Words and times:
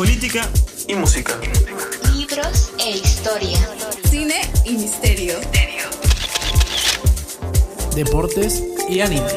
política 0.00 0.48
y 0.88 0.94
música. 0.94 1.38
Libros 2.14 2.72
e 2.78 2.92
historia. 2.92 3.58
Cine 4.08 4.40
y 4.64 4.78
misterio. 4.78 5.34
Deportes 7.94 8.64
y 8.88 9.00
anime. 9.00 9.28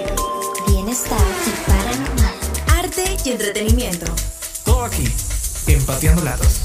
Bienestar 0.65 1.19
y 1.45 1.69
paranormal. 1.69 2.33
Arte 2.79 3.03
y 3.25 3.31
entretenimiento. 3.31 4.05
Todo 4.63 4.85
aquí, 4.85 5.03
Empateando 5.67 6.23
Latas. 6.23 6.63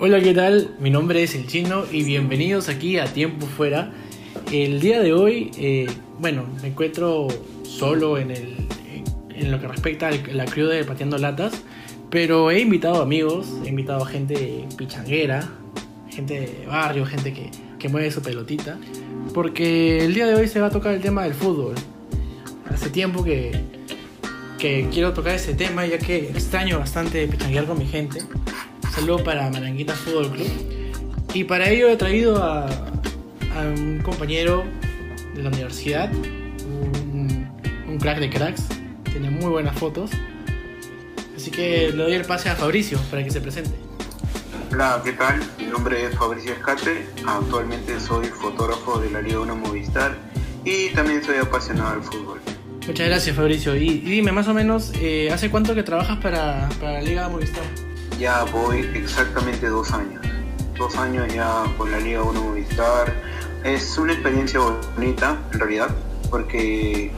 Hola, 0.00 0.20
¿qué 0.20 0.34
tal? 0.34 0.74
Mi 0.80 0.90
nombre 0.90 1.22
es 1.22 1.36
El 1.36 1.46
Chino 1.46 1.84
y 1.88 2.02
bienvenidos 2.02 2.68
aquí 2.68 2.98
a 2.98 3.04
Tiempo 3.04 3.46
Fuera. 3.46 3.92
El 4.50 4.80
día 4.80 5.00
de 5.00 5.12
hoy, 5.12 5.52
eh, 5.56 5.86
bueno, 6.18 6.44
me 6.60 6.70
encuentro 6.70 7.28
solo 7.62 8.18
en, 8.18 8.32
el, 8.32 8.62
en 9.42 9.50
lo 9.50 9.60
que 9.60 9.68
respecta 9.68 10.08
a 10.08 10.12
la 10.12 10.44
crew 10.44 10.68
de 10.68 10.84
Pateando 10.84 11.18
Latas, 11.18 11.52
pero 12.10 12.50
he 12.50 12.60
invitado 12.60 13.02
amigos, 13.02 13.46
he 13.64 13.68
invitado 13.68 14.04
gente 14.04 14.66
pichanguera, 14.76 15.48
gente 16.10 16.40
de 16.40 16.66
barrio, 16.66 17.04
gente 17.06 17.32
que, 17.32 17.50
que 17.78 17.88
mueve 17.88 18.10
su 18.10 18.22
pelotita, 18.22 18.78
porque 19.34 20.04
el 20.04 20.14
día 20.14 20.26
de 20.26 20.34
hoy 20.34 20.48
se 20.48 20.60
va 20.60 20.68
a 20.68 20.70
tocar 20.70 20.94
el 20.94 21.00
tema 21.00 21.24
del 21.24 21.34
fútbol. 21.34 21.74
Hace 22.70 22.90
tiempo 22.90 23.24
que, 23.24 23.52
que 24.58 24.88
quiero 24.92 25.12
tocar 25.12 25.34
ese 25.34 25.54
tema 25.54 25.86
ya 25.86 25.98
que 25.98 26.30
extraño 26.30 26.78
bastante 26.78 27.26
pichanguear 27.26 27.64
con 27.66 27.78
mi 27.78 27.86
gente. 27.86 28.20
Saludo 28.94 29.24
para 29.24 29.50
Maranguita 29.50 29.94
Fútbol 29.94 30.30
Club. 30.30 30.48
Y 31.34 31.44
para 31.44 31.70
ello 31.70 31.88
he 31.88 31.96
traído 31.96 32.42
a, 32.42 32.66
a 32.66 33.62
un 33.74 34.00
compañero 34.02 34.64
de 35.34 35.42
la 35.42 35.48
universidad, 35.48 36.12
un, 36.12 37.48
un 37.88 37.98
crack 37.98 38.18
de 38.18 38.28
cracks, 38.28 38.66
tiene 39.12 39.30
muy 39.30 39.50
buenas 39.50 39.78
fotos. 39.78 40.10
Así 41.36 41.50
que 41.50 41.92
le 41.94 42.02
doy 42.02 42.14
el 42.14 42.24
pase 42.24 42.48
a 42.48 42.56
Fabricio 42.56 42.98
para 43.10 43.22
que 43.22 43.30
se 43.30 43.40
presente. 43.40 43.70
Hola, 44.72 45.00
¿qué 45.04 45.12
tal? 45.12 45.40
Mi 45.58 45.66
nombre 45.66 46.06
es 46.06 46.16
Fabricio 46.16 46.52
Escate, 46.52 47.06
actualmente 47.26 48.00
soy 48.00 48.26
fotógrafo 48.26 48.98
de 48.98 49.10
la 49.10 49.20
Liga 49.20 49.40
1 49.40 49.54
Movistar 49.56 50.16
y 50.64 50.88
también 50.90 51.22
soy 51.22 51.36
apasionado 51.36 51.92
del 51.92 52.02
fútbol. 52.02 52.40
Muchas 52.86 53.06
gracias 53.06 53.36
Fabricio. 53.36 53.76
Y, 53.76 53.88
y 53.88 54.00
dime 54.00 54.32
más 54.32 54.48
o 54.48 54.54
menos, 54.54 54.92
eh, 55.00 55.30
¿hace 55.30 55.50
cuánto 55.50 55.74
que 55.74 55.82
trabajas 55.82 56.18
para, 56.18 56.68
para 56.80 56.94
la 56.94 57.02
Liga 57.02 57.28
Movistar? 57.28 57.64
Ya 58.18 58.44
voy 58.44 58.88
exactamente 58.94 59.68
dos 59.68 59.92
años. 59.92 60.24
Dos 60.78 60.96
años 60.96 61.32
ya 61.32 61.64
con 61.76 61.90
la 61.90 62.00
Liga 62.00 62.22
1 62.22 62.40
Movistar. 62.40 63.12
Es 63.64 63.96
una 63.98 64.12
experiencia 64.12 64.58
bonita, 64.60 65.38
en 65.52 65.58
realidad, 65.60 65.88
porque 66.30 67.12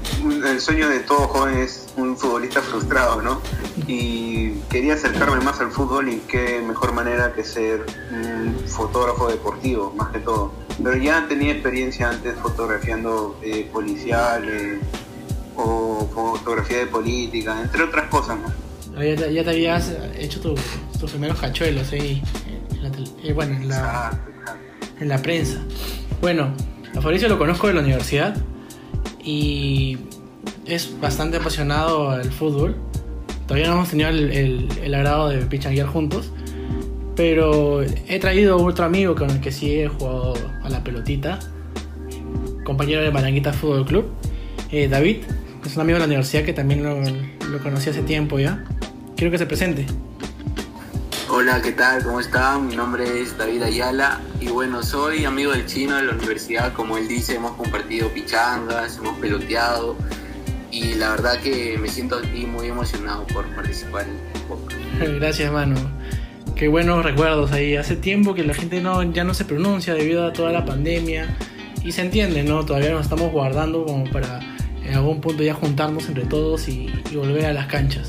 el 0.46 0.60
sueño 0.60 0.88
de 0.88 1.00
todo 1.00 1.28
joven 1.28 1.58
es 1.58 1.86
un 1.96 2.16
futbolista 2.16 2.60
frustrado, 2.60 3.22
¿no? 3.22 3.40
Y 3.86 4.50
quería 4.70 4.94
acercarme 4.94 5.42
más 5.42 5.60
al 5.60 5.70
fútbol 5.70 6.08
y 6.08 6.18
qué 6.28 6.60
mejor 6.66 6.92
manera 6.92 7.32
que 7.32 7.44
ser 7.44 7.86
un 8.10 8.56
fotógrafo 8.66 9.28
deportivo, 9.28 9.92
más 9.96 10.10
que 10.12 10.18
todo. 10.18 10.52
Pero 10.82 10.96
ya 10.96 11.26
tenía 11.28 11.52
experiencia 11.52 12.10
antes 12.10 12.34
fotografiando 12.40 13.38
eh, 13.42 13.68
policiales 13.72 14.80
o 15.56 16.08
fotografía 16.12 16.78
de 16.78 16.86
política, 16.86 17.60
entre 17.62 17.84
otras 17.84 18.08
cosas, 18.08 18.36
¿no? 18.38 18.52
Ah, 18.98 19.04
Ya 19.04 19.16
te, 19.16 19.32
ya 19.32 19.44
te 19.44 19.50
habías 19.50 19.92
hecho 20.18 20.40
tu- 20.40 20.54
tus 21.00 21.10
primeros 21.10 21.38
cachuelos 21.40 21.90
ahí, 21.92 22.22
en 22.72 22.82
la, 22.82 22.90
tel- 22.90 23.10
eh, 23.22 23.32
bueno, 23.32 23.54
en 23.56 23.68
la. 23.68 24.10
En 25.00 25.08
la 25.08 25.18
prensa. 25.22 25.58
Bueno, 26.20 26.52
a 26.96 27.00
Fabricio 27.00 27.28
lo 27.28 27.38
conozco 27.38 27.66
de 27.68 27.74
la 27.74 27.80
universidad 27.80 28.36
y 29.22 29.98
es 30.66 30.94
bastante 31.00 31.36
apasionado 31.38 32.10
al 32.10 32.30
fútbol. 32.32 32.76
Todavía 33.46 33.68
no 33.68 33.74
hemos 33.74 33.90
tenido 33.90 34.08
el, 34.08 34.30
el- 34.32 34.68
el 34.82 34.94
agrado 34.94 35.28
de 35.28 35.38
pichanguear 35.38 35.86
juntos, 35.86 36.30
pero 37.16 37.82
he 37.82 38.18
traído 38.18 38.56
otro 38.56 38.84
amigo 38.84 39.14
con 39.14 39.30
el 39.30 39.40
que 39.40 39.52
sí 39.52 39.74
he 39.80 39.88
jugado 39.88 40.34
a 40.62 40.68
la 40.70 40.82
pelotita, 40.82 41.38
compañero 42.64 43.02
de 43.02 43.10
Maranguita 43.10 43.52
Fútbol 43.52 43.84
Club, 43.84 44.06
eh, 44.70 44.88
David. 44.88 45.18
Es 45.64 45.76
un 45.76 45.82
amigo 45.82 45.96
de 45.96 46.00
la 46.00 46.06
universidad 46.06 46.42
que 46.44 46.52
también 46.52 46.82
lo, 46.82 47.00
lo 47.50 47.58
conocí 47.62 47.90
hace 47.90 48.02
tiempo 48.02 48.38
ya. 48.38 48.64
Quiero 49.16 49.30
que 49.30 49.38
se 49.38 49.46
presente. 49.46 49.86
Hola, 51.36 51.60
¿qué 51.60 51.72
tal? 51.72 52.04
¿Cómo 52.04 52.20
están? 52.20 52.68
Mi 52.68 52.76
nombre 52.76 53.20
es 53.20 53.36
David 53.36 53.64
Ayala 53.64 54.20
y 54.40 54.46
bueno, 54.46 54.84
soy 54.84 55.24
amigo 55.24 55.50
del 55.50 55.66
chino 55.66 55.96
de 55.96 56.04
la 56.04 56.12
universidad. 56.12 56.72
Como 56.72 56.96
él 56.96 57.08
dice, 57.08 57.34
hemos 57.34 57.56
compartido 57.56 58.08
pichangas, 58.10 58.98
hemos 58.98 59.18
peloteado 59.18 59.96
y 60.70 60.94
la 60.94 61.10
verdad 61.10 61.40
que 61.40 61.76
me 61.76 61.88
siento 61.88 62.18
aquí 62.18 62.46
muy 62.46 62.68
emocionado 62.68 63.26
por 63.26 63.46
participar 63.46 64.04
en 64.04 64.10
el 64.10 64.42
podcast. 64.42 64.80
Gracias, 65.18 65.52
mano. 65.52 65.74
Qué 66.54 66.68
buenos 66.68 67.04
recuerdos 67.04 67.50
ahí. 67.50 67.74
Hace 67.74 67.96
tiempo 67.96 68.36
que 68.36 68.44
la 68.44 68.54
gente 68.54 68.80
no, 68.80 69.02
ya 69.02 69.24
no 69.24 69.34
se 69.34 69.44
pronuncia 69.44 69.92
debido 69.92 70.24
a 70.28 70.32
toda 70.32 70.52
la 70.52 70.64
pandemia. 70.64 71.36
Y 71.82 71.90
se 71.90 72.02
entiende, 72.02 72.44
¿no? 72.44 72.64
Todavía 72.64 72.92
nos 72.92 73.02
estamos 73.02 73.32
guardando 73.32 73.84
como 73.84 74.04
para 74.04 74.38
en 74.84 74.94
algún 74.94 75.20
punto 75.20 75.42
ya 75.42 75.54
juntarnos 75.54 76.06
entre 76.06 76.26
todos 76.26 76.68
y, 76.68 76.92
y 77.10 77.16
volver 77.16 77.46
a 77.46 77.52
las 77.52 77.66
canchas. 77.66 78.08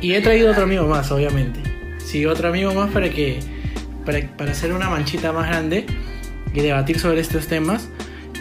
Y 0.00 0.14
he 0.14 0.22
traído 0.22 0.52
otro 0.52 0.62
amigo 0.62 0.86
más, 0.86 1.12
obviamente. 1.12 1.69
Sí, 2.10 2.26
otro 2.26 2.48
amigo 2.48 2.74
más 2.74 2.90
para 2.90 3.08
que. 3.08 3.38
para, 4.04 4.20
para 4.36 4.50
hacer 4.50 4.72
una 4.72 4.90
manchita 4.90 5.32
más 5.32 5.46
grande 5.46 5.86
y 6.52 6.60
debatir 6.60 6.98
sobre 6.98 7.20
estos 7.20 7.46
temas. 7.46 7.88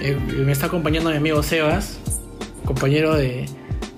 Eh, 0.01 0.17
me 0.43 0.51
está 0.51 0.65
acompañando 0.65 1.11
mi 1.11 1.17
amigo 1.17 1.43
Sebas, 1.43 1.99
compañero 2.65 3.13
de, 3.13 3.45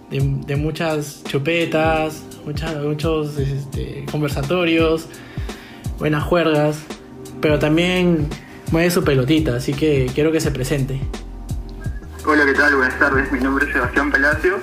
de, 0.09 0.55
muchas 0.57 1.23
chupetas, 1.23 2.21
muchas, 2.45 2.83
muchos 2.83 3.37
este, 3.37 4.03
conversatorios, 4.11 5.07
buenas 5.99 6.25
juergas, 6.25 6.83
pero 7.39 7.57
también 7.57 8.27
mueve 8.71 8.91
su 8.91 9.05
pelotita, 9.05 9.55
así 9.55 9.73
que 9.73 10.11
quiero 10.13 10.33
que 10.33 10.41
se 10.41 10.51
presente. 10.51 10.99
Hola, 12.25 12.45
¿qué 12.45 12.53
tal? 12.55 12.75
Buenas 12.75 12.99
tardes. 12.99 13.31
Mi 13.31 13.39
nombre 13.39 13.67
es 13.67 13.71
Sebastián 13.71 14.11
Palacio 14.11 14.59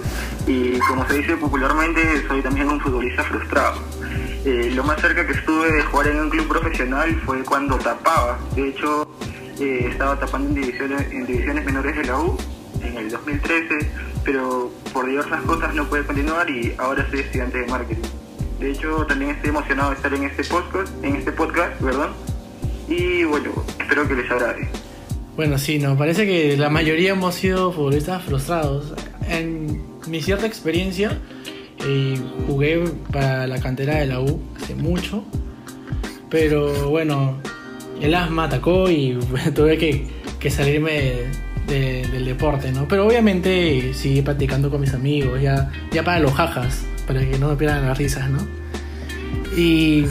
y 0.46 0.78
como 0.80 1.08
se 1.08 1.14
dice 1.14 1.34
popularmente 1.38 2.26
soy 2.28 2.42
también 2.42 2.68
un 2.68 2.78
futbolista 2.78 3.24
frustrado. 3.24 3.80
Eh, 4.44 4.70
lo 4.74 4.84
más 4.84 5.00
cerca 5.00 5.26
que 5.26 5.32
estuve 5.32 5.72
de 5.72 5.82
jugar 5.82 6.08
en 6.08 6.20
un 6.20 6.30
club 6.30 6.48
profesional 6.48 7.14
fue 7.24 7.42
cuando 7.42 7.76
tapaba. 7.76 8.38
De 8.54 8.68
hecho, 8.68 9.08
eh, 9.60 9.88
estaba 9.90 10.18
tapando 10.18 10.48
en 10.48 10.54
divisiones, 10.54 11.10
en 11.10 11.26
divisiones 11.26 11.64
menores 11.64 11.96
de 11.96 12.04
la 12.04 12.20
U 12.20 12.36
en 12.82 12.96
el 12.96 13.10
2013, 13.10 13.90
pero 14.24 14.70
por 14.92 15.06
diversas 15.06 15.42
cosas 15.42 15.74
no 15.74 15.88
pude 15.88 16.04
continuar 16.04 16.48
y 16.48 16.74
ahora 16.78 17.06
soy 17.10 17.20
estudiante 17.20 17.58
de 17.58 17.66
marketing. 17.66 18.08
De 18.60 18.70
hecho, 18.70 19.06
también 19.06 19.32
estoy 19.32 19.50
emocionado 19.50 19.90
de 19.90 19.96
estar 19.96 20.14
en 20.14 20.24
este 20.24 20.44
podcast, 20.44 21.04
en 21.04 21.16
este 21.16 21.32
podcast, 21.32 21.80
perdón. 21.80 22.10
Y 22.88 23.24
bueno, 23.24 23.50
espero 23.80 24.08
que 24.08 24.14
les 24.14 24.30
agrade. 24.30 24.68
Bueno, 25.36 25.58
sí, 25.58 25.78
nos 25.78 25.96
parece 25.96 26.26
que 26.26 26.56
la 26.56 26.68
mayoría 26.68 27.12
hemos 27.12 27.36
sido 27.36 27.72
futbolistas 27.72 28.22
frustrados. 28.24 28.94
En 29.28 29.82
mi 30.08 30.20
cierta 30.20 30.46
experiencia, 30.46 31.18
jugué 32.46 32.82
para 33.12 33.46
la 33.46 33.58
cantera 33.60 33.96
de 33.96 34.06
la 34.06 34.20
U 34.20 34.40
hace 34.56 34.74
mucho, 34.74 35.22
pero 36.30 36.90
bueno, 36.90 37.36
el 38.00 38.14
asma 38.14 38.44
atacó 38.44 38.90
y 38.90 39.18
tuve 39.54 39.78
que, 39.78 40.50
salirme 40.50 40.92
de- 40.92 41.26
de- 41.68 42.08
del 42.08 42.24
deporte, 42.24 42.72
¿no? 42.72 42.86
Pero 42.88 43.06
obviamente 43.06 43.92
seguí 43.94 44.22
practicando 44.22 44.70
con 44.70 44.80
mis 44.80 44.94
amigos, 44.94 45.40
ya, 45.40 45.70
ya 45.92 46.02
para 46.02 46.18
los 46.20 46.32
jajas, 46.32 46.84
para 47.06 47.20
que 47.20 47.38
no 47.38 47.48
me 47.50 47.56
pierdan 47.56 47.86
las 47.86 47.98
risas, 47.98 48.30
¿no? 48.30 48.38
Y 49.56 50.04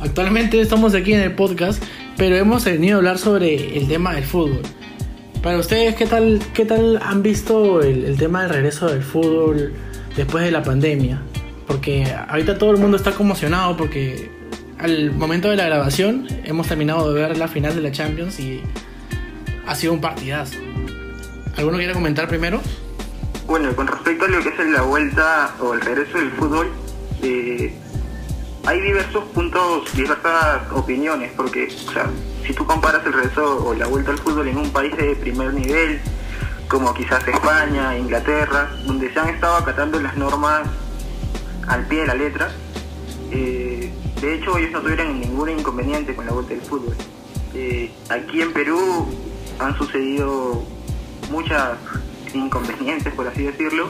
actualmente 0.00 0.60
estamos 0.60 0.94
aquí 0.94 1.12
en 1.12 1.20
el 1.20 1.32
podcast, 1.34 1.82
pero 2.16 2.36
hemos 2.36 2.64
venido 2.64 2.96
a 2.96 2.98
hablar 2.98 3.18
sobre 3.18 3.78
el 3.78 3.88
tema 3.88 4.14
del 4.14 4.24
fútbol. 4.24 4.60
Para 5.42 5.58
ustedes, 5.58 5.94
¿qué 5.96 6.06
tal, 6.06 6.40
qué 6.54 6.64
tal 6.64 7.00
han 7.02 7.22
visto 7.22 7.80
el 7.82 8.16
tema 8.16 8.42
del 8.42 8.50
regreso 8.50 8.88
del 8.88 9.02
fútbol 9.02 9.72
después 10.16 10.44
de 10.44 10.50
la 10.50 10.62
pandemia? 10.62 11.22
Porque 11.66 12.04
ahorita 12.28 12.58
todo 12.58 12.72
el 12.72 12.78
mundo 12.78 12.96
está 12.96 13.12
conmocionado 13.12 13.76
porque 13.76 14.30
al 14.78 15.12
momento 15.12 15.48
de 15.48 15.56
la 15.56 15.66
grabación 15.66 16.26
hemos 16.44 16.66
terminado 16.66 17.12
de 17.12 17.20
ver 17.20 17.38
la 17.38 17.48
final 17.48 17.74
de 17.74 17.80
la 17.80 17.92
Champions 17.92 18.40
y 18.40 18.62
ha 19.66 19.74
sido 19.74 19.92
un 19.92 20.00
partidazo. 20.00 20.58
¿Alguno 21.56 21.78
quiere 21.78 21.92
comentar 21.92 22.28
primero? 22.28 22.60
Bueno, 23.46 23.74
con 23.76 23.86
respecto 23.86 24.24
a 24.24 24.28
lo 24.28 24.42
que 24.42 24.48
es 24.48 24.70
la 24.70 24.82
vuelta 24.82 25.54
o 25.60 25.74
el 25.74 25.80
regreso 25.80 26.18
del 26.18 26.30
fútbol, 26.32 26.68
eh, 27.22 27.74
hay 28.64 28.80
diversos 28.80 29.24
puntos, 29.34 29.92
diversas 29.94 30.62
opiniones, 30.72 31.32
porque, 31.36 31.66
o 31.66 31.92
sea, 31.92 32.08
si 32.46 32.52
tú 32.52 32.64
comparas 32.64 33.04
el 33.06 33.12
regreso 33.12 33.64
o 33.64 33.74
la 33.74 33.86
vuelta 33.86 34.12
al 34.12 34.18
fútbol 34.18 34.48
en 34.48 34.58
un 34.58 34.70
país 34.70 34.96
de 34.96 35.16
primer 35.16 35.52
nivel, 35.52 36.00
como 36.72 36.94
quizás 36.94 37.28
España, 37.28 37.98
Inglaterra, 37.98 38.70
donde 38.86 39.12
se 39.12 39.20
han 39.20 39.28
estado 39.28 39.56
acatando 39.56 40.00
las 40.00 40.16
normas 40.16 40.62
al 41.68 41.86
pie 41.86 42.00
de 42.00 42.06
la 42.06 42.14
letra, 42.14 42.50
eh, 43.30 43.92
de 44.18 44.34
hecho 44.34 44.56
ellos 44.56 44.72
no 44.72 44.80
tuvieron 44.80 45.20
ningún 45.20 45.50
inconveniente 45.50 46.14
con 46.14 46.24
la 46.24 46.32
vuelta 46.32 46.54
del 46.54 46.62
fútbol. 46.62 46.96
Eh, 47.52 47.92
aquí 48.08 48.40
en 48.40 48.54
Perú 48.54 49.06
han 49.58 49.76
sucedido 49.76 50.64
muchas 51.30 51.76
inconvenientes, 52.32 53.12
por 53.12 53.28
así 53.28 53.42
decirlo, 53.42 53.88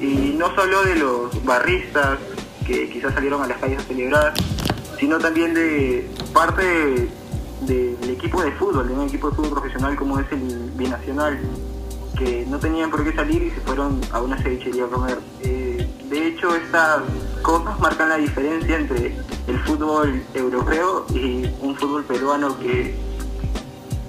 Y 0.00 0.34
no 0.36 0.54
solo 0.54 0.82
de 0.84 0.96
los 0.96 1.44
barristas 1.44 2.18
que 2.66 2.88
quizás 2.88 3.14
salieron 3.14 3.42
a 3.42 3.46
las 3.46 3.58
calles 3.58 3.78
a 3.78 3.82
celebrar, 3.82 4.32
sino 4.98 5.18
también 5.18 5.54
de 5.54 6.08
parte 6.32 7.08
del 7.62 8.10
equipo 8.10 8.42
de 8.42 8.52
fútbol, 8.52 8.88
de 8.88 8.94
un 8.94 9.08
equipo 9.08 9.30
de 9.30 9.36
fútbol 9.36 9.50
profesional 9.50 9.96
como 9.96 10.18
es 10.18 10.26
el 10.32 10.70
Binacional, 10.76 11.38
que 12.22 12.46
no 12.48 12.58
tenían 12.58 12.90
por 12.90 13.04
qué 13.04 13.12
salir 13.12 13.42
y 13.42 13.50
se 13.50 13.60
fueron 13.60 14.00
a 14.12 14.20
una 14.20 14.36
cevichería 14.38 14.84
a 14.84 14.88
comer. 14.88 15.18
Eh, 15.42 15.86
de 16.08 16.26
hecho, 16.26 16.54
estas 16.54 17.02
cosas 17.42 17.78
marcan 17.80 18.08
la 18.10 18.16
diferencia 18.16 18.76
entre 18.76 19.14
el 19.46 19.58
fútbol 19.60 20.22
europeo 20.34 21.06
y 21.14 21.46
un 21.60 21.74
fútbol 21.74 22.04
peruano 22.04 22.58
que 22.60 22.94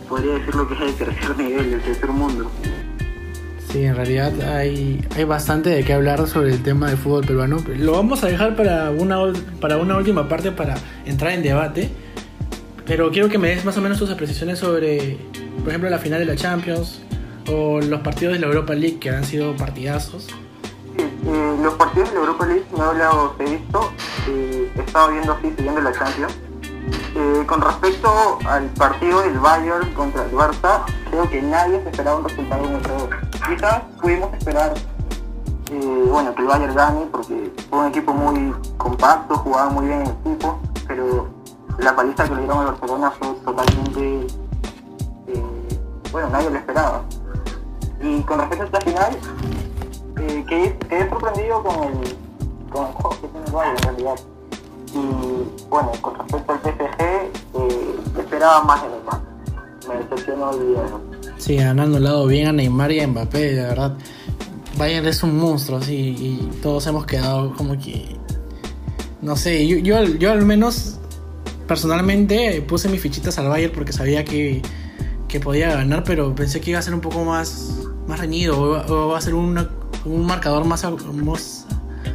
podría 0.07 0.33
decirlo 0.33 0.67
que 0.67 0.75
es 0.75 0.81
el 0.81 0.93
tercer 0.95 1.37
nivel, 1.37 1.73
el 1.73 1.81
tercer 1.81 2.09
mundo. 2.09 2.51
Sí, 3.71 3.85
en 3.85 3.95
realidad 3.95 4.33
hay, 4.55 5.03
hay 5.15 5.23
bastante 5.23 5.71
de 5.71 5.83
qué 5.83 5.93
hablar 5.93 6.27
sobre 6.27 6.51
el 6.51 6.61
tema 6.61 6.89
del 6.89 6.97
fútbol 6.97 7.25
peruano. 7.25 7.57
Lo 7.77 7.93
vamos 7.93 8.23
a 8.23 8.27
dejar 8.27 8.55
para 8.55 8.91
una, 8.91 9.17
para 9.59 9.77
una 9.77 9.97
última 9.97 10.29
parte 10.29 10.51
para 10.51 10.75
entrar 11.05 11.31
en 11.31 11.41
debate. 11.41 11.89
Pero 12.85 13.09
quiero 13.11 13.29
que 13.29 13.37
me 13.37 13.47
des 13.47 13.63
más 13.63 13.77
o 13.77 13.81
menos 13.81 13.97
tus 13.97 14.11
apreciaciones 14.11 14.59
sobre, 14.59 15.17
por 15.59 15.69
ejemplo, 15.69 15.89
la 15.89 15.99
final 15.99 16.19
de 16.19 16.25
la 16.25 16.35
Champions 16.35 17.02
o 17.49 17.79
los 17.81 18.01
partidos 18.01 18.33
de 18.33 18.39
la 18.39 18.47
Europa 18.47 18.73
League 18.73 18.99
que 18.99 19.09
han 19.09 19.23
sido 19.23 19.55
partidazos. 19.55 20.27
Sí, 20.95 21.03
eh, 21.25 21.57
los 21.61 21.73
partidos 21.75 22.09
de 22.09 22.15
la 22.15 22.21
Europa 22.21 22.45
League 22.45 22.65
no 22.77 22.93
los 22.93 23.39
he 23.39 23.57
visto, 23.57 23.91
eh, 24.27 24.71
he 24.75 24.79
estado 24.79 25.11
viendo 25.11 25.33
así, 25.33 25.53
siguiendo 25.55 25.81
la 25.81 25.91
Champions. 25.91 26.33
Eh, 27.15 27.43
con 27.45 27.61
respecto 27.61 28.39
al 28.45 28.65
partido 28.71 29.21
del 29.21 29.37
Bayern 29.39 29.93
contra 29.93 30.25
el 30.25 30.31
Barça, 30.31 30.83
creo 31.09 31.29
que 31.29 31.41
nadie 31.41 31.81
se 31.81 31.89
esperaba 31.89 32.17
un 32.17 32.23
resultado 32.25 32.63
muy 32.63 32.81
feo. 32.81 33.09
Quizás 33.47 33.81
pudimos 34.01 34.33
esperar 34.33 34.73
bueno, 36.11 36.35
que 36.35 36.41
el 36.43 36.47
Bayern 36.47 36.75
gane 36.75 37.05
porque 37.11 37.51
fue 37.69 37.79
un 37.79 37.87
equipo 37.87 38.13
muy 38.13 38.53
compacto, 38.77 39.35
jugaba 39.37 39.71
muy 39.71 39.87
bien 39.87 40.01
en 40.01 40.07
equipo, 40.07 40.59
pero 40.87 41.27
la 41.79 41.95
paliza 41.95 42.25
que 42.25 42.35
le 42.35 42.41
dieron 42.41 42.59
al 42.59 42.65
Barcelona 42.67 43.11
fue 43.11 43.29
totalmente... 43.43 44.27
bueno, 46.11 46.29
nadie 46.29 46.51
lo 46.51 46.57
esperaba. 46.57 47.03
Y 48.03 48.21
con 48.23 48.37
respecto 48.37 48.63
a 48.63 48.65
esta 48.65 48.81
final, 48.81 49.17
eh, 50.17 50.45
quedé, 50.47 50.77
quedé 50.89 51.09
sorprendido 51.09 51.63
con 51.63 51.75
el, 51.83 52.15
con 52.69 52.87
el 52.87 52.93
juego 52.93 53.09
que 53.21 53.27
tiene 53.29 53.45
el 53.47 53.77
en 53.77 53.83
realidad. 53.83 54.19
Y 54.93 55.69
bueno, 55.69 55.91
con 56.01 56.15
respecto 56.19 56.51
al 56.51 56.59
PSG, 56.59 57.01
eh, 57.01 57.95
esperaba 58.19 58.63
más 58.65 58.83
de 58.83 58.89
Neymar. 58.89 59.21
Me 59.87 59.95
decepcionó 60.03 60.51
el 60.51 60.75
hoy. 60.75 61.23
Sí, 61.37 61.57
han 61.59 61.79
anulado 61.79 62.27
bien 62.27 62.47
a 62.47 62.51
Neymar 62.51 62.91
y 62.91 62.99
a 62.99 63.07
Mbappé, 63.07 63.53
de 63.53 63.63
verdad. 63.63 63.93
Bayern 64.77 65.07
es 65.07 65.23
un 65.23 65.37
monstruo, 65.37 65.77
así, 65.77 65.95
y 65.95 66.49
todos 66.61 66.85
hemos 66.87 67.05
quedado 67.05 67.53
como 67.53 67.77
que... 67.77 68.17
No 69.21 69.37
sé, 69.37 69.65
yo, 69.65 69.77
yo, 69.77 70.03
yo 70.03 70.31
al 70.31 70.43
menos 70.45 70.99
personalmente 71.67 72.61
puse 72.67 72.89
mis 72.89 72.99
fichitas 72.99 73.39
al 73.39 73.47
Bayern 73.47 73.71
porque 73.73 73.93
sabía 73.93 74.25
que, 74.25 74.61
que 75.29 75.39
podía 75.39 75.73
ganar, 75.73 76.03
pero 76.03 76.35
pensé 76.35 76.59
que 76.59 76.71
iba 76.71 76.79
a 76.79 76.81
ser 76.81 76.93
un 76.93 77.01
poco 77.01 77.23
más, 77.23 77.82
más 78.07 78.19
reñido, 78.19 78.59
o, 78.89 79.07
va 79.09 79.17
a 79.17 79.21
ser 79.21 79.33
una- 79.35 79.69
un 80.05 80.25
marcador 80.25 80.65
más, 80.65 80.83
más 81.13 81.65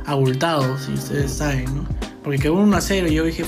abultado, 0.06 0.76
si 0.78 0.92
ustedes 0.94 1.32
saben, 1.36 1.74
¿no? 1.74 1.84
Porque 2.22 2.38
quedó 2.38 2.54
1 2.54 2.76
a 2.76 2.80
0 2.80 3.06
y 3.08 3.14
yo 3.14 3.24
dije, 3.24 3.44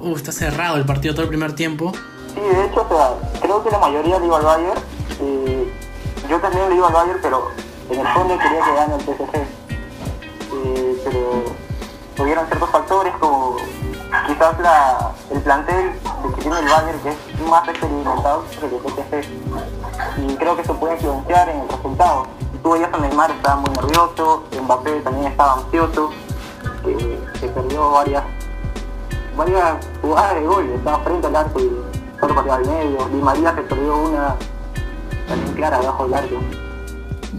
uh, 0.00 0.14
está 0.16 0.32
cerrado 0.32 0.76
el 0.76 0.84
partido 0.84 1.14
todo 1.14 1.22
el 1.24 1.28
primer 1.28 1.54
tiempo. 1.54 1.92
Sí, 2.34 2.40
de 2.40 2.64
hecho, 2.66 2.82
o 2.82 2.88
sea, 2.88 3.40
creo 3.40 3.62
que 3.64 3.70
la 3.70 3.78
mayoría 3.78 4.18
le 4.18 4.26
iba 4.26 4.36
al 4.38 4.44
Bayern. 4.44 4.80
eh, 5.20 5.72
yo 6.28 6.38
también 6.40 6.68
le 6.68 6.76
iba 6.76 6.88
al 6.88 6.92
Bayern, 6.92 7.18
pero 7.22 7.48
en 7.90 8.00
el 8.00 8.06
fondo 8.08 8.36
quería 8.38 8.60
que 8.64 8.74
gane 8.74 8.94
el 8.96 9.00
PSG. 9.00 9.36
Eh, 10.52 11.00
pero 11.04 11.44
hubieron 12.24 12.46
ciertos 12.46 12.70
factores 12.70 13.14
como 13.20 13.56
quizás 14.26 14.58
la, 14.60 15.12
el 15.32 15.40
plantel 15.40 15.92
de 15.92 16.34
que 16.34 16.40
tiene 16.42 16.58
el 16.58 16.64
Bayern 16.66 16.98
que 17.00 17.10
es 17.10 17.48
más 17.48 17.68
experimentado 17.68 18.44
que 18.60 18.66
el 18.66 18.72
PSG. 19.22 19.75
Y 20.18 20.34
creo 20.36 20.56
que 20.56 20.62
eso 20.62 20.74
puede 20.78 20.94
influenciar 20.94 21.48
en 21.48 21.60
el 21.60 21.68
resultado. 21.68 22.26
Si 22.52 22.58
tú 22.58 22.70
veías 22.72 22.92
a 22.92 22.98
Neymar 22.98 23.30
estaba 23.30 23.56
muy 23.60 23.70
nervioso, 23.70 24.44
Mbappé 24.62 25.00
también 25.00 25.26
estaba 25.26 25.54
ansioso, 25.54 26.10
que 26.84 27.18
se 27.40 27.48
perdió 27.48 27.90
varias 27.90 28.22
varias 29.36 29.76
jugadas 30.00 30.34
de 30.36 30.46
gol, 30.46 30.70
estaba 30.74 30.98
frente 31.00 31.26
al 31.26 31.36
arco 31.36 31.60
y 31.60 31.70
solo 32.20 32.34
pateaba 32.34 32.56
al 32.58 32.66
medio. 32.66 33.08
Di 33.12 33.20
María 33.22 33.54
se 33.54 33.60
perdió 33.62 33.96
una 33.98 34.34
también 35.28 35.54
clara 35.54 35.78
debajo 35.80 36.04
del 36.04 36.14
arco. 36.14 36.36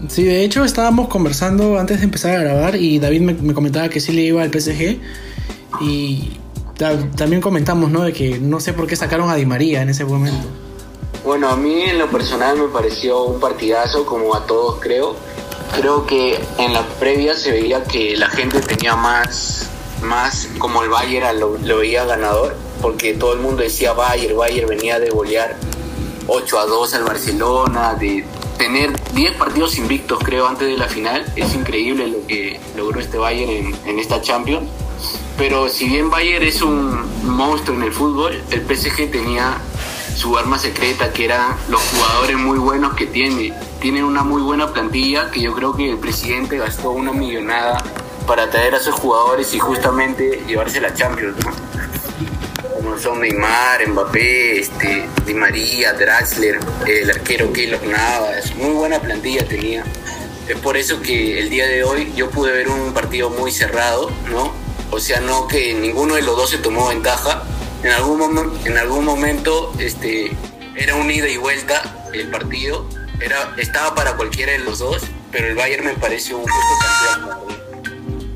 Sí, 0.08 0.22
de 0.24 0.44
hecho 0.44 0.62
estábamos 0.64 1.08
conversando 1.08 1.76
antes 1.78 1.98
de 1.98 2.04
empezar 2.04 2.36
a 2.36 2.40
grabar 2.40 2.76
y 2.76 3.00
David 3.00 3.20
me, 3.22 3.34
me 3.34 3.52
comentaba 3.54 3.88
que 3.88 3.98
sí 3.98 4.12
le 4.12 4.22
iba 4.22 4.42
al 4.42 4.50
PSG 4.52 5.00
y 5.80 6.38
ta- 6.76 6.96
también 7.16 7.42
comentamos, 7.42 7.90
¿no? 7.90 8.02
De 8.02 8.12
que 8.12 8.38
no 8.38 8.60
sé 8.60 8.72
por 8.72 8.86
qué 8.86 8.94
sacaron 8.94 9.28
a 9.28 9.34
Di 9.34 9.44
María 9.44 9.82
en 9.82 9.88
ese 9.88 10.04
momento. 10.04 10.46
Bueno, 11.28 11.50
a 11.50 11.56
mí 11.56 11.82
en 11.82 11.98
lo 11.98 12.10
personal 12.10 12.56
me 12.56 12.68
pareció 12.68 13.22
un 13.24 13.38
partidazo, 13.38 14.06
como 14.06 14.34
a 14.34 14.46
todos 14.46 14.80
creo. 14.80 15.14
Creo 15.76 16.06
que 16.06 16.42
en 16.56 16.72
la 16.72 16.80
previa 16.98 17.36
se 17.36 17.52
veía 17.52 17.84
que 17.84 18.16
la 18.16 18.30
gente 18.30 18.60
tenía 18.62 18.96
más, 18.96 19.68
más 20.00 20.48
como 20.56 20.82
el 20.82 20.88
Bayern 20.88 21.38
lo, 21.38 21.76
veía 21.76 22.06
ganador, 22.06 22.56
porque 22.80 23.12
todo 23.12 23.34
el 23.34 23.40
mundo 23.40 23.62
decía 23.62 23.92
Bayern, 23.92 24.38
Bayern 24.38 24.70
venía 24.70 24.98
de 24.98 25.10
golear 25.10 25.54
8 26.28 26.60
a 26.60 26.64
2 26.64 26.94
al 26.94 27.04
Barcelona, 27.04 27.92
de 27.92 28.24
tener 28.56 28.98
10 29.12 29.34
partidos 29.34 29.76
invictos 29.76 30.20
creo 30.24 30.46
antes 30.48 30.66
de 30.66 30.78
la 30.78 30.88
final. 30.88 31.30
Es 31.36 31.54
increíble 31.54 32.06
lo 32.06 32.26
que 32.26 32.58
logró 32.74 33.00
este 33.00 33.18
Bayern 33.18 33.50
en, 33.50 33.78
en 33.84 33.98
esta 33.98 34.22
Champions. 34.22 34.66
Pero 35.36 35.68
si 35.68 35.88
bien 35.90 36.08
Bayern 36.08 36.46
es 36.46 36.62
un 36.62 37.04
monstruo 37.22 37.76
en 37.76 37.82
el 37.82 37.92
fútbol, 37.92 38.42
el 38.50 38.62
PSG 38.62 39.10
tenía 39.10 39.58
su 40.18 40.36
arma 40.36 40.58
secreta, 40.58 41.12
que 41.12 41.26
eran 41.26 41.54
los 41.68 41.80
jugadores 41.80 42.36
muy 42.36 42.58
buenos 42.58 42.94
que 42.94 43.06
tiene. 43.06 43.54
Tienen 43.80 44.02
una 44.02 44.24
muy 44.24 44.42
buena 44.42 44.72
plantilla, 44.72 45.30
que 45.30 45.40
yo 45.40 45.54
creo 45.54 45.76
que 45.76 45.88
el 45.88 45.98
presidente 45.98 46.58
gastó 46.58 46.90
una 46.90 47.12
millonada 47.12 47.78
para 48.26 48.50
traer 48.50 48.74
a 48.74 48.78
esos 48.78 48.96
jugadores 48.96 49.54
y 49.54 49.60
justamente 49.60 50.42
llevarse 50.48 50.80
la 50.80 50.92
Champions, 50.92 51.36
¿no? 51.44 51.52
Como 52.74 52.98
son 52.98 53.20
Neymar, 53.20 53.88
Mbappé, 53.88 54.58
este, 54.58 55.08
Di 55.24 55.34
María, 55.34 55.92
Draxler, 55.92 56.58
el 56.86 57.10
arquero 57.10 57.52
Keylor 57.52 57.82
Navas, 57.86 58.54
muy 58.56 58.72
buena 58.72 58.98
plantilla 58.98 59.46
tenía. 59.46 59.84
Es 60.48 60.58
por 60.58 60.76
eso 60.76 61.00
que 61.00 61.38
el 61.38 61.48
día 61.48 61.66
de 61.66 61.84
hoy 61.84 62.12
yo 62.16 62.28
pude 62.28 62.50
ver 62.50 62.68
un 62.68 62.92
partido 62.92 63.30
muy 63.30 63.52
cerrado, 63.52 64.10
¿no? 64.30 64.52
O 64.90 64.98
sea, 64.98 65.20
no 65.20 65.46
que 65.46 65.74
ninguno 65.74 66.16
de 66.16 66.22
los 66.22 66.36
dos 66.36 66.50
se 66.50 66.58
tomó 66.58 66.88
ventaja. 66.88 67.44
En 67.82 67.90
algún, 67.92 68.20
momen- 68.20 68.66
en 68.66 68.76
algún 68.78 69.04
momento 69.04 69.72
este, 69.78 70.30
era 70.76 70.94
un 70.96 71.10
ida 71.10 71.28
y 71.28 71.36
vuelta 71.36 72.08
el 72.12 72.28
partido. 72.28 72.88
Era, 73.20 73.54
estaba 73.56 73.94
para 73.94 74.16
cualquiera 74.16 74.52
de 74.52 74.58
los 74.60 74.78
dos, 74.78 75.02
pero 75.32 75.48
el 75.48 75.54
Bayern 75.54 75.84
me 75.84 75.94
pareció 75.94 76.38
un 76.38 76.44
justo 76.44 76.76
campeón. 77.12 77.38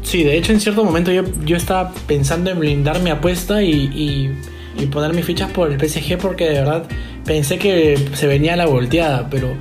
Sí, 0.03 0.25
de 0.25 0.37
hecho 0.37 0.53
en 0.53 0.61
cierto 0.61 0.85
momento 0.85 1.11
yo, 1.11 1.23
yo 1.45 1.57
estaba 1.57 1.93
pensando 2.07 2.51
en 2.51 2.59
blindar 2.59 3.01
mi 3.01 3.11
apuesta 3.11 3.63
y, 3.63 3.71
y, 3.73 4.37
y 4.83 4.87
poner 4.87 5.15
mis 5.15 5.25
fichas 5.25 5.51
por 5.53 5.71
el 5.73 5.79
PSG 5.79 6.19
porque 6.19 6.45
de 6.51 6.55
verdad 6.61 6.85
pensé 7.25 7.59
que 7.59 8.11
se 8.15 8.27
venía 8.27 8.57
la 8.57 8.67
volteada, 8.67 9.29
pero 9.31 9.57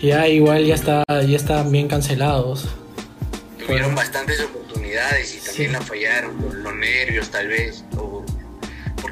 ya 0.00 0.26
igual 0.28 0.64
ya 0.66 0.74
está 0.74 1.02
ya 1.08 1.36
están 1.36 1.70
bien 1.72 1.88
cancelados. 1.88 2.68
Tuvieron 3.64 3.94
bastantes 3.94 4.40
oportunidades 4.40 5.34
y 5.36 5.38
también 5.46 5.68
Sí. 5.68 5.72
la 5.72 5.80
fallaron 5.80 6.36
por 6.36 6.54
los 6.54 6.74
nervios 6.74 7.30
tal 7.30 7.48
vez. 7.48 7.84
O, 7.96 8.09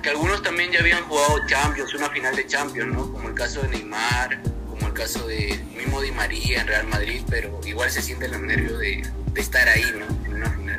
algunos 0.09 0.43
también 0.43 0.73
ya 0.73 0.81
habían 0.81 1.05
jugado 1.05 1.47
Champions, 1.47 1.95
una 1.95 2.09
final 2.11 2.35
de 2.35 2.47
Champions, 2.47 2.95
¿no? 2.95 3.13
Como 3.13 3.29
el 3.29 3.35
caso 3.35 3.63
de 3.63 3.69
Neymar, 3.69 4.41
como 4.69 4.87
el 4.87 4.93
caso 4.93 5.27
de 5.27 5.59
mismo 5.77 6.01
Di 6.01 6.13
María 6.13 6.61
en 6.61 6.67
Real 6.67 6.87
Madrid, 6.87 7.23
pero 7.29 7.61
igual 7.65 7.91
se 7.91 8.03
sienten 8.03 8.33
los 8.33 8.41
nervios 8.41 8.79
de, 8.79 9.03
de 9.33 9.41
estar 9.41 9.69
ahí, 9.69 9.85
¿no? 9.99 10.07
En 10.27 10.35
una 10.35 10.51
final. 10.51 10.79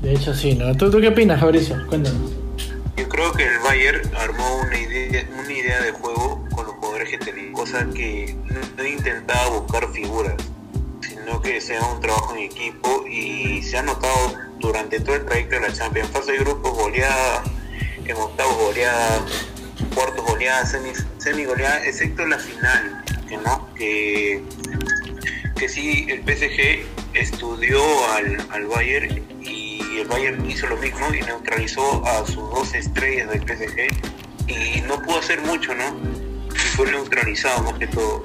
De 0.00 0.12
hecho 0.12 0.34
sí, 0.34 0.54
¿no? 0.54 0.76
¿Tú, 0.76 0.90
tú 0.90 1.00
qué 1.00 1.08
opinas, 1.08 1.40
Fabricio? 1.40 1.86
Cuéntanos. 1.86 2.32
Yo 2.96 3.08
creo 3.08 3.32
que 3.32 3.44
el 3.44 3.58
Bayern 3.60 4.02
armó 4.16 4.56
una 4.56 4.78
idea, 4.78 5.26
una 5.32 5.52
idea 5.52 5.80
de 5.82 5.92
juego 5.92 6.46
con 6.50 6.66
los 6.66 6.74
jugadores 6.76 7.08
que 7.08 7.18
tenía, 7.18 7.52
cosa 7.52 7.86
que 7.94 8.36
no, 8.46 8.60
no 8.76 8.86
intentaba 8.86 9.48
buscar 9.48 9.90
figuras, 9.92 10.34
sino 11.00 11.40
que 11.40 11.60
sea 11.60 11.82
un 11.86 12.00
trabajo 12.00 12.34
en 12.34 12.42
equipo 12.42 13.06
y 13.06 13.62
se 13.62 13.78
ha 13.78 13.82
notado 13.82 14.34
durante 14.58 15.00
todo 15.00 15.16
el 15.16 15.24
trayecto 15.24 15.56
de 15.56 15.60
la 15.62 15.72
Champions, 15.72 16.08
en 16.08 16.14
fase 16.14 16.32
de 16.32 16.38
grupos 16.38 16.72
goleada, 16.72 17.42
en 18.06 18.16
octavos 18.16 18.56
goleada, 18.56 19.24
cuartos 19.94 20.24
goleada, 20.24 20.66
semis, 20.66 21.06
semi 21.18 21.44
goleada, 21.44 21.84
excepto 21.84 22.26
la 22.26 22.38
final, 22.38 23.04
que 23.28 23.36
no, 23.36 23.68
que, 23.74 24.42
que 25.56 25.68
sí 25.68 26.06
el 26.08 26.22
PSG 26.22 26.84
estudió 27.14 27.80
al, 28.14 28.38
al 28.50 28.66
Bayern 28.66 29.22
y 29.42 29.98
el 29.98 30.08
Bayern 30.08 30.48
hizo 30.50 30.66
lo 30.66 30.76
mismo 30.76 31.14
y 31.14 31.20
neutralizó 31.22 32.04
a 32.06 32.26
sus 32.26 32.50
dos 32.50 32.74
estrellas 32.74 33.28
del 33.30 33.42
PSG 33.42 33.88
y 34.48 34.80
no 34.82 35.00
pudo 35.02 35.18
hacer 35.18 35.40
mucho, 35.42 35.74
¿no? 35.74 35.96
Y 36.54 36.58
fue 36.76 36.90
neutralizado 36.90 37.62
más 37.62 37.78
que 37.78 37.86
todo. 37.86 38.22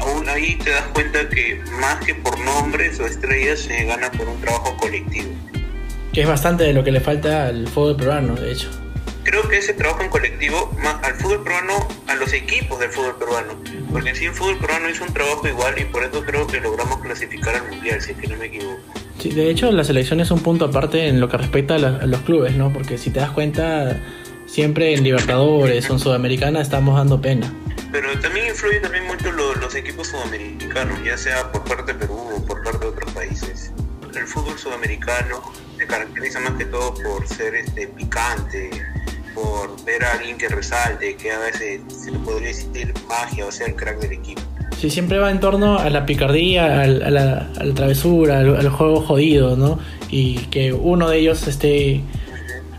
Aún 0.00 0.28
ahí 0.28 0.56
te 0.56 0.70
das 0.70 0.86
cuenta 0.92 1.28
que 1.28 1.60
más 1.80 2.04
que 2.04 2.14
por 2.14 2.38
nombres 2.40 3.00
o 3.00 3.06
estrellas 3.06 3.60
se 3.60 3.84
gana 3.84 4.10
por 4.10 4.28
un 4.28 4.40
trabajo 4.40 4.76
colectivo. 4.76 5.30
Que 6.12 6.22
es 6.22 6.28
bastante 6.28 6.64
de 6.64 6.72
lo 6.72 6.84
que 6.84 6.92
le 6.92 7.00
falta 7.00 7.46
al 7.46 7.66
fútbol 7.68 7.96
peruano, 7.96 8.34
de 8.34 8.52
hecho. 8.52 8.83
Creo 9.24 9.48
que 9.48 9.58
ese 9.58 9.72
trabajo 9.74 10.02
en 10.02 10.10
colectivo, 10.10 10.72
más 10.82 11.02
al 11.02 11.14
fútbol 11.14 11.42
peruano, 11.42 11.88
a 12.08 12.14
los 12.14 12.32
equipos 12.32 12.78
del 12.78 12.90
fútbol 12.90 13.16
peruano, 13.18 13.54
porque 13.90 14.10
en 14.10 14.16
sí 14.16 14.26
el 14.26 14.32
fútbol 14.32 14.58
peruano 14.58 14.88
hizo 14.90 15.04
un 15.04 15.12
trabajo 15.12 15.48
igual 15.48 15.74
y 15.80 15.84
por 15.86 16.04
eso 16.04 16.22
creo 16.22 16.46
que 16.46 16.60
logramos 16.60 16.98
clasificar 17.00 17.56
al 17.56 17.68
mundial, 17.70 18.00
si 18.02 18.12
es 18.12 18.18
que 18.18 18.26
no 18.28 18.36
me 18.36 18.46
equivoco. 18.46 18.78
Sí, 19.18 19.30
de 19.30 19.48
hecho, 19.50 19.72
la 19.72 19.82
selección 19.84 20.20
es 20.20 20.30
un 20.30 20.40
punto 20.40 20.66
aparte 20.66 21.08
en 21.08 21.20
lo 21.20 21.28
que 21.28 21.38
respecta 21.38 21.76
a, 21.76 21.78
la- 21.78 21.96
a 21.96 22.06
los 22.06 22.20
clubes, 22.20 22.54
¿no? 22.54 22.72
Porque 22.72 22.98
si 22.98 23.10
te 23.10 23.20
das 23.20 23.30
cuenta, 23.30 23.98
siempre 24.46 24.92
en 24.92 25.02
Libertadores 25.02 25.88
o 25.88 25.94
en 25.94 25.98
Sudamericana 25.98 26.60
estamos 26.60 26.96
dando 26.96 27.20
pena. 27.20 27.50
Pero 27.92 28.18
también 28.20 28.48
influye 28.48 28.80
también 28.80 29.06
mucho 29.06 29.32
lo- 29.32 29.54
los 29.54 29.74
equipos 29.74 30.08
sudamericanos, 30.08 31.02
ya 31.02 31.16
sea 31.16 31.50
por 31.50 31.64
parte 31.64 31.92
de 31.94 31.98
Perú 32.00 32.18
o 32.36 32.44
por 32.44 32.62
parte 32.62 32.80
de 32.80 32.86
otros 32.86 33.10
países. 33.12 33.72
El 34.14 34.26
fútbol 34.26 34.58
sudamericano 34.58 35.40
se 35.78 35.86
caracteriza 35.86 36.40
más 36.40 36.52
que 36.54 36.66
todo 36.66 36.92
por 36.94 37.26
ser 37.26 37.54
este 37.54 37.86
picante, 37.88 38.70
por 39.34 39.82
ver 39.84 40.04
a 40.04 40.12
alguien 40.12 40.38
que 40.38 40.48
resalte, 40.48 41.16
que 41.16 41.32
haga 41.32 41.48
ese, 41.48 41.80
se 41.88 42.10
le 42.10 42.18
podría 42.20 42.48
decir 42.48 42.92
magia 43.08 43.46
o 43.46 43.52
sea 43.52 43.66
el 43.66 43.74
crack 43.74 43.98
del 44.00 44.12
equipo. 44.12 44.40
Sí, 44.78 44.90
siempre 44.90 45.18
va 45.18 45.30
en 45.30 45.40
torno 45.40 45.78
a 45.78 45.88
la 45.90 46.04
picardía, 46.04 46.82
a 46.82 46.86
la, 46.86 47.48
a 47.58 47.64
la 47.64 47.74
travesura, 47.74 48.40
al, 48.40 48.56
al 48.56 48.68
juego 48.70 49.00
jodido, 49.02 49.56
¿no? 49.56 49.78
Y 50.10 50.36
que 50.46 50.72
uno 50.72 51.08
de 51.08 51.18
ellos 51.18 51.46
esté 51.46 52.02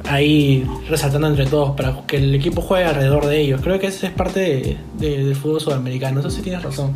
ahí 0.07 0.67
resaltando 0.89 1.27
entre 1.27 1.45
todos 1.47 1.75
para 1.75 2.05
que 2.05 2.17
el 2.17 2.35
equipo 2.35 2.61
juegue 2.61 2.85
alrededor 2.85 3.25
de 3.25 3.39
ellos. 3.41 3.61
Creo 3.61 3.79
que 3.79 3.87
eso 3.87 4.05
es 4.05 4.11
parte 4.11 4.39
de- 4.39 4.77
de- 4.99 5.23
del 5.23 5.35
fútbol 5.35 5.61
sudamericano, 5.61 6.19
eso 6.19 6.29
sí 6.29 6.41
tienes 6.41 6.61
razón. 6.63 6.95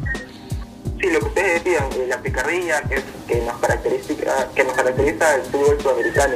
Sí, 1.02 1.08
lo 1.12 1.20
que 1.20 1.26
ustedes 1.26 1.64
decían, 1.64 1.86
eh, 1.94 2.06
la 2.08 2.22
picardía 2.22 2.82
que, 2.84 2.96
es- 2.96 3.04
que, 3.28 3.42
nos 3.42 3.58
caracteriza, 3.58 4.14
que 4.54 4.64
nos 4.64 4.74
caracteriza 4.74 5.36
el 5.36 5.42
fútbol 5.44 5.78
sudamericano. 5.82 6.36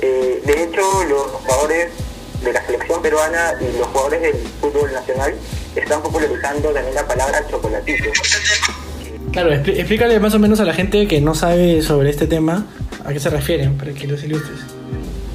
Eh, 0.00 0.42
de 0.44 0.62
hecho, 0.64 0.80
los 1.08 1.22
jugadores 1.26 1.90
de 2.42 2.52
la 2.52 2.64
selección 2.64 3.02
peruana 3.02 3.54
y 3.60 3.78
los 3.78 3.86
jugadores 3.88 4.22
del 4.22 4.34
fútbol 4.60 4.92
nacional 4.92 5.34
están 5.76 6.02
popularizando 6.02 6.70
también 6.70 6.94
la 6.94 7.06
palabra 7.06 7.46
chocolatito. 7.48 8.10
Claro, 9.32 9.52
explícale 9.52 10.18
más 10.18 10.34
o 10.34 10.38
menos 10.38 10.58
a 10.60 10.64
la 10.64 10.74
gente 10.74 11.06
que 11.06 11.20
no 11.20 11.34
sabe 11.34 11.82
sobre 11.82 12.10
este 12.10 12.26
tema 12.26 12.66
a 13.04 13.12
qué 13.12 13.20
se 13.20 13.30
refieren, 13.30 13.76
para 13.76 13.92
que 13.92 14.06
los 14.06 14.22
ilustres. 14.24 14.58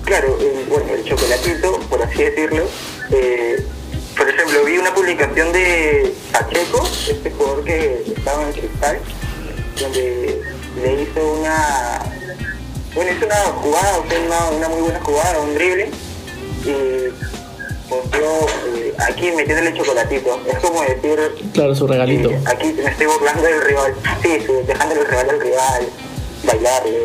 Claro, 0.04 0.38
eh, 0.42 0.66
bueno, 0.70 0.94
el 0.94 1.04
chocolatito, 1.06 1.80
por 1.90 2.02
así 2.04 2.24
decirlo. 2.24 2.64
eh, 3.12 3.66
por 4.18 4.30
ejemplo, 4.30 4.64
vi 4.64 4.78
una 4.78 4.94
publicación 4.94 5.52
de 5.52 6.14
Pacheco, 6.32 6.88
este 7.10 7.32
jugador 7.32 7.64
que 7.64 8.04
estaba 8.16 8.44
en 8.44 8.48
el 8.50 8.54
cristal, 8.54 8.98
donde 9.80 10.42
le 10.82 11.02
hizo 11.02 11.34
una. 11.34 12.00
Bueno, 12.94 13.12
hizo 13.12 13.26
una 13.26 13.36
jugada, 13.36 13.98
o 13.98 14.08
sea, 14.08 14.20
una, 14.20 14.50
una 14.58 14.70
muy 14.70 14.82
buena 14.82 15.00
jugada, 15.02 15.40
un 15.42 15.54
drible, 15.56 15.92
y 16.66 17.90
posteó 17.90 18.48
eh, 18.76 18.94
aquí 19.08 19.32
metiéndole 19.36 19.74
chocolatito. 19.74 20.42
Es 20.52 20.58
como 20.60 20.82
decir, 20.82 21.20
Claro, 21.54 21.76
su 21.76 21.88
regalito. 21.88 22.30
eh, 22.32 22.40
aquí 22.46 22.74
me 22.74 22.90
estoy 22.90 23.06
burlando 23.08 23.44
del 23.44 23.62
rival. 23.62 23.94
Sí, 24.22 24.30
sí, 24.46 24.52
dejándole 24.68 25.02
el 25.02 25.08
rival 25.08 25.30
al 25.30 25.40
rival, 25.42 25.84
bailarle. 26.46 27.00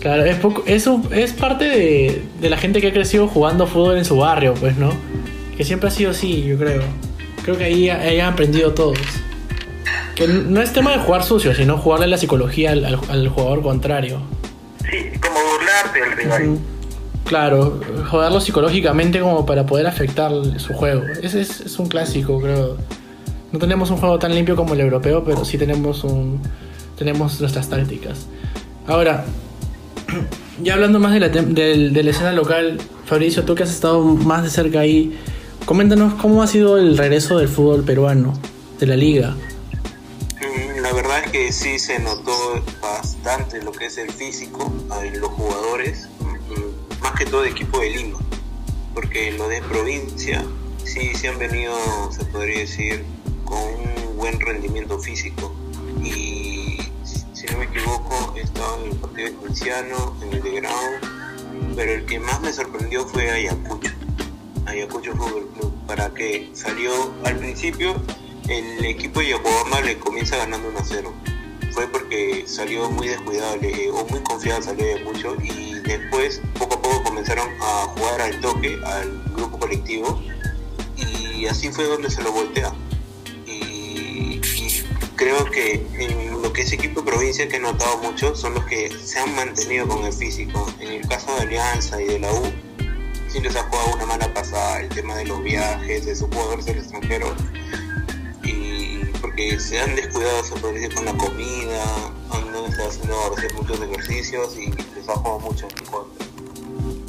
Claro, 0.00 0.24
es, 0.24 0.36
poco, 0.36 0.62
eso 0.66 1.00
es 1.12 1.32
parte 1.32 1.64
de, 1.64 2.22
de 2.40 2.50
la 2.50 2.58
gente 2.58 2.80
que 2.82 2.88
ha 2.88 2.92
crecido 2.92 3.26
jugando 3.26 3.66
fútbol 3.66 3.96
en 3.96 4.04
su 4.04 4.16
barrio, 4.18 4.52
pues, 4.54 4.76
¿no? 4.76 4.92
Que 5.56 5.64
siempre 5.64 5.88
ha 5.88 5.92
sido 5.92 6.10
así, 6.10 6.42
yo 6.44 6.58
creo. 6.58 6.82
Creo 7.42 7.56
que 7.56 7.64
ahí, 7.64 7.88
ahí 7.88 8.20
han 8.20 8.32
aprendido 8.34 8.74
todos. 8.74 8.98
Que 10.14 10.28
no 10.28 10.60
es 10.60 10.72
tema 10.72 10.92
de 10.92 10.98
jugar 10.98 11.24
sucio, 11.24 11.54
sino 11.54 11.78
jugarle 11.78 12.06
la 12.06 12.18
psicología 12.18 12.72
al, 12.72 12.84
al- 12.84 13.00
al 13.08 13.28
jugador 13.28 13.62
contrario. 13.62 14.20
Sí, 14.90 15.18
como 15.20 15.36
burlarte 15.52 16.00
del 16.00 16.12
rival. 16.12 16.58
Claro, 17.24 17.80
joderlo 18.10 18.40
psicológicamente 18.40 19.18
como 19.20 19.46
para 19.46 19.64
poder 19.66 19.86
afectar 19.86 20.30
su 20.58 20.74
juego. 20.74 21.02
Ese 21.22 21.40
es, 21.40 21.78
un 21.78 21.86
clásico, 21.88 22.40
creo. 22.40 22.76
No 23.50 23.58
tenemos 23.58 23.90
un 23.90 23.96
juego 23.96 24.18
tan 24.18 24.34
limpio 24.34 24.56
como 24.56 24.74
el 24.74 24.80
europeo, 24.80 25.24
pero 25.24 25.44
sí 25.44 25.56
tenemos 25.58 26.04
un 26.04 26.40
tenemos 26.98 27.40
nuestras 27.40 27.68
tácticas. 27.68 28.26
Ahora, 28.86 29.24
ya 30.62 30.74
hablando 30.74 31.00
más 31.00 31.12
de 31.12 31.20
la, 31.20 31.28
del- 31.28 31.92
de 31.92 32.02
la 32.02 32.10
escena 32.10 32.32
local, 32.32 32.78
Fabricio, 33.06 33.44
tú 33.44 33.54
que 33.54 33.62
has 33.64 33.70
estado 33.70 34.02
más 34.02 34.42
de 34.44 34.50
cerca 34.50 34.80
ahí, 34.80 35.18
coméntanos 35.64 36.14
cómo 36.14 36.42
ha 36.42 36.46
sido 36.46 36.78
el 36.78 36.96
regreso 36.96 37.38
del 37.38 37.48
fútbol 37.48 37.84
peruano, 37.84 38.34
de 38.78 38.86
la 38.86 38.96
liga. 38.96 39.30
Mm, 40.40 40.82
La 40.82 40.92
verdad 40.92 41.24
es 41.24 41.30
que 41.32 41.52
sí 41.52 41.78
se 41.78 41.98
notó 41.98 42.62
bastante 42.80 43.62
lo 43.62 43.72
que 43.72 43.86
es 43.86 43.98
el 43.98 44.10
físico 44.10 44.72
en 45.02 45.20
los 45.20 45.30
jugadores, 45.30 46.08
más 47.04 47.12
que 47.12 47.26
todo 47.26 47.42
de 47.42 47.50
equipo 47.50 47.78
de 47.80 47.90
Lima, 47.90 48.18
porque 48.94 49.30
lo 49.32 49.46
de 49.48 49.60
provincia 49.62 50.44
sí, 50.84 51.14
sí 51.14 51.26
han 51.28 51.38
venido, 51.38 51.76
se 52.10 52.24
podría 52.24 52.60
decir, 52.60 53.04
con 53.44 53.58
un 53.62 54.16
buen 54.16 54.40
rendimiento 54.40 54.98
físico. 54.98 55.54
Y 56.02 56.78
si 57.04 57.46
no 57.52 57.58
me 57.58 57.64
equivoco, 57.66 58.34
he 58.36 58.40
estado 58.40 58.84
en 58.84 58.90
el 58.92 58.96
partido 58.98 59.28
de 59.30 59.34
Cristiano, 59.36 60.16
en 60.22 60.32
el 60.32 60.42
de 60.42 60.50
Ground, 60.60 61.74
pero 61.76 61.92
el 61.92 62.04
que 62.06 62.18
más 62.18 62.40
me 62.40 62.52
sorprendió 62.52 63.06
fue 63.06 63.30
Ayacucho. 63.30 63.92
Ayacucho 64.66 65.12
Fútbol 65.14 65.48
Club, 65.54 65.72
para 65.86 66.12
que 66.14 66.50
salió 66.54 66.90
al 67.24 67.36
principio 67.36 67.94
el 68.48 68.84
equipo 68.84 69.20
de 69.20 69.28
Yokohama 69.28 69.80
le 69.82 69.98
comienza 69.98 70.36
ganando 70.38 70.68
1 70.68 70.78
a 70.78 70.84
0. 70.84 71.12
Fue 71.72 71.86
porque 71.88 72.44
salió 72.46 72.88
muy 72.90 73.08
descuidado 73.08 73.56
le- 73.56 73.90
o 73.90 74.06
muy 74.06 74.20
confiado 74.20 74.62
salió 74.62 74.84
Ayacucho 74.86 75.36
y 75.42 75.74
después 75.80 76.40
poco 76.58 76.73
comenzaron 77.02 77.48
a 77.60 77.86
jugar 77.96 78.20
al 78.20 78.40
toque, 78.40 78.78
al 78.84 79.22
grupo 79.34 79.58
colectivo 79.58 80.20
y 80.96 81.46
así 81.46 81.70
fue 81.70 81.84
donde 81.84 82.10
se 82.10 82.22
lo 82.22 82.32
voltea. 82.32 82.72
Y, 83.46 84.40
creo 85.16 85.44
que 85.50 85.86
lo 86.42 86.52
que 86.52 86.62
es 86.62 86.72
equipo 86.72 87.00
de 87.00 87.10
provincia 87.10 87.48
que 87.48 87.56
he 87.56 87.60
notado 87.60 87.98
mucho 87.98 88.34
son 88.34 88.54
los 88.54 88.64
que 88.64 88.90
se 88.90 89.18
han 89.18 89.34
mantenido 89.34 89.86
con 89.86 90.04
el 90.04 90.12
físico. 90.12 90.66
En 90.80 90.92
el 90.92 91.08
caso 91.08 91.34
de 91.36 91.42
Alianza 91.42 92.00
y 92.00 92.06
de 92.06 92.18
la 92.18 92.32
U, 92.32 92.42
sí 93.28 93.40
les 93.40 93.54
ha 93.56 93.62
jugado 93.64 93.94
una 93.94 94.06
mala 94.06 94.32
pasada 94.32 94.80
el 94.80 94.88
tema 94.88 95.16
de 95.16 95.26
los 95.26 95.42
viajes, 95.42 96.06
de 96.06 96.16
sus 96.16 96.28
jugadores 96.28 96.64
del 96.66 96.78
extranjero. 96.78 97.34
Y 98.42 99.04
porque 99.20 99.58
se 99.58 99.80
han 99.80 99.94
descuidado, 99.96 100.44
se 100.44 100.72
decir, 100.72 100.94
con 100.94 101.04
la 101.04 101.14
comida, 101.14 101.84
han 102.30 102.52
no 102.52 102.66
estado 102.66 102.88
haciendo 102.88 103.62
muchos 103.62 103.80
ejercicios 103.80 104.56
y 104.56 104.70
les 104.70 105.08
ha 105.08 105.14
jugado 105.14 105.40
mucho 105.40 105.68
contra. 105.90 106.13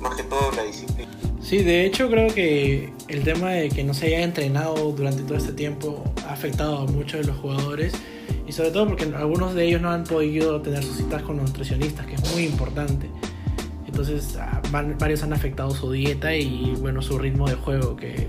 Más 0.06 0.16
que 0.16 0.24
todo 0.24 0.52
la 0.52 0.64
disciplina. 0.64 1.10
Sí, 1.42 1.58
de 1.64 1.86
hecho 1.86 2.10
creo 2.10 2.34
que 2.34 2.94
el 3.08 3.24
tema 3.24 3.52
de 3.52 3.70
que 3.70 3.84
no 3.84 3.94
se 3.94 4.08
haya 4.08 4.22
entrenado 4.22 4.92
durante 4.92 5.24
todo 5.24 5.38
este 5.38 5.54
tiempo 5.54 6.04
ha 6.28 6.34
afectado 6.34 6.80
a 6.80 6.86
muchos 6.86 7.22
de 7.22 7.28
los 7.28 7.38
jugadores 7.38 7.94
y 8.48 8.52
sobre 8.52 8.70
todo 8.70 8.88
porque 8.88 9.06
algunos 9.16 9.56
de 9.56 9.66
ellos 9.66 9.82
no 9.82 9.90
han 9.92 10.04
podido 10.04 10.62
tener 10.62 10.84
sus 10.84 10.98
citas 10.98 11.24
con 11.24 11.38
los 11.38 11.48
nutricionistas, 11.48 12.06
que 12.06 12.16
es 12.16 12.34
muy 12.34 12.44
importante. 12.44 13.10
Entonces 13.88 14.38
ah, 14.40 14.62
varios 14.72 15.24
han 15.24 15.34
afectado 15.34 15.72
su 15.72 15.92
dieta 15.92 16.36
y 16.36 16.76
bueno 16.82 17.02
su 17.02 17.18
ritmo 17.18 17.48
de 17.48 17.56
juego, 17.56 17.96
que 17.96 18.28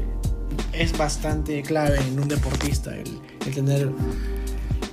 es 0.73 0.97
bastante 0.97 1.63
clave 1.63 1.99
en 1.99 2.19
un 2.21 2.29
deportista 2.29 2.95
el, 2.97 3.19
el 3.47 3.55
tener 3.55 3.91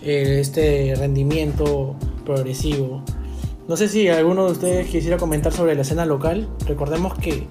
eh, 0.01 0.39
este 0.41 0.93
rendimiento 0.97 1.95
progresivo. 2.25 3.03
No 3.67 3.77
sé 3.77 3.88
si 3.88 4.08
alguno 4.10 4.46
de 4.46 4.51
ustedes 4.51 4.88
quisiera 4.88 5.17
comentar 5.17 5.53
sobre 5.53 5.75
la 5.75 5.82
escena 5.84 6.05
local. 6.05 6.50
Recordemos 6.67 7.17
que 7.17 7.48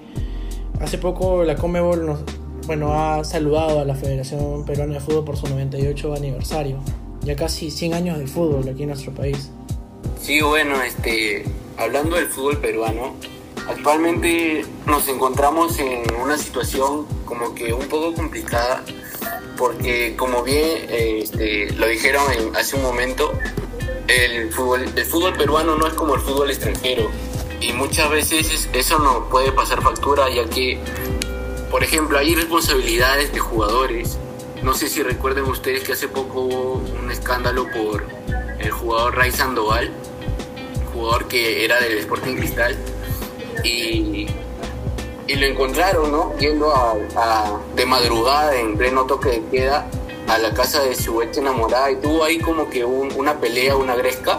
Hace 0.81 0.97
poco 0.97 1.43
la 1.43 1.55
Comebol 1.55 2.05
nos, 2.05 2.19
bueno, 2.67 2.93
ha 2.93 3.23
saludado 3.23 3.79
a 3.79 3.85
la 3.85 3.95
Federación 3.95 4.65
Peruana 4.65 4.95
de 4.95 4.99
Fútbol 4.99 5.23
por 5.23 5.37
su 5.37 5.47
98 5.47 6.13
aniversario. 6.13 6.77
Ya 7.21 7.37
casi 7.37 7.71
100 7.71 7.93
años 7.93 8.19
de 8.19 8.27
fútbol 8.27 8.67
aquí 8.67 8.83
en 8.83 8.89
nuestro 8.89 9.13
país. 9.13 9.49
Sí, 10.19 10.41
bueno, 10.41 10.81
este, 10.81 11.45
hablando 11.77 12.17
del 12.17 12.25
fútbol 12.25 12.57
peruano, 12.57 13.13
actualmente 13.69 14.65
nos 14.85 15.07
encontramos 15.07 15.79
en 15.79 16.01
una 16.21 16.37
situación 16.37 17.05
como 17.23 17.55
que 17.55 17.71
un 17.71 17.85
poco 17.87 18.13
complicada, 18.13 18.83
porque 19.57 20.15
como 20.17 20.43
bien 20.43 20.65
este, 20.89 21.71
lo 21.73 21.87
dijeron 21.87 22.23
en- 22.37 22.53
hace 22.57 22.75
un 22.75 22.81
momento, 22.83 23.31
el 24.07 24.51
fútbol, 24.51 24.85
el 24.95 25.05
fútbol 25.05 25.33
peruano 25.35 25.75
no 25.75 25.87
es 25.87 25.93
como 25.93 26.15
el 26.15 26.21
fútbol 26.21 26.49
extranjero, 26.49 27.09
y 27.61 27.71
muchas 27.73 28.09
veces 28.09 28.51
es- 28.51 28.69
eso 28.73 28.99
nos 28.99 29.27
puede 29.29 29.51
pasar 29.51 29.81
factura, 29.81 30.29
ya 30.29 30.45
que, 30.49 30.79
por 31.71 31.83
ejemplo, 31.83 32.17
hay 32.17 32.35
responsabilidades 32.35 33.31
de 33.33 33.39
jugadores. 33.39 34.17
No 34.61 34.73
sé 34.73 34.87
si 34.87 35.03
recuerden 35.03 35.45
ustedes 35.45 35.83
que 35.83 35.93
hace 35.93 36.07
poco 36.07 36.41
hubo 36.41 36.73
un 37.01 37.11
escándalo 37.11 37.67
por 37.71 38.05
el 38.59 38.71
jugador 38.71 39.15
Ray 39.17 39.31
Sandoval, 39.31 39.91
jugador 40.93 41.27
que 41.27 41.65
era 41.65 41.79
del 41.79 41.97
Sporting 41.97 42.35
Cristal, 42.35 42.77
y, 43.63 44.27
y 45.27 45.35
lo 45.35 45.45
encontraron, 45.45 46.11
¿no? 46.11 46.37
Yendo 46.37 46.73
a, 46.75 46.93
a- 47.15 47.59
de 47.75 47.85
madrugada, 47.85 48.55
en 48.57 48.77
pleno 48.77 49.05
toque 49.05 49.29
de 49.29 49.45
queda, 49.51 49.87
a 50.27 50.37
la 50.37 50.53
casa 50.53 50.81
de 50.83 50.95
su 50.95 51.21
ex 51.21 51.37
enamorada 51.37 51.91
y 51.91 51.95
tuvo 51.97 52.23
ahí 52.23 52.39
como 52.39 52.69
que 52.69 52.83
un- 52.85 53.11
una 53.15 53.39
pelea, 53.39 53.75
una 53.75 53.95
gresca 53.95 54.37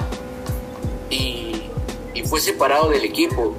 y, 1.11 1.63
y 2.15 2.23
fue 2.25 2.41
separado 2.41 2.91
del 2.91 3.05
equipo. 3.05 3.55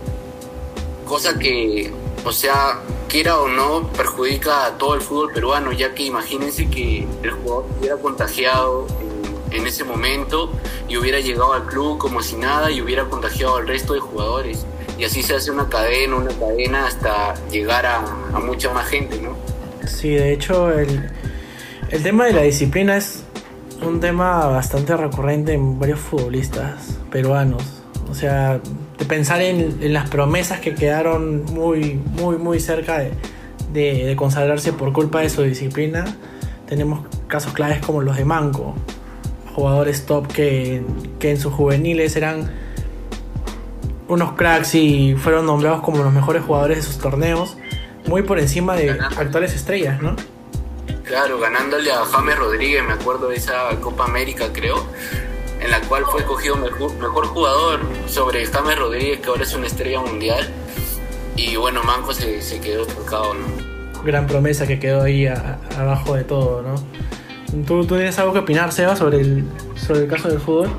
Cosa 1.06 1.38
que, 1.38 1.94
o 2.26 2.32
sea, 2.32 2.80
quiera 3.08 3.40
o 3.40 3.48
no, 3.48 3.88
perjudica 3.90 4.66
a 4.66 4.78
todo 4.78 4.96
el 4.96 5.02
fútbol 5.02 5.32
peruano, 5.34 5.72
ya 5.72 5.94
que 5.94 6.04
imagínense 6.04 6.68
que 6.70 7.08
el 7.22 7.32
jugador 7.32 7.66
hubiera 7.80 7.98
contagiado 7.98 8.88
en, 9.52 9.60
en 9.62 9.68
ese 9.68 9.84
momento 9.84 10.52
y 10.88 10.98
hubiera 10.98 11.20
llegado 11.20 11.54
al 11.54 11.66
club 11.68 12.00
como 12.00 12.22
si 12.24 12.36
nada 12.38 12.72
y 12.72 12.82
hubiera 12.82 13.06
contagiado 13.06 13.58
al 13.58 13.68
resto 13.68 13.94
de 13.94 14.00
jugadores. 14.00 14.66
Y 14.98 15.04
así 15.04 15.22
se 15.22 15.36
hace 15.36 15.52
una 15.52 15.70
cadena, 15.70 16.16
una 16.16 16.32
cadena 16.32 16.88
hasta 16.88 17.36
llegar 17.50 17.86
a, 17.86 17.98
a 18.34 18.40
mucha 18.40 18.74
más 18.74 18.88
gente, 18.88 19.20
¿no? 19.22 19.36
Sí, 19.88 20.10
de 20.16 20.34
hecho, 20.34 20.72
el, 20.72 21.12
el 21.96 22.04
tema 22.04 22.26
de 22.26 22.34
la 22.34 22.42
disciplina 22.42 22.98
es 22.98 23.24
un 23.82 24.00
tema 24.00 24.46
bastante 24.48 24.96
recurrente 24.98 25.54
en 25.54 25.80
varios 25.80 26.00
futbolistas 26.00 26.98
peruanos. 27.12 27.64
O 28.10 28.14
sea, 28.14 28.60
de 28.98 29.06
pensar 29.06 29.42
en, 29.42 29.78
en 29.82 29.94
las 29.94 30.10
promesas 30.10 30.60
que 30.60 30.76
quedaron 30.76 31.44
muy, 31.46 32.00
muy, 32.20 32.38
muy 32.38 32.60
cerca 32.60 33.00
de, 33.00 33.12
de- 33.74 34.06
de 34.06 34.16
consagrarse 34.16 34.74
por 34.74 34.94
culpa 34.94 35.22
de 35.22 35.30
su 35.30 35.42
disciplina. 35.44 36.06
Tenemos 36.68 37.02
casos 37.28 37.54
claves 37.54 37.80
como 37.86 38.02
los 38.02 38.18
de 38.18 38.26
Manco, 38.26 38.76
jugadores 39.56 40.06
top 40.06 40.28
que, 40.28 40.84
que 41.20 41.32
en 41.32 41.40
sus 41.40 41.54
juveniles 41.54 42.16
eran 42.16 42.52
unos 44.08 44.34
cracks 44.34 44.76
y 44.76 45.16
fueron 45.16 45.46
nombrados 45.46 45.82
como 45.82 46.04
los 46.04 46.14
mejores 46.14 46.44
jugadores 46.44 46.78
de 46.78 46.84
sus 46.84 46.98
torneos, 47.00 47.58
muy 48.08 48.22
por 48.22 48.38
encima 48.40 48.76
de 48.76 48.92
actuales 48.92 49.56
estrellas, 49.56 50.02
¿no? 50.02 50.16
Claro, 51.06 51.40
ganándole 51.40 51.92
a 51.92 52.04
James 52.06 52.38
Rodríguez, 52.38 52.84
me 52.84 52.94
acuerdo 52.94 53.30
de 53.30 53.36
esa 53.36 53.70
Copa 53.80 54.06
América, 54.06 54.46
creo, 54.52 54.88
en 55.62 55.70
la 55.70 55.80
cual 55.82 56.04
fue 56.06 56.22
escogido 56.22 56.56
mejor, 56.58 56.94
mejor 56.96 57.28
jugador 57.28 57.80
sobre 58.08 58.46
James 58.46 58.78
Rodríguez, 58.78 59.20
que 59.20 59.28
ahora 59.28 59.44
es 59.44 59.54
una 59.54 59.68
estrella 59.68 60.00
mundial. 60.02 60.50
Y 61.36 61.56
bueno, 61.58 61.84
Manco 61.84 62.12
se, 62.14 62.42
se 62.42 62.60
quedó 62.60 62.86
tocado, 62.88 63.34
¿no? 63.36 64.04
Gran 64.04 64.26
promesa 64.26 64.66
que 64.66 64.80
quedó 64.80 65.04
ahí 65.04 65.28
a- 65.28 65.60
abajo 65.78 66.16
de 66.16 66.24
todo, 66.24 66.62
¿no? 66.64 66.76
¿Tú, 67.66 67.86
¿Tú 67.86 67.96
tienes 67.96 68.18
algo 68.20 68.34
que 68.34 68.40
opinar, 68.40 68.72
Seba, 68.72 68.96
sobre 68.96 69.22
el, 69.22 69.46
sobre 69.76 70.02
el 70.02 70.08
caso 70.08 70.30
del 70.30 70.40
fútbol? 70.40 70.70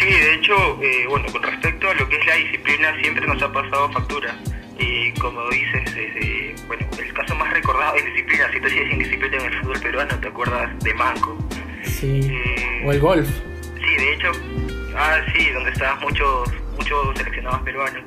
Sí, 0.00 0.06
de 0.06 0.34
hecho, 0.34 0.54
eh, 0.82 1.06
bueno, 1.08 1.26
con 1.32 1.42
respecto 1.42 1.88
a 1.88 1.94
lo 1.94 2.08
que 2.08 2.16
es 2.18 2.26
la 2.26 2.34
disciplina, 2.34 2.94
siempre 3.00 3.26
nos 3.26 3.42
ha 3.42 3.52
pasado 3.52 3.90
factura. 3.92 4.36
Y 4.78 5.12
como 5.12 5.48
dices, 5.48 6.66
bueno, 6.66 6.86
el 6.98 7.12
caso 7.14 7.34
más 7.34 7.52
recordado 7.52 7.96
es 7.96 8.04
disciplina. 8.06 8.50
Si 8.52 8.60
tú 8.60 8.68
sigues 8.68 8.88
sin 8.90 8.98
disciplina 8.98 9.36
en 9.38 9.44
el 9.46 9.60
fútbol 9.60 9.80
peruano, 9.80 10.20
te 10.20 10.28
acuerdas 10.28 10.78
de 10.84 10.94
Manco. 10.94 11.38
Sí. 11.82 12.20
Eh, 12.30 12.82
O 12.84 12.92
el 12.92 13.00
golf. 13.00 13.28
Sí, 13.28 13.96
de 13.96 14.12
hecho, 14.12 14.32
ah, 14.96 15.20
sí, 15.34 15.50
donde 15.50 15.70
estaban 15.70 16.00
muchos, 16.00 16.50
muchos 16.76 17.16
seleccionados 17.16 17.60
peruanos. 17.62 18.02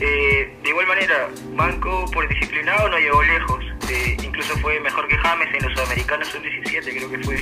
Eh, 0.00 0.56
de 0.62 0.68
igual 0.68 0.86
manera, 0.86 1.28
Manco 1.54 2.04
por 2.12 2.28
disciplinado 2.28 2.88
no 2.88 2.98
llegó 2.98 3.22
lejos. 3.22 3.64
Eh, 3.90 4.16
incluso 4.22 4.56
fue 4.58 4.78
mejor 4.80 5.06
que 5.08 5.16
James 5.16 5.48
en 5.52 5.62
los 5.64 5.72
sudamericanos 5.72 6.28
sub-17, 6.28 6.96
creo 6.96 7.10
que 7.10 7.18
fue. 7.18 7.36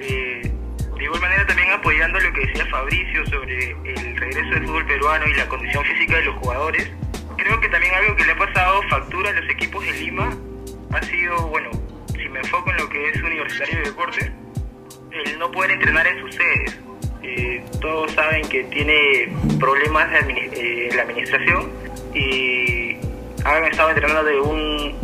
Eh, 0.00 0.52
de 0.96 1.04
igual 1.04 1.20
manera, 1.20 1.46
también 1.46 1.70
apoyando 1.72 2.18
lo 2.20 2.32
que 2.32 2.46
decía 2.46 2.66
Fabricio 2.66 3.26
sobre 3.26 3.70
el 3.70 4.16
regreso 4.16 4.50
del 4.50 4.66
fútbol 4.66 4.86
peruano 4.86 5.26
y 5.26 5.34
la 5.34 5.48
condición 5.48 5.84
física 5.84 6.16
de 6.16 6.24
los 6.24 6.36
jugadores. 6.36 6.90
Creo 7.42 7.58
que 7.60 7.68
también 7.68 7.94
algo 7.94 8.14
que 8.16 8.24
le 8.24 8.32
ha 8.32 8.36
pasado 8.36 8.82
factura 8.90 9.30
a 9.30 9.32
los 9.32 9.48
equipos 9.50 9.84
de 9.84 9.92
Lima 9.92 10.36
ha 10.92 11.02
sido, 11.02 11.46
bueno, 11.48 11.70
si 12.12 12.28
me 12.28 12.40
enfoco 12.40 12.70
en 12.70 12.76
lo 12.76 12.88
que 12.88 13.08
es 13.10 13.22
Universitario 13.22 13.78
de 13.78 13.84
Deportes, 13.84 14.30
el 15.10 15.38
no 15.38 15.50
poder 15.50 15.70
entrenar 15.72 16.06
en 16.06 16.20
sus 16.20 16.34
sedes. 16.34 16.78
Eh, 17.22 17.64
todos 17.80 18.12
saben 18.12 18.46
que 18.48 18.64
tiene 18.64 19.32
problemas 19.58 20.10
de 20.10 20.18
admini- 20.20 20.50
eh, 20.52 20.88
la 20.94 21.02
administración 21.02 21.70
y 22.14 22.96
han 23.44 23.64
estado 23.64 23.90
entrenando 23.90 24.24
de 24.24 24.40
un 24.40 25.00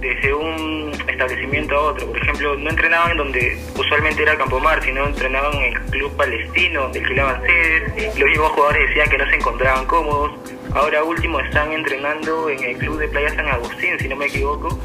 desde 0.00 0.32
un 0.32 0.92
establecimiento 1.08 1.74
a 1.74 1.80
otro. 1.80 2.06
Por 2.06 2.18
ejemplo, 2.22 2.54
no 2.56 2.70
entrenaban 2.70 3.16
donde 3.16 3.58
usualmente 3.76 4.22
era 4.22 4.36
Campomar, 4.38 4.80
sino 4.84 5.04
entrenaban 5.06 5.52
en 5.54 5.74
el 5.74 5.80
club 5.90 6.16
palestino, 6.16 6.82
donde 6.82 7.00
alquilaban 7.00 7.42
sedes. 7.42 8.16
Los 8.16 8.28
mismos 8.28 8.50
jugadores 8.52 8.88
decían 8.88 9.10
que 9.10 9.18
no 9.18 9.28
se 9.28 9.34
encontraban 9.36 9.86
cómodos. 9.86 10.30
Ahora 10.74 11.02
último 11.02 11.40
están 11.40 11.72
entrenando 11.72 12.50
en 12.50 12.62
el 12.62 12.76
club 12.76 12.98
de 12.98 13.08
Playa 13.08 13.34
San 13.34 13.48
Agustín, 13.48 13.98
si 13.98 14.08
no 14.08 14.16
me 14.16 14.26
equivoco. 14.26 14.78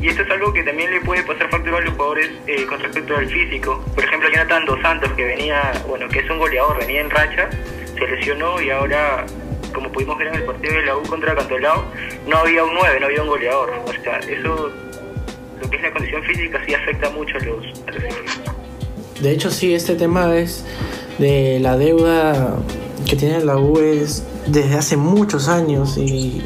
Y 0.00 0.08
esto 0.08 0.22
es 0.22 0.30
algo 0.30 0.52
que 0.52 0.62
también 0.62 0.90
le 0.90 1.00
puede 1.00 1.22
pasar 1.22 1.50
factura 1.50 1.78
a 1.78 1.80
los 1.80 1.94
jugadores 1.94 2.30
eh, 2.46 2.64
con 2.66 2.80
respecto 2.80 3.16
al 3.16 3.28
físico. 3.28 3.84
Por 3.94 4.04
ejemplo, 4.04 4.28
Jonathan 4.28 4.64
Dos 4.64 4.80
Santos, 4.80 5.12
que 5.12 5.24
venía, 5.24 5.72
bueno, 5.88 6.08
que 6.08 6.20
es 6.20 6.30
un 6.30 6.38
goleador, 6.38 6.78
venía 6.78 7.00
en 7.00 7.10
racha, 7.10 7.48
se 7.96 8.06
lesionó 8.06 8.60
y 8.60 8.70
ahora, 8.70 9.26
como 9.74 9.90
pudimos 9.90 10.18
ver 10.18 10.28
en 10.28 10.34
el 10.36 10.44
partido 10.44 10.74
de 10.74 10.86
la 10.86 10.96
U 10.96 11.02
contra 11.02 11.34
Cantolao, 11.34 11.84
no 12.26 12.36
había 12.36 12.64
un 12.64 12.74
9, 12.74 13.00
no 13.00 13.06
había 13.06 13.22
un 13.22 13.28
goleador. 13.28 13.72
O 13.86 13.92
sea, 14.04 14.18
eso, 14.18 14.70
lo 15.60 15.70
que 15.70 15.76
es 15.76 15.82
la 15.82 15.90
condición 15.92 16.22
física, 16.22 16.60
sí 16.64 16.74
afecta 16.74 17.10
mucho 17.10 17.36
a 17.36 17.40
los. 17.40 17.66
De 19.20 19.32
hecho, 19.32 19.50
sí, 19.50 19.74
este 19.74 19.96
tema 19.96 20.36
es 20.36 20.64
de 21.18 21.58
la 21.60 21.76
deuda 21.76 22.56
que 23.08 23.16
tiene 23.16 23.44
la 23.44 23.56
U 23.56 23.80
es 23.80 24.24
desde 24.48 24.74
hace 24.76 24.96
muchos 24.96 25.48
años 25.48 25.96
y, 25.96 26.42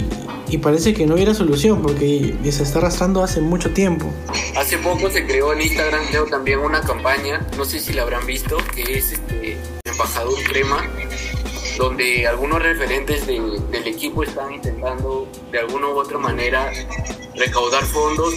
parece 0.63 0.93
que 0.93 1.07
no 1.07 1.15
hubiera 1.15 1.33
solución 1.33 1.81
porque 1.81 2.37
se 2.51 2.63
está 2.63 2.79
arrastrando 2.79 3.23
hace 3.23 3.41
mucho 3.41 3.73
tiempo. 3.73 4.13
Hace 4.55 4.77
poco 4.79 5.09
se 5.11 5.27
creó 5.27 5.55
en 5.55 5.63
Instagram, 5.63 6.05
creo 6.11 6.27
también 6.27 6.59
una 6.59 6.83
campaña, 6.83 7.47
no 7.57 7.65
sé 7.65 7.81
si 7.81 7.95
la 7.95 8.03
habrán 8.03 8.27
visto, 8.27 8.59
que 8.75 8.83
es 8.99 9.13
este, 9.13 9.57
Embajador 9.85 10.35
Crema, 10.45 10.85
donde 11.79 12.27
algunos 12.27 12.63
referentes 12.63 13.27
de- 13.27 13.41
del 13.71 13.87
equipo 13.89 14.23
están 14.25 14.53
intentando 14.53 15.27
de 15.51 15.59
alguna 15.59 15.89
u 15.89 15.99
otra 15.99 16.19
manera 16.19 16.71
recaudar 17.35 17.83
fondos 17.85 18.35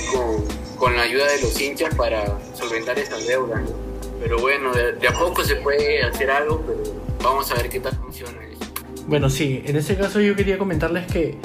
con, 0.80 0.96
la 0.96 1.02
ayuda 1.02 1.26
de 1.28 1.42
los 1.42 1.60
hinchas 1.60 1.94
para 1.96 2.40
solventar 2.54 2.98
esas 2.98 3.28
deudas. 3.28 3.62
¿no? 3.62 3.76
Pero 4.22 4.40
bueno, 4.40 4.74
de, 4.74 4.94
de 4.94 5.08
a 5.10 5.14
poco 5.20 5.44
se 5.44 5.56
puede 5.58 6.02
hacer 6.02 6.32
algo, 6.32 6.64
pero 6.66 6.82
vamos 7.22 7.52
a 7.52 7.56
ver 7.56 7.70
qué 7.70 7.82
tal 7.82 7.94
funciona 7.98 8.40
eso. 8.46 8.65
Bueno, 9.08 9.30
sí, 9.30 9.62
en 9.66 9.76
este 9.76 9.96
caso 9.96 10.20
yo 10.20 10.36
quería 10.36 10.58
comentarles 10.58 11.06
que, 11.06 11.38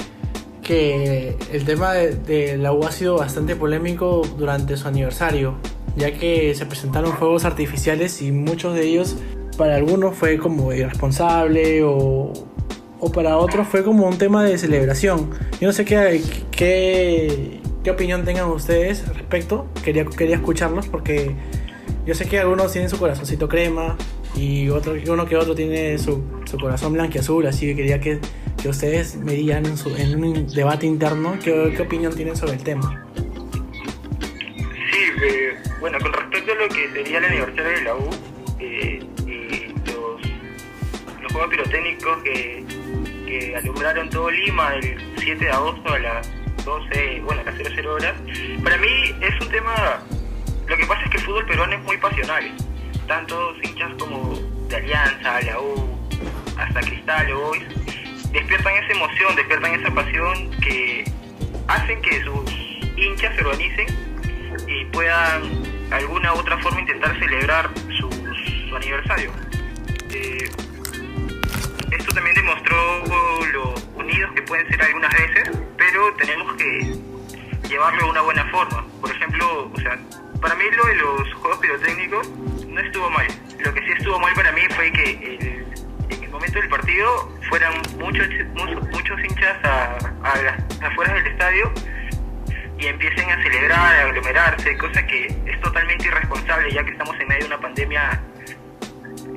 que 0.63 1.35
el 1.51 1.63
tema 1.63 1.93
de, 1.93 2.15
de 2.15 2.57
la 2.57 2.73
U 2.73 2.83
ha 2.83 2.91
sido 2.91 3.17
bastante 3.17 3.55
polémico 3.55 4.23
durante 4.37 4.77
su 4.77 4.87
aniversario, 4.87 5.55
ya 5.95 6.11
que 6.11 6.55
se 6.55 6.65
presentaron 6.65 7.13
fuegos 7.13 7.45
artificiales 7.45 8.21
y 8.21 8.31
muchos 8.31 8.73
de 8.73 8.87
ellos 8.87 9.17
para 9.57 9.75
algunos 9.75 10.15
fue 10.15 10.37
como 10.37 10.73
irresponsable 10.73 11.83
o, 11.83 12.33
o 12.99 13.11
para 13.11 13.37
otros 13.37 13.67
fue 13.67 13.83
como 13.83 14.07
un 14.07 14.17
tema 14.17 14.43
de 14.43 14.57
celebración. 14.57 15.29
Yo 15.59 15.67
no 15.67 15.73
sé 15.73 15.85
qué, 15.85 16.21
qué, 16.51 17.59
qué 17.83 17.91
opinión 17.91 18.23
tengan 18.25 18.49
ustedes 18.49 19.07
al 19.07 19.15
respecto, 19.15 19.67
quería, 19.83 20.05
quería 20.05 20.35
escucharlos 20.35 20.87
porque 20.87 21.35
yo 22.05 22.15
sé 22.15 22.25
que 22.27 22.39
algunos 22.39 22.71
tienen 22.71 22.89
su 22.89 22.97
corazoncito 22.97 23.47
crema 23.47 23.97
y 24.35 24.69
otro, 24.69 24.93
uno 25.07 25.25
que 25.25 25.35
otro 25.35 25.53
tiene 25.55 25.97
su, 25.97 26.23
su 26.45 26.57
corazón 26.57 26.93
blanco 26.93 27.13
y 27.15 27.19
azul, 27.19 27.45
así 27.47 27.67
que 27.67 27.75
quería 27.75 27.99
que, 27.99 28.19
que 28.61 28.69
ustedes 28.69 29.15
me 29.17 29.33
digan 29.33 29.65
en, 29.65 29.77
su- 29.77 29.95
en 29.95 30.23
un 30.23 30.47
debate 30.47 30.85
interno 30.85 31.37
qué, 31.43 31.73
qué 31.75 31.81
opinión 31.81 32.15
tienen 32.15 32.35
sobre 32.35 32.53
el 32.53 32.63
tema. 32.63 33.05
Sí, 34.91 34.99
eh, 35.23 35.53
bueno, 35.79 35.97
con 35.99 36.13
respecto 36.13 36.51
a 36.51 36.55
lo 36.55 36.67
que 36.69 36.89
sería 36.93 37.17
el 37.19 37.25
aniversario 37.25 37.63
de 37.71 37.81
la 37.83 37.95
U 37.95 38.09
eh, 38.59 38.99
y 39.25 39.67
los, 39.91 40.21
los 41.21 41.31
juegos 41.31 41.49
pirotécnicos 41.49 42.23
que, 42.23 42.63
que 43.25 43.55
alumbraron 43.55 44.09
todo 44.09 44.29
Lima 44.31 44.75
el 44.75 44.97
7 45.17 45.43
de 45.45 45.51
agosto 45.51 45.93
a 45.93 45.99
las 45.99 46.29
12, 46.65 47.21
bueno, 47.25 47.41
a 47.41 47.45
las 47.45 47.55
00 47.57 47.93
horas, 47.93 48.13
para 48.63 48.77
mí 48.77 48.87
es 49.21 49.41
un 49.45 49.49
tema, 49.51 50.03
lo 50.67 50.77
que 50.77 50.85
pasa 50.85 51.01
es 51.05 51.09
que 51.11 51.17
el 51.17 51.23
fútbol 51.23 51.45
peruano 51.47 51.73
es 51.75 51.83
muy 51.83 51.97
pasional, 51.97 52.43
tanto 53.11 53.53
hinchas 53.61 53.91
como 53.99 54.39
de 54.69 54.75
Alianza, 54.77 55.41
la 55.41 55.59
U, 55.59 55.99
hasta 56.57 56.79
Cristal 56.79 57.29
o 57.33 57.39
Boys, 57.41 57.63
despiertan 58.31 58.73
esa 58.75 58.93
emoción, 58.93 59.35
despiertan 59.35 59.73
esa 59.73 59.93
pasión 59.93 60.49
que 60.61 61.03
hacen 61.67 62.01
que 62.01 62.23
sus 62.23 62.49
hinchas 62.95 63.35
se 63.35 63.41
organicen 63.43 63.87
y 64.65 64.85
puedan 64.93 65.41
de 65.89 65.95
alguna 65.95 66.33
u 66.33 66.37
otra 66.37 66.57
forma 66.59 66.79
intentar 66.79 67.19
celebrar 67.19 67.69
su, 67.99 68.09
aniversario. 68.73 69.31
Eh, 70.11 70.49
esto 71.91 72.13
también 72.13 72.35
demostró 72.35 73.05
lo 73.51 73.73
unidos 73.95 74.31
que 74.35 74.41
pueden 74.43 74.69
ser 74.69 74.83
algunas 74.83 75.11
veces, 75.11 75.51
pero 75.75 76.13
tenemos 76.13 76.55
que 76.55 76.95
llevarlo 77.67 78.05
de 78.05 78.09
una 78.09 78.21
buena 78.21 78.45
forma. 78.51 78.85
Por 79.01 79.11
ejemplo, 79.11 79.69
o 79.73 79.79
sea, 79.81 79.99
para 80.39 80.55
mí 80.55 80.63
lo 80.71 80.85
de 80.85 80.95
los 80.95 81.33
juegos 81.33 81.59
pirotécnicos 81.59 82.29
no 82.71 82.79
estuvo 82.81 83.09
mal. 83.09 83.27
Lo 83.59 83.73
que 83.73 83.81
sí 83.81 83.91
estuvo 83.97 84.19
mal 84.19 84.33
para 84.33 84.51
mí 84.51 84.61
fue 84.75 84.91
que 84.91 85.11
el- 85.11 85.65
en 86.09 86.23
el 86.23 86.29
momento 86.29 86.59
del 86.59 86.69
partido 86.69 87.29
fueran 87.49 87.73
muchos 87.99 88.27
muchos, 88.91 89.19
hinchas 89.23 89.57
a, 89.63 89.97
a 90.23 90.41
las 90.41 90.81
afueras 90.81 91.15
del 91.15 91.27
estadio 91.27 91.71
y 92.77 92.87
empiecen 92.87 93.29
a 93.29 93.41
celebrar, 93.43 93.95
a 93.95 94.01
aglomerarse, 94.07 94.77
cosa 94.77 95.05
que 95.05 95.27
es 95.45 95.61
totalmente 95.61 96.07
irresponsable 96.07 96.71
ya 96.71 96.83
que 96.83 96.91
estamos 96.91 97.15
en 97.19 97.27
medio 97.27 97.41
de 97.41 97.47
una 97.47 97.61
pandemia 97.61 98.21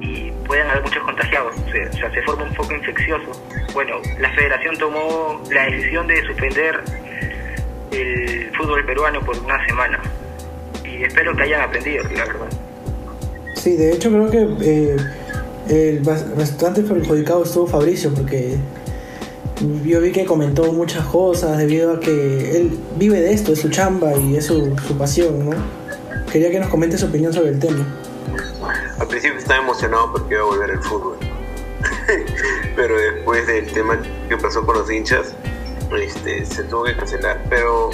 y 0.01 0.31
pueden 0.47 0.67
haber 0.69 0.83
muchos 0.83 1.03
contagiados, 1.03 1.55
o 1.57 1.71
sea, 1.71 1.89
o 1.89 1.93
sea, 1.93 2.11
se 2.11 2.23
forma 2.23 2.45
un 2.45 2.55
foco 2.55 2.73
infeccioso. 2.75 3.33
Bueno, 3.73 3.97
la 4.19 4.31
federación 4.33 4.77
tomó 4.79 5.43
la 5.51 5.65
decisión 5.67 6.07
de 6.07 6.23
suspender 6.27 6.83
el 7.93 8.51
fútbol 8.57 8.85
peruano 8.85 9.21
por 9.21 9.39
una 9.39 9.65
semana 9.67 10.01
y 10.85 11.03
espero 11.05 11.35
que 11.37 11.43
hayan 11.45 11.63
aprendido, 11.63 12.05
la 12.11 12.25
verdad. 12.25 12.49
Sí, 13.65 13.77
de 13.79 13.95
hecho 13.95 14.11
creo 14.11 14.31
que 14.31 14.47
eh, 14.61 14.97
el 15.71 16.03
bas- 16.03 16.37
bastante 16.37 16.83
perjudicado 16.83 17.45
estuvo 17.45 17.67
Fabricio 17.67 18.13
porque 18.13 18.59
yo 19.87 20.03
vi 20.03 20.13
que 20.13 20.27
comentó 20.27 20.71
muchas 20.75 21.07
cosas 21.07 21.57
debido 21.57 21.95
a 21.95 21.99
que 22.01 22.59
él 22.59 22.79
vive 22.99 23.23
de 23.23 23.33
esto, 23.33 23.55
es 23.55 23.61
su 23.61 23.71
chamba 23.71 24.15
y 24.19 24.37
es 24.37 24.45
su, 24.45 24.77
pasión, 24.99 25.49
¿no? 25.49 25.57
Quería 26.31 26.51
que 26.51 26.61
nos 26.61 26.69
comente 26.69 26.99
su 26.99 27.07
opinión 27.07 27.33
sobre 27.33 27.53
el 27.53 27.59
tema. 27.59 27.87
Al 28.99 29.09
principio 29.09 29.39
estaba 29.39 29.63
emocionado 29.63 30.13
porque 30.13 30.35
iba 30.35 30.43
a 30.43 30.47
volver 30.47 30.69
el 30.69 30.83
fútbol. 30.83 31.17
Pero 32.77 32.99
después 32.99 33.47
del 33.47 33.73
tema 33.73 33.99
que 34.29 34.37
pasó 34.37 34.67
con 34.67 34.77
los 34.77 34.91
hinchas, 34.91 35.35
este, 35.99 36.45
se 36.45 36.65
tuvo 36.65 36.85
que 36.85 36.97
cancelar. 36.97 37.41
Pero 37.49 37.89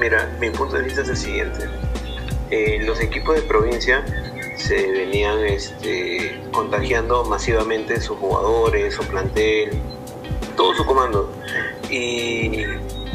mira, 0.00 0.34
mi 0.40 0.48
punto 0.48 0.76
de 0.76 0.84
vista 0.84 1.02
es 1.02 1.10
el 1.10 1.16
siguiente. 1.18 1.64
Eh, 2.50 2.78
los 2.86 3.02
equipos 3.02 3.36
de 3.36 3.42
provincia 3.42 4.02
se 4.60 4.90
venían 4.92 5.44
este, 5.44 6.40
contagiando 6.52 7.24
masivamente 7.24 8.00
sus 8.00 8.18
jugadores, 8.18 8.94
su 8.94 9.02
plantel, 9.04 9.70
todo 10.56 10.74
su 10.74 10.84
comando. 10.84 11.32
Y 11.88 12.64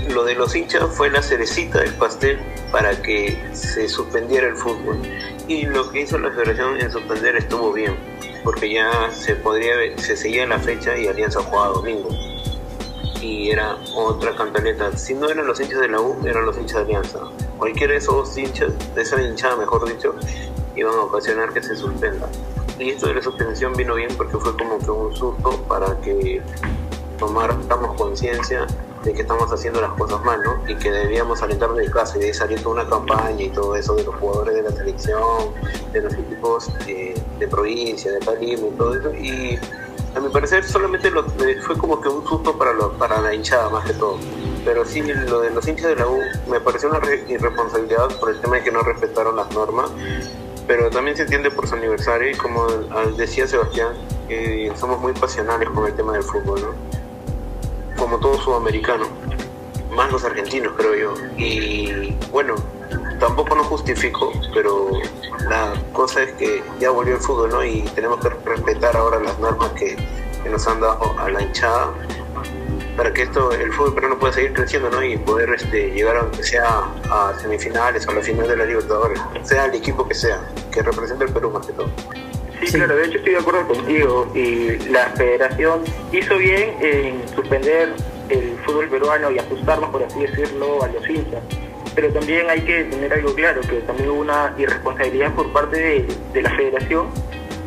lo 0.09 0.23
de 0.23 0.35
los 0.35 0.55
hinchas 0.55 0.83
fue 0.91 1.09
la 1.09 1.21
cerecita 1.21 1.79
del 1.79 1.93
pastel 1.93 2.39
para 2.71 3.01
que 3.01 3.37
se 3.53 3.87
suspendiera 3.87 4.47
el 4.47 4.55
fútbol. 4.55 4.99
Y 5.47 5.65
lo 5.65 5.89
que 5.91 6.01
hizo 6.01 6.17
la 6.17 6.31
federación 6.31 6.79
en 6.81 6.91
suspender 6.91 7.35
estuvo 7.35 7.71
bien, 7.71 7.95
porque 8.43 8.73
ya 8.73 9.11
se 9.11 9.35
podría 9.35 9.75
se 9.97 10.17
seguía 10.17 10.45
la 10.47 10.59
fecha 10.59 10.97
y 10.97 11.07
Alianza 11.07 11.41
jugaba 11.41 11.69
domingo. 11.69 12.09
Y 13.21 13.49
era 13.49 13.77
otra 13.95 14.35
cantaleta. 14.35 14.95
Si 14.97 15.13
no 15.13 15.29
eran 15.29 15.47
los 15.47 15.59
hinchas 15.59 15.79
de 15.79 15.87
la 15.87 16.01
U, 16.01 16.15
eran 16.27 16.45
los 16.45 16.57
hinchas 16.57 16.77
de 16.77 16.81
Alianza. 16.81 17.19
Cualquiera 17.57 17.93
de 17.93 17.99
esos 17.99 18.37
hinchas, 18.37 18.73
de 18.93 19.01
esa 19.01 19.21
hinchada 19.21 19.55
mejor 19.55 19.87
dicho, 19.87 20.15
iban 20.75 20.93
a 20.95 21.01
ocasionar 21.03 21.53
que 21.53 21.61
se 21.63 21.75
suspenda. 21.75 22.27
Y 22.79 22.89
esto 22.91 23.07
de 23.07 23.15
la 23.15 23.21
suspensión 23.21 23.73
vino 23.73 23.95
bien 23.95 24.09
porque 24.17 24.37
fue 24.37 24.55
como 24.57 24.77
que 24.79 24.91
un 24.91 25.15
susto 25.15 25.57
para 25.67 25.99
que 26.01 26.41
tomáramos 27.17 27.93
conciencia 27.95 28.67
de 29.03 29.13
que 29.13 29.21
estamos 29.21 29.51
haciendo 29.53 29.79
las 29.81 29.91
cosas 29.91 30.23
mal, 30.25 30.41
¿no? 30.43 30.57
Y 30.67 30.75
que 30.75 30.91
debíamos 30.91 31.41
alentar 31.41 31.71
de 31.73 31.89
casa 31.91 32.17
y 32.17 32.21
de 32.21 32.25
ahí 32.27 32.33
salir 32.33 32.61
toda 32.61 32.81
una 32.81 32.89
campaña 32.89 33.41
y 33.43 33.49
todo 33.49 33.75
eso 33.75 33.95
de 33.95 34.03
los 34.03 34.15
jugadores 34.15 34.55
de 34.55 34.61
la 34.63 34.71
selección, 34.71 35.53
de 35.93 36.01
los 36.01 36.13
equipos 36.13 36.67
de, 36.85 37.21
de 37.39 37.47
provincia, 37.47 38.11
de 38.11 38.19
Palima 38.19 38.67
y 38.67 38.71
todo 38.71 38.95
eso. 38.95 39.13
Y 39.13 39.59
a 40.15 40.19
mi 40.19 40.29
parecer 40.29 40.63
solamente 40.65 41.09
fue 41.61 41.77
como 41.77 42.01
que 42.01 42.09
un 42.09 42.25
susto 42.27 42.57
para, 42.57 42.73
lo- 42.73 42.93
para 42.93 43.21
la 43.21 43.33
hinchada 43.33 43.69
más 43.69 43.85
que 43.85 43.93
todo. 43.93 44.17
Pero 44.65 44.83
sí, 44.83 45.01
lo 45.03 45.41
de 45.41 45.51
los 45.51 45.67
hinchas 45.67 45.85
de 45.89 45.95
la 45.97 46.07
U 46.07 46.19
me 46.49 46.59
pareció 46.59 46.89
una 46.89 46.99
re- 46.99 47.23
irresponsabilidad 47.29 48.09
por 48.19 48.31
el 48.31 48.41
tema 48.41 48.55
de 48.57 48.63
que 48.63 48.71
no 48.71 48.81
respetaron 48.81 49.35
las 49.35 49.51
normas 49.53 49.91
pero 50.67 50.89
también 50.89 51.15
se 51.15 51.23
entiende 51.23 51.51
por 51.51 51.67
su 51.67 51.75
aniversario 51.75 52.31
y 52.31 52.35
como 52.35 52.67
decía 53.17 53.47
Sebastián, 53.47 53.89
que 54.27 54.71
somos 54.75 54.99
muy 54.99 55.13
pasionales 55.13 55.69
con 55.69 55.85
el 55.85 55.93
tema 55.93 56.13
del 56.13 56.23
fútbol, 56.23 56.61
¿no? 56.61 57.95
Como 57.95 58.19
todo 58.19 58.37
sudamericano, 58.39 59.05
más 59.91 60.11
los 60.11 60.23
argentinos 60.23 60.73
creo 60.75 60.95
yo. 60.95 61.13
Y 61.37 62.15
bueno, 62.31 62.55
tampoco 63.19 63.55
no 63.55 63.63
justifico, 63.63 64.31
pero 64.53 64.91
la 65.47 65.73
cosa 65.93 66.23
es 66.23 66.33
que 66.33 66.63
ya 66.79 66.89
volvió 66.89 67.15
el 67.15 67.21
fútbol, 67.21 67.49
¿no? 67.49 67.63
Y 67.63 67.81
tenemos 67.95 68.19
que 68.19 68.29
respetar 68.29 68.97
ahora 68.97 69.19
las 69.19 69.37
normas 69.39 69.71
que 69.73 69.95
nos 70.49 70.67
han 70.67 70.81
dado 70.81 71.17
a 71.19 71.29
la 71.29 71.41
hinchada 71.41 71.93
para 72.95 73.11
que 73.13 73.23
esto 73.23 73.51
el 73.51 73.71
fútbol 73.73 73.93
peruano 73.95 74.17
pueda 74.17 74.33
seguir 74.33 74.53
creciendo 74.53 74.89
¿no? 74.89 75.03
y 75.03 75.17
poder 75.17 75.49
este, 75.49 75.91
llegar 75.91 76.17
aunque 76.17 76.43
sea 76.43 76.83
a 77.09 77.33
semifinales 77.39 78.07
o 78.07 78.11
a 78.11 78.15
la 78.15 78.21
final 78.21 78.47
de 78.47 78.55
la 78.57 78.65
Libertadores, 78.65 79.19
sea 79.43 79.65
el 79.65 79.75
equipo 79.75 80.07
que 80.07 80.13
sea, 80.13 80.39
que 80.71 80.81
represente 80.81 81.25
el 81.25 81.31
Perú 81.33 81.51
más 81.51 81.65
que 81.65 81.73
todo. 81.73 81.89
Sí, 82.61 82.67
Sí. 82.67 82.77
claro, 82.77 82.95
de 82.95 83.05
hecho 83.05 83.17
estoy 83.17 83.33
de 83.33 83.39
acuerdo 83.39 83.67
contigo 83.67 84.31
y 84.33 84.77
la 84.89 85.07
federación 85.09 85.81
hizo 86.11 86.37
bien 86.37 86.73
en 86.79 87.27
suspender 87.35 87.89
el 88.29 88.57
fútbol 88.65 88.87
peruano 88.87 89.29
y 89.29 89.39
ajustarnos, 89.39 89.89
por 89.89 90.01
así 90.03 90.21
decirlo, 90.21 90.81
a 90.81 90.87
los 90.87 91.07
hinchas. 91.07 91.43
Pero 91.93 92.09
también 92.13 92.49
hay 92.49 92.61
que 92.61 92.85
tener 92.85 93.13
algo 93.13 93.33
claro, 93.35 93.61
que 93.61 93.81
también 93.81 94.09
hubo 94.09 94.21
una 94.21 94.53
irresponsabilidad 94.57 95.33
por 95.35 95.51
parte 95.53 95.77
de, 95.77 96.07
de 96.33 96.41
la 96.41 96.49
federación, 96.55 97.07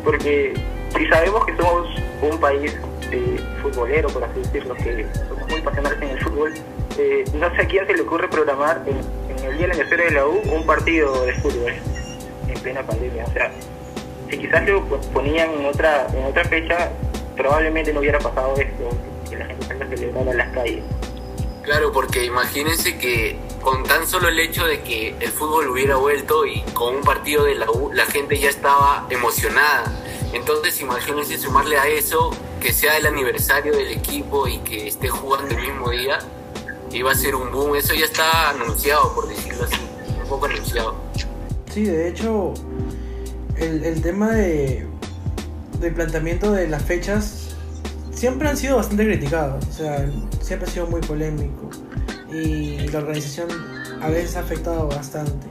porque 0.03 0.53
si 0.97 1.05
sabemos 1.07 1.45
que 1.45 1.55
somos 1.55 1.87
un 2.21 2.39
país 2.39 2.75
eh, 3.11 3.39
futbolero, 3.71 4.09
por 4.09 4.23
así 4.23 4.39
decirlo, 4.39 4.75
que 4.75 5.05
somos 5.27 5.49
muy 5.49 5.61
pasionales 5.61 6.01
en 6.01 6.09
el 6.09 6.19
fútbol, 6.23 6.53
eh, 6.97 7.23
no 7.33 7.55
sé 7.55 7.61
a 7.61 7.67
quién 7.67 7.87
se 7.87 7.93
le 7.93 8.01
ocurre 8.01 8.27
programar 8.27 8.83
en, 8.85 8.97
en 9.31 9.45
el 9.45 9.57
día 9.57 9.67
del 9.67 9.71
aniversario 9.71 10.05
de 10.05 10.11
la 10.11 10.25
U 10.27 10.41
un 10.51 10.65
partido 10.65 11.25
de 11.25 11.33
fútbol 11.35 11.73
en 12.47 12.59
plena 12.61 12.83
pandemia. 12.83 13.25
O 13.25 13.31
sea, 13.31 13.51
si 14.29 14.37
quizás 14.37 14.67
lo 14.67 14.83
ponían 15.13 15.51
en 15.51 15.65
otra 15.65 16.07
en 16.13 16.25
otra 16.25 16.43
fecha, 16.45 16.91
probablemente 17.35 17.93
no 17.93 17.99
hubiera 17.99 18.19
pasado 18.19 18.55
esto, 18.57 18.89
que 19.29 19.37
la 19.37 19.45
gente 19.45 19.65
salga 19.65 19.85
a 19.85 19.89
celebrar 19.89 20.29
a 20.29 20.33
las 20.33 20.53
calles. 20.53 20.83
Claro, 21.63 21.91
porque 21.91 22.25
imagínense 22.25 22.97
que 22.97 23.37
con 23.61 23.83
tan 23.83 24.07
solo 24.07 24.29
el 24.29 24.39
hecho 24.39 24.65
de 24.65 24.81
que 24.81 25.15
el 25.19 25.31
fútbol 25.31 25.69
hubiera 25.69 25.97
vuelto 25.97 26.45
y 26.45 26.61
con 26.73 26.95
un 26.95 27.01
partido 27.01 27.43
de 27.43 27.55
la 27.55 27.69
U, 27.69 27.91
la 27.93 28.05
gente 28.05 28.37
ya 28.37 28.49
estaba 28.49 29.05
emocionada. 29.09 29.83
Entonces 30.33 30.79
imagínense 30.81 31.37
sumarle 31.37 31.77
a 31.77 31.87
eso 31.87 32.31
que 32.59 32.73
sea 32.73 32.97
el 32.97 33.05
aniversario 33.05 33.75
del 33.75 33.91
equipo 33.91 34.47
y 34.47 34.57
que 34.59 34.87
esté 34.87 35.07
jugando 35.07 35.55
el 35.55 35.61
mismo 35.61 35.89
día, 35.89 36.19
iba 36.91 37.11
a 37.11 37.15
ser 37.15 37.35
un 37.35 37.51
boom. 37.51 37.75
Eso 37.75 37.93
ya 37.93 38.05
está 38.05 38.49
anunciado, 38.49 39.13
por 39.13 39.27
decirlo 39.27 39.63
así, 39.63 39.81
un 40.21 40.29
poco 40.29 40.45
anunciado. 40.45 40.95
Sí, 41.71 41.83
de 41.83 42.09
hecho, 42.09 42.53
el, 43.57 43.83
el 43.83 44.01
tema 44.01 44.31
de, 44.31 44.87
del 45.79 45.93
planteamiento 45.93 46.51
de 46.51 46.67
las 46.67 46.83
fechas 46.83 47.55
siempre 48.11 48.49
han 48.49 48.57
sido 48.57 48.77
bastante 48.77 49.05
criticados, 49.05 49.65
o 49.65 49.71
sea, 49.71 50.09
siempre 50.41 50.67
ha 50.67 50.71
sido 50.71 50.87
muy 50.87 51.01
polémico 51.01 51.69
y 52.31 52.87
la 52.89 52.99
organización 52.99 53.47
a 54.01 54.09
veces 54.09 54.35
ha 54.35 54.41
afectado 54.41 54.87
bastante. 54.87 55.47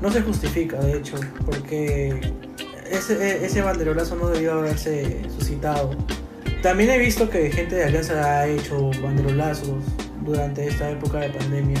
No 0.00 0.10
se 0.12 0.22
justifica, 0.22 0.78
de 0.78 0.98
hecho, 0.98 1.16
porque 1.44 2.32
ese, 2.90 3.44
ese 3.44 3.62
banderolazo 3.62 4.16
no 4.16 4.28
debió 4.28 4.52
haberse 4.52 5.22
suscitado. 5.36 5.90
También 6.62 6.90
he 6.90 6.98
visto 6.98 7.30
que 7.30 7.52
gente 7.52 7.76
de 7.76 7.84
Alianza 7.84 8.40
ha 8.40 8.48
hecho 8.48 8.90
banderolazos 9.00 9.84
durante 10.22 10.66
esta 10.66 10.90
época 10.90 11.20
de 11.20 11.30
pandemia, 11.30 11.78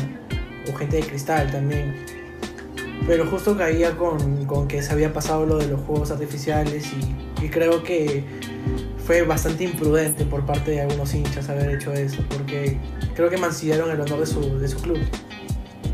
o 0.70 0.76
gente 0.76 0.98
de 0.98 1.02
cristal 1.02 1.50
también. 1.50 1.96
Pero 3.04 3.26
justo 3.26 3.56
caía 3.56 3.96
con, 3.96 4.44
con 4.46 4.68
que 4.68 4.80
se 4.80 4.92
había 4.92 5.12
pasado 5.12 5.46
lo 5.46 5.56
de 5.56 5.66
los 5.66 5.80
juegos 5.80 6.12
artificiales 6.12 6.92
y, 7.40 7.48
creo 7.48 7.82
que 7.82 8.24
fue 9.04 9.22
bastante 9.22 9.64
imprudente 9.64 10.24
por 10.24 10.44
parte 10.44 10.72
de 10.72 10.82
algunos 10.82 11.14
hinchas 11.14 11.48
haber 11.48 11.70
hecho 11.70 11.92
eso, 11.92 12.22
porque 12.28 12.78
creo 13.14 13.30
que 13.30 13.36
mancillaron 13.36 13.90
el 13.90 14.00
honor 14.00 14.20
de 14.20 14.26
su, 14.26 14.58
de 14.58 14.68
su 14.68 14.78
club. 14.80 14.98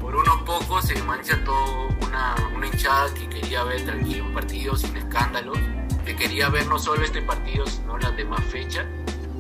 Por 0.01 0.15
unos 0.15 0.43
pocos 0.43 0.85
se 0.85 1.01
mancha 1.05 1.43
todo 1.45 1.89
una, 2.07 2.35
una 2.55 2.67
hinchada 2.67 3.15
que 3.15 3.29
quería 3.29 3.63
ver 3.65 3.83
tranquilo 3.85 4.25
un 4.27 4.35
partido 4.35 4.77
sin 4.77 4.97
escándalos, 4.97 5.59
que 6.05 6.15
quería 6.17 6.49
ver 6.49 6.67
no 6.67 6.79
solo 6.79 7.03
este 7.03 7.23
partido, 7.23 7.67
sino 7.67 7.99
las 7.99 8.17
demás 8.17 8.43
fechas 8.45 8.85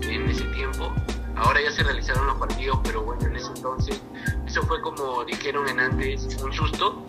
en 0.02 0.28
ese 0.28 0.44
tiempo. 0.46 0.92
Ahora 1.36 1.60
ya 1.62 1.70
se 1.70 1.82
realizaron 1.82 2.26
los 2.26 2.36
partidos, 2.36 2.78
pero 2.84 3.02
bueno, 3.02 3.26
en 3.26 3.36
ese 3.36 3.48
entonces, 3.48 4.00
eso 4.46 4.62
fue 4.62 4.80
como 4.80 5.24
dijeron 5.24 5.68
en 5.68 5.80
antes, 5.80 6.36
un 6.42 6.52
susto. 6.52 7.04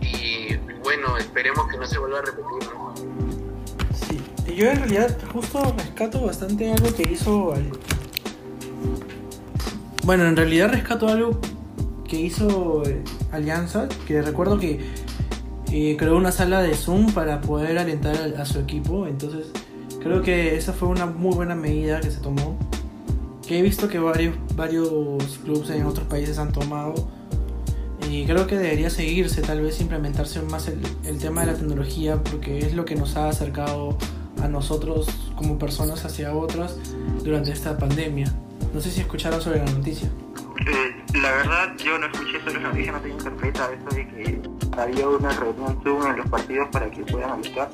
Y 0.00 0.56
bueno, 0.82 1.16
esperemos 1.16 1.68
que 1.68 1.78
no 1.78 1.86
se 1.86 1.98
vuelva 1.98 2.18
a 2.18 2.22
repetir. 2.22 2.70
¿no? 2.74 2.94
Sí, 3.94 4.20
y 4.46 4.54
yo 4.56 4.70
en 4.70 4.78
realidad 4.78 5.16
justo 5.32 5.74
rescato 5.76 6.26
bastante 6.26 6.72
algo 6.72 6.94
que 6.94 7.02
hizo... 7.02 7.54
Bueno, 10.04 10.24
en 10.24 10.36
realidad 10.36 10.70
rescato 10.70 11.08
algo 11.08 11.38
que 12.08 12.16
hizo 12.16 12.82
eh, 12.86 13.04
Alianza, 13.30 13.88
que 14.06 14.22
recuerdo 14.22 14.58
que 14.58 14.80
eh, 15.72 15.96
creó 15.98 16.16
una 16.16 16.32
sala 16.32 16.62
de 16.62 16.74
Zoom 16.74 17.12
para 17.12 17.40
poder 17.40 17.78
alentar 17.78 18.16
a, 18.16 18.42
a 18.42 18.44
su 18.44 18.58
equipo, 18.58 19.06
entonces 19.06 19.46
creo 20.02 20.22
que 20.22 20.56
esa 20.56 20.72
fue 20.72 20.88
una 20.88 21.06
muy 21.06 21.34
buena 21.34 21.54
medida 21.54 22.00
que 22.00 22.10
se 22.10 22.20
tomó, 22.20 22.56
que 23.46 23.58
he 23.58 23.62
visto 23.62 23.88
que 23.88 23.98
varios, 23.98 24.34
varios 24.56 25.38
clubes 25.44 25.70
en 25.70 25.86
otros 25.86 26.06
países 26.06 26.38
han 26.38 26.52
tomado, 26.52 26.94
y 28.10 28.24
creo 28.24 28.46
que 28.46 28.56
debería 28.56 28.88
seguirse, 28.88 29.42
tal 29.42 29.60
vez 29.60 29.80
implementarse 29.80 30.40
más 30.42 30.68
el, 30.68 30.80
el 31.04 31.18
tema 31.18 31.42
de 31.42 31.48
la 31.48 31.54
tecnología, 31.54 32.22
porque 32.22 32.58
es 32.58 32.74
lo 32.74 32.84
que 32.84 32.94
nos 32.94 33.16
ha 33.16 33.28
acercado 33.28 33.98
a 34.42 34.48
nosotros 34.48 35.08
como 35.36 35.58
personas 35.58 36.04
hacia 36.04 36.34
otras 36.34 36.76
durante 37.22 37.52
esta 37.52 37.76
pandemia. 37.76 38.32
No 38.72 38.80
sé 38.80 38.90
si 38.90 39.00
escucharon 39.00 39.40
sobre 39.42 39.58
la 39.58 39.70
noticia. 39.70 40.08
Eh, 40.66 41.04
la 41.14 41.30
verdad, 41.32 41.76
yo 41.76 41.98
no 41.98 42.06
escuché 42.06 42.40
sobre 42.40 42.54
la 42.54 42.68
noticia, 42.68 42.92
no 42.92 43.00
tengo 43.00 43.16
interpreta 43.16 43.70
eso 43.72 43.96
de 43.96 44.08
que 44.08 44.40
había 44.76 45.08
una 45.08 45.30
reunión 45.30 45.80
Zoom 45.82 46.06
en 46.06 46.16
los 46.16 46.28
partidos 46.28 46.68
para 46.70 46.90
que 46.90 47.02
puedan 47.02 47.30
alistar. 47.30 47.70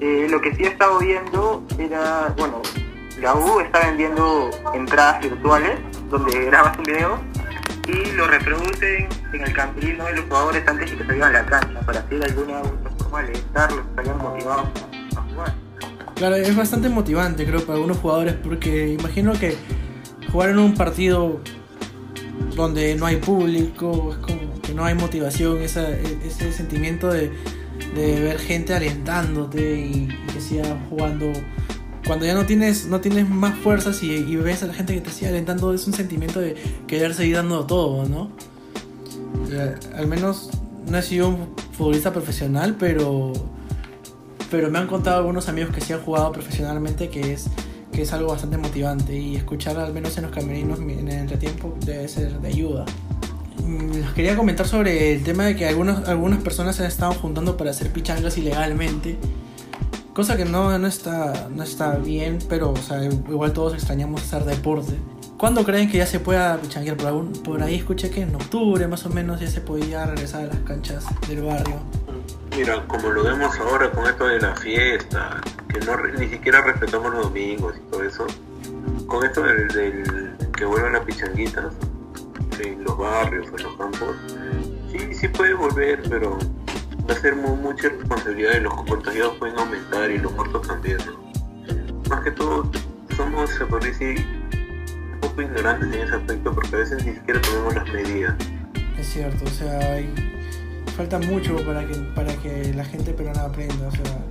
Eh, 0.00 0.26
lo 0.30 0.40
que 0.40 0.54
sí 0.54 0.64
he 0.64 0.68
estado 0.68 0.98
viendo 0.98 1.64
era, 1.78 2.34
bueno, 2.36 2.60
la 3.20 3.34
está 3.64 3.86
vendiendo 3.86 4.50
entradas 4.74 5.20
virtuales 5.22 5.78
donde 6.10 6.44
grabas 6.46 6.76
un 6.78 6.84
video 6.84 7.20
y 7.86 8.12
lo 8.12 8.26
reproducen 8.26 9.08
en 9.32 9.40
el 9.40 9.52
campino 9.52 10.04
de 10.04 10.16
los 10.16 10.24
jugadores 10.24 10.66
antes 10.66 10.90
de 10.90 10.96
que 10.96 11.04
salgan 11.04 11.34
a 11.34 11.42
la 11.42 11.46
cancha 11.46 11.80
para 11.80 12.00
hacer 12.00 12.22
alguna 12.22 12.62
forma 12.98 13.18
alentarlos, 13.20 13.80
que 13.80 13.94
salgan 13.94 14.18
motivados 14.18 14.68
a 15.16 15.22
jugar. 15.22 15.54
Claro, 16.16 16.36
es 16.36 16.56
bastante 16.56 16.88
motivante, 16.88 17.46
creo, 17.46 17.60
para 17.64 17.74
algunos 17.74 17.98
jugadores, 17.98 18.34
porque 18.34 18.88
imagino 18.88 19.32
que 19.32 19.56
jugar 20.30 20.50
en 20.50 20.58
un 20.58 20.74
partido 20.74 21.40
donde 22.54 22.94
no 22.96 23.06
hay 23.06 23.16
público, 23.16 24.10
es 24.12 24.18
como 24.18 24.60
que 24.62 24.74
no 24.74 24.84
hay 24.84 24.94
motivación, 24.94 25.62
esa, 25.62 25.88
ese 25.90 26.52
sentimiento 26.52 27.08
de, 27.08 27.30
de 27.94 28.20
ver 28.20 28.38
gente 28.38 28.74
alentándote 28.74 29.80
y, 29.80 30.08
que 30.32 30.40
siga 30.40 30.78
jugando. 30.88 31.32
Cuando 32.06 32.26
ya 32.26 32.34
no 32.34 32.46
tienes, 32.46 32.86
no 32.86 33.00
tienes 33.00 33.28
más 33.28 33.56
fuerzas 33.58 34.02
y, 34.02 34.36
ves 34.36 34.62
a 34.62 34.66
la 34.66 34.74
gente 34.74 34.94
que 34.94 35.00
te 35.00 35.10
sigue 35.10 35.28
alentando, 35.28 35.72
es 35.72 35.86
un 35.86 35.92
sentimiento 35.92 36.40
de 36.40 36.56
querer 36.86 37.14
seguir 37.14 37.36
dando 37.36 37.64
todo, 37.66 38.08
¿no? 38.08 38.30
Ya, 39.50 39.74
al 39.96 40.06
menos 40.06 40.50
no 40.88 40.98
he 40.98 41.02
sido 41.02 41.28
un 41.28 41.54
futbolista 41.72 42.12
profesional, 42.12 42.76
pero 42.78 43.32
pero 44.52 44.70
me 44.70 44.78
han 44.78 44.86
contado 44.86 45.16
algunos 45.16 45.48
amigos 45.48 45.74
que 45.74 45.80
sí 45.80 45.94
han 45.94 46.02
jugado 46.02 46.30
profesionalmente 46.30 47.08
que 47.08 47.32
es 47.32 47.46
que 47.92 48.02
es 48.02 48.12
algo 48.12 48.30
bastante 48.30 48.56
motivante 48.58 49.16
y 49.16 49.36
escuchar 49.36 49.78
al 49.78 49.92
menos 49.92 50.16
en 50.16 50.24
los 50.24 50.32
camerinos 50.32 50.78
en 50.80 50.90
el 51.08 51.18
entretiempo 51.18 51.74
debe 51.84 52.08
ser 52.08 52.40
de 52.40 52.48
ayuda. 52.48 52.84
Mm, 53.64 53.92
Les 53.92 54.10
quería 54.12 54.34
comentar 54.36 54.66
sobre 54.66 55.12
el 55.14 55.22
tema 55.22 55.44
de 55.44 55.54
que 55.54 55.66
algunos, 55.68 56.08
algunas 56.08 56.42
personas 56.42 56.76
se 56.76 56.82
han 56.82 56.88
estado 56.88 57.12
juntando 57.14 57.56
para 57.56 57.70
hacer 57.70 57.90
pichangas 57.92 58.36
ilegalmente, 58.38 59.18
cosa 60.14 60.36
que 60.36 60.44
no, 60.44 60.76
no, 60.78 60.86
está, 60.86 61.48
no 61.54 61.62
está 61.62 61.96
bien, 61.96 62.38
pero 62.48 62.70
o 62.72 62.76
sea, 62.76 63.04
igual 63.04 63.52
todos 63.52 63.74
extrañamos 63.74 64.22
hacer 64.22 64.44
deporte. 64.44 64.94
¿Cuándo 65.38 65.64
creen 65.64 65.90
que 65.90 65.98
ya 65.98 66.06
se 66.06 66.20
pueda 66.20 66.56
pichanguear? 66.60 66.96
Por, 66.96 67.06
algún- 67.08 67.32
por 67.32 67.62
ahí 67.62 67.74
escuché 67.74 68.10
que 68.10 68.22
en 68.22 68.34
octubre 68.34 68.86
más 68.86 69.04
o 69.06 69.10
menos 69.10 69.40
ya 69.40 69.48
se 69.48 69.60
podía 69.60 70.06
regresar 70.06 70.42
a 70.42 70.46
las 70.46 70.58
canchas 70.60 71.04
del 71.28 71.42
barrio. 71.42 71.76
Mira, 72.56 72.84
como 72.86 73.10
lo 73.10 73.24
vemos 73.24 73.58
ahora 73.58 73.90
con 73.90 74.06
esto 74.06 74.26
de 74.26 74.40
la 74.40 74.54
fiesta, 74.56 75.40
que 75.68 75.80
no 75.80 75.96
ni 76.18 76.28
siquiera 76.28 76.60
respetamos 76.62 77.12
los 77.12 77.22
domingos 77.24 77.74
y 77.76 77.90
todo 77.90 78.02
eso, 78.04 78.26
con 79.06 79.24
esto 79.24 79.42
del, 79.42 80.36
que 80.56 80.64
vuelvan 80.64 80.92
las 80.92 81.04
pichanguitas 81.04 81.72
en 82.60 82.84
los 82.84 82.96
barrios 82.96 83.46
en 83.56 83.62
los 83.64 83.76
campos, 83.76 84.16
sí, 84.90 85.14
sí 85.14 85.28
puede 85.28 85.54
volver, 85.54 86.02
pero 86.08 86.38
va 87.08 87.14
a 87.14 87.18
ser 87.18 87.34
mu- 87.34 87.56
mucha 87.56 87.88
responsabilidad 87.88 88.52
y 88.58 88.60
los 88.60 88.74
contagiados 88.84 89.36
pueden 89.38 89.58
aumentar 89.58 90.10
y 90.10 90.18
los 90.18 90.32
muertos 90.32 90.66
también, 90.68 90.98
¿no? 91.06 92.10
Más 92.10 92.20
que 92.22 92.30
todo, 92.32 92.70
somos, 93.16 93.50
se 93.50 93.64
podría 93.66 93.90
decir, 93.92 94.24
un 95.14 95.20
poco 95.20 95.42
ignorantes 95.42 95.88
en 95.94 96.02
ese 96.02 96.14
aspecto 96.14 96.54
porque 96.54 96.76
a 96.76 96.78
veces 96.80 97.04
ni 97.04 97.14
siquiera 97.14 97.40
tomamos 97.40 97.74
las 97.74 97.88
medidas. 97.92 98.34
Es 98.98 99.06
cierto, 99.08 99.44
o 99.46 99.48
sea, 99.48 99.78
hay- 99.94 100.12
falta 100.92 101.18
mucho 101.18 101.56
para 101.64 101.86
que, 101.86 101.94
para 102.14 102.34
que 102.36 102.72
la 102.74 102.84
gente 102.84 103.12
peruana 103.12 103.44
aprenda. 103.44 103.88
O 103.88 103.90
sea, 103.90 104.24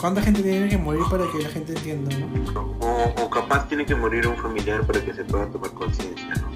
¿cuánta 0.00 0.22
gente 0.22 0.42
tiene 0.42 0.68
que 0.68 0.78
morir 0.78 1.02
para 1.10 1.24
que 1.30 1.42
la 1.42 1.48
gente 1.48 1.72
entienda, 1.72 2.16
no? 2.18 2.76
O, 2.80 3.14
o 3.22 3.30
capaz 3.30 3.68
tiene 3.68 3.84
que 3.84 3.94
morir 3.94 4.26
un 4.26 4.36
familiar 4.36 4.86
para 4.86 5.04
que 5.04 5.12
se 5.14 5.24
pueda 5.24 5.46
tomar 5.46 5.70
conciencia, 5.72 6.34
¿no? 6.36 6.50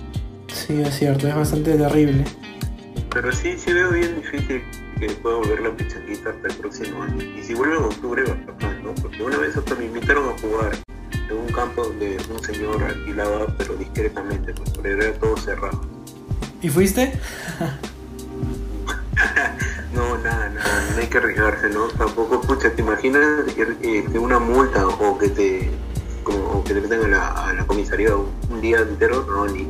Sí, 0.48 0.80
es 0.80 0.98
cierto, 0.98 1.28
es 1.28 1.34
bastante 1.34 1.76
terrible. 1.76 2.24
Pero 3.12 3.32
sí, 3.32 3.56
sí 3.58 3.72
veo 3.72 3.90
bien 3.90 4.16
difícil 4.16 4.62
que 4.98 5.08
pueda 5.14 5.36
volver 5.36 5.60
la 5.60 5.70
pichanguita 5.70 6.30
hasta 6.30 6.48
el 6.48 6.54
próximo 6.54 7.02
año. 7.02 7.22
Y 7.22 7.42
si 7.42 7.54
vuelve 7.54 7.76
en 7.76 7.84
octubre, 7.84 8.22
va 8.22 8.32
a 8.32 8.56
pasar, 8.56 8.84
¿no? 8.84 8.94
Porque 8.94 9.22
una 9.22 9.38
vez 9.38 9.56
hasta 9.56 9.74
me 9.74 9.86
invitaron 9.86 10.28
a 10.28 10.38
jugar 10.38 10.72
en 11.28 11.36
un 11.36 11.48
campo 11.48 11.84
donde 11.84 12.18
un 12.32 12.42
señor 12.42 12.82
alquilaba, 12.82 13.46
pero 13.56 13.74
discretamente, 13.74 14.52
pues 14.52 14.70
pero 14.82 15.02
era 15.02 15.12
todo 15.18 15.36
cerrado. 15.36 15.80
¿Y 16.62 16.68
fuiste? 16.68 17.12
no 20.94 21.00
hay 21.00 21.06
que 21.06 21.18
arriesgarse, 21.18 21.68
¿no? 21.70 21.86
Tampoco, 21.88 22.40
pucha, 22.40 22.70
¿te 22.74 22.82
imaginas 22.82 23.44
que, 23.54 23.76
que- 23.76 24.04
que 24.04 24.18
una 24.18 24.38
multa 24.38 24.86
o 24.86 25.18
que 25.18 25.28
te 25.28 25.70
como, 26.24 26.38
o 26.50 26.64
que 26.64 26.74
te 26.74 26.80
meten 26.80 27.04
a 27.04 27.08
la, 27.08 27.28
a 27.48 27.52
la 27.54 27.66
comisaría 27.66 28.10
un, 28.16 28.60
día 28.60 28.78
entero? 28.80 29.24
No, 29.26 29.46
ni 29.46 29.68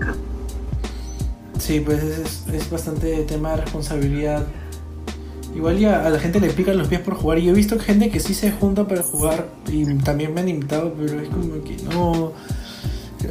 Sí, 1.58 1.80
pues 1.80 2.02
es, 2.02 2.46
es 2.52 2.70
bastante 2.70 3.22
tema 3.24 3.50
de 3.50 3.56
responsabilidad. 3.58 4.46
Igual 5.54 5.78
ya 5.78 6.06
a 6.06 6.10
la 6.10 6.18
gente 6.18 6.40
le 6.40 6.50
pican 6.50 6.78
los 6.78 6.88
pies 6.88 7.00
por 7.00 7.14
jugar. 7.14 7.38
Y 7.38 7.44
yo 7.44 7.52
he 7.52 7.54
visto 7.54 7.78
gente 7.78 8.10
que 8.10 8.20
sí 8.20 8.34
se 8.34 8.50
junta 8.52 8.86
para 8.86 9.02
jugar 9.02 9.48
y 9.68 9.84
también 9.98 10.32
me 10.32 10.40
han 10.40 10.48
invitado, 10.48 10.94
pero 10.94 11.20
es 11.20 11.28
como 11.28 11.62
que 11.62 11.76
no. 11.94 12.32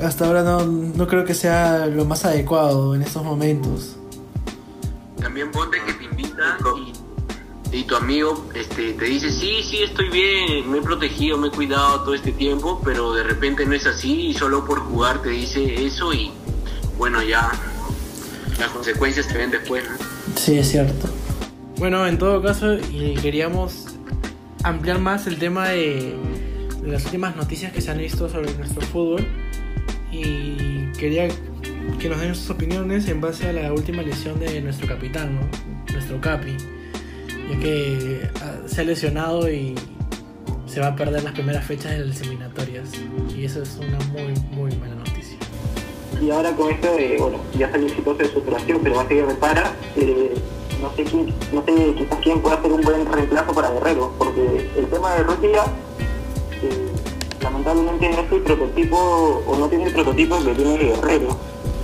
Hasta 0.04 0.28
ahora 0.28 0.44
no, 0.44 0.66
no 0.66 1.08
creo 1.08 1.26
que 1.26 1.34
sea 1.34 1.88
lo 1.88 2.06
más 2.06 2.26
adecuado 2.26 2.94
en 2.94 3.02
estos 3.02 3.24
momentos. 3.24 3.96
También 5.20 5.50
ponte 5.52 5.78
y, 7.72 7.84
tu 7.84 7.96
amigo 7.96 8.50
este, 8.56 8.94
te 8.94 9.06
dice, 9.06 9.32
sí, 9.32 9.62
sí, 9.64 9.84
estoy 9.84 10.10
bien, 10.10 10.70
me 10.70 10.80
he 10.80 10.82
protegido, 10.82 11.38
me 11.38 11.48
he 11.48 11.52
cuidado 11.52 12.02
todo 12.02 12.14
este 12.14 12.32
tiempo, 12.32 12.82
pero 12.84 13.14
de 13.14 13.24
repente 13.24 13.66
no 13.66 13.74
es 13.74 13.86
así 13.86 14.28
y 14.28 14.34
solo 14.34 14.66
por 14.66 14.80
jugar 14.80 15.22
te 15.22 15.30
dice 15.30 15.86
eso 15.86 16.14
y 16.14 16.32
bueno, 16.98 17.22
ya 17.24 17.52
las 18.60 18.70
consecuencias 18.70 19.28
te 19.28 19.38
ven 19.38 19.52
después. 19.52 19.84
¿no? 19.90 19.96
Sí, 20.36 20.58
es 20.58 20.70
cierto. 20.70 21.08
Bueno, 21.78 22.06
en 22.06 22.18
todo 22.18 22.42
caso, 22.42 22.74
y 22.74 23.16
queríamos 23.22 23.86
ampliar 24.64 25.00
más 25.00 25.28
el 25.28 25.38
tema 25.38 25.70
de, 25.70 26.16
de 26.82 26.92
las 26.92 27.06
últimas 27.06 27.36
noticias 27.36 27.72
que 27.72 27.82
se 27.82 27.92
han 27.92 28.00
visto 28.00 28.28
sobre 28.30 28.54
nuestro 28.56 28.82
fútbol. 28.82 29.26
Y 30.12 30.92
quería 30.98 31.28
que 32.00 32.10
nos 32.10 32.20
den 32.20 32.36
sus 32.36 32.50
opiniones 32.50 33.08
en 33.08 33.22
base 33.22 33.48
a 33.48 33.54
la 33.54 33.72
última 33.72 34.02
lesión 34.02 34.40
de 34.40 34.62
nuestro 34.62 34.88
capitán, 34.88 35.36
¿no? 35.36 35.42
nuestro 35.94 36.20
Capi. 36.22 36.56
Ya 37.50 37.60
que 37.60 38.30
ah, 38.42 38.58
se 38.68 38.82
ha 38.82 38.84
lesionado 38.84 39.52
y 39.52 39.76
se 40.68 40.80
va 40.80 40.88
a 40.88 40.96
perder 40.96 41.24
las 41.24 41.34
primeras 41.34 41.66
fechas 41.66 41.92
de 41.92 42.06
las 42.06 42.22
eliminatorias. 42.22 42.90
Y 43.36 43.46
eso 43.46 43.64
es 43.64 43.78
una 43.78 43.98
muy, 44.12 44.34
muy 44.52 44.76
mala 44.78 44.96
noticia. 44.96 45.38
Y 46.22 46.30
ahora 46.32 46.52
con 46.56 46.70
esto 46.70 46.94
de, 46.96 47.18
bueno, 47.18 47.40
ya 47.58 47.72
salió 47.72 47.88
exitoso 47.88 48.18
de 48.18 48.30
su 48.30 48.40
operación, 48.40 48.80
pero 48.84 48.96
va 48.96 49.04
a 49.04 49.08
seguir 49.08 49.26
repara, 49.26 49.72
eh, 49.96 50.34
no 50.82 50.94
sé 50.96 51.04
quién, 51.04 51.34
no 51.54 51.64
sé 51.66 51.94
quizás 51.96 52.20
quién 52.22 52.42
puede 52.42 52.56
hacer 52.58 52.72
un 52.72 52.82
buen 52.82 53.06
reemplazo 53.06 53.54
para 53.54 53.72
Guerrero, 53.72 54.14
porque 54.18 54.70
el 54.78 54.86
tema 54.88 55.16
de 55.16 55.24
Rusia, 55.24 55.64
eh, 56.62 56.90
lamentablemente 57.42 58.10
no 58.10 58.22
es 58.22 58.32
el 58.32 58.42
prototipo, 58.42 59.44
o 59.48 59.58
no 59.58 59.68
tiene 59.70 59.86
el 59.86 59.94
prototipo 59.94 60.44
que 60.44 60.54
tiene 60.56 60.78
Guerrero, 60.78 61.38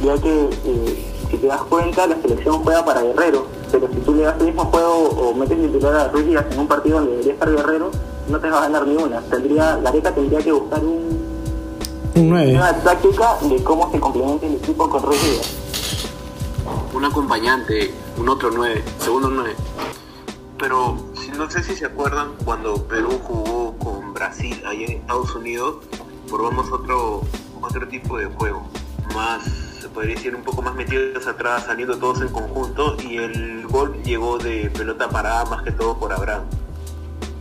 ya 0.04 0.22
que 0.22 0.50
eh, 0.66 1.06
si 1.32 1.38
te 1.38 1.48
das 1.48 1.62
cuenta 1.64 2.06
la 2.06 2.22
selección 2.22 2.62
juega 2.62 2.84
para 2.84 3.02
Guerrero, 3.04 3.48
tú 4.06 4.14
le 4.14 4.24
das 4.24 4.36
el 4.40 4.46
mismo 4.46 4.66
juego 4.66 5.10
o 5.10 5.34
metes 5.34 5.60
titular 5.60 5.96
a 5.96 6.08
Rusia 6.10 6.48
en 6.52 6.60
un 6.60 6.68
partido 6.68 6.98
donde 6.98 7.12
debería 7.14 7.34
estar 7.34 7.50
Guerrero, 7.52 7.92
no 8.30 8.40
te 8.40 8.50
vas 8.50 8.60
a 8.60 8.64
ganar 8.64 8.88
ni 8.88 8.96
una. 8.96 9.22
Tendría, 9.22 9.78
Gareca 9.78 10.14
tendría 10.14 10.40
que 10.40 10.52
buscar 10.52 10.80
un, 10.84 11.20
Un 12.16 12.30
9. 12.30 12.54
una 12.56 12.74
táctica 12.82 13.36
de 13.42 13.64
cómo 13.64 13.92
se 13.92 14.00
complementa 14.00 14.46
el 14.46 14.56
equipo 14.56 14.90
con 14.90 15.04
Rusia. 15.04 15.42
Un 16.94 17.04
acompañante, 17.06 17.94
un 18.18 18.30
otro 18.30 18.50
nueve, 18.56 18.84
segundo 19.00 19.30
nueve. 19.30 19.54
Pero 20.58 20.98
si- 21.14 21.32
no 21.32 21.50
sé 21.52 21.62
si 21.64 21.76
se 21.76 21.86
acuerdan 21.86 22.30
cuando 22.46 22.76
Perú 22.88 23.20
jugó 23.24 23.76
con 23.78 24.14
Brasil 24.14 24.62
ahí 24.66 24.86
en 24.86 24.92
Estados 24.94 25.36
Unidos, 25.36 25.76
probamos 26.30 26.72
otro, 26.72 27.22
otro 27.62 27.88
tipo 27.90 28.18
de 28.18 28.26
juego. 28.28 28.64
Más, 29.14 29.44
se 29.82 29.90
podría 29.90 30.16
decir, 30.16 30.34
un 30.36 30.44
poco 30.44 30.62
más 30.62 30.74
metidos 30.76 31.28
atrás, 31.28 31.66
saliendo 31.66 31.98
todos 31.98 32.22
en 32.22 32.30
conjunto 32.30 32.96
y 33.04 33.18
el 33.18 33.55
gol 33.68 33.96
llegó 34.04 34.38
de 34.38 34.70
pelota 34.70 35.10
parada 35.10 35.46
más 35.46 35.64
que 35.64 35.72
todo 35.72 35.98
por 35.98 36.14
Abraham. 36.14 36.44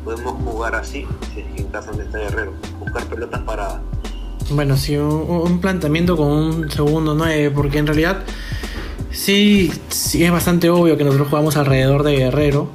Podemos 0.04 0.34
jugar 0.42 0.74
así, 0.74 1.06
si 1.32 1.40
es 1.40 1.46
que 1.54 1.62
en 1.62 1.68
casa 1.68 1.90
donde 1.90 2.04
está 2.04 2.18
Guerrero, 2.18 2.52
buscar 2.78 3.04
pelotas 3.06 3.40
paradas. 3.42 3.80
Bueno, 4.50 4.76
sí, 4.76 4.96
un, 4.96 5.26
un 5.28 5.60
planteamiento 5.60 6.16
con 6.16 6.28
un 6.28 6.70
segundo 6.70 7.14
9, 7.14 7.50
porque 7.50 7.78
en 7.78 7.86
realidad 7.86 8.22
sí, 9.10 9.72
sí 9.88 10.24
es 10.24 10.30
bastante 10.30 10.68
obvio 10.68 10.96
que 10.98 11.04
nosotros 11.04 11.28
jugamos 11.28 11.56
alrededor 11.56 12.02
de 12.02 12.16
Guerrero, 12.16 12.68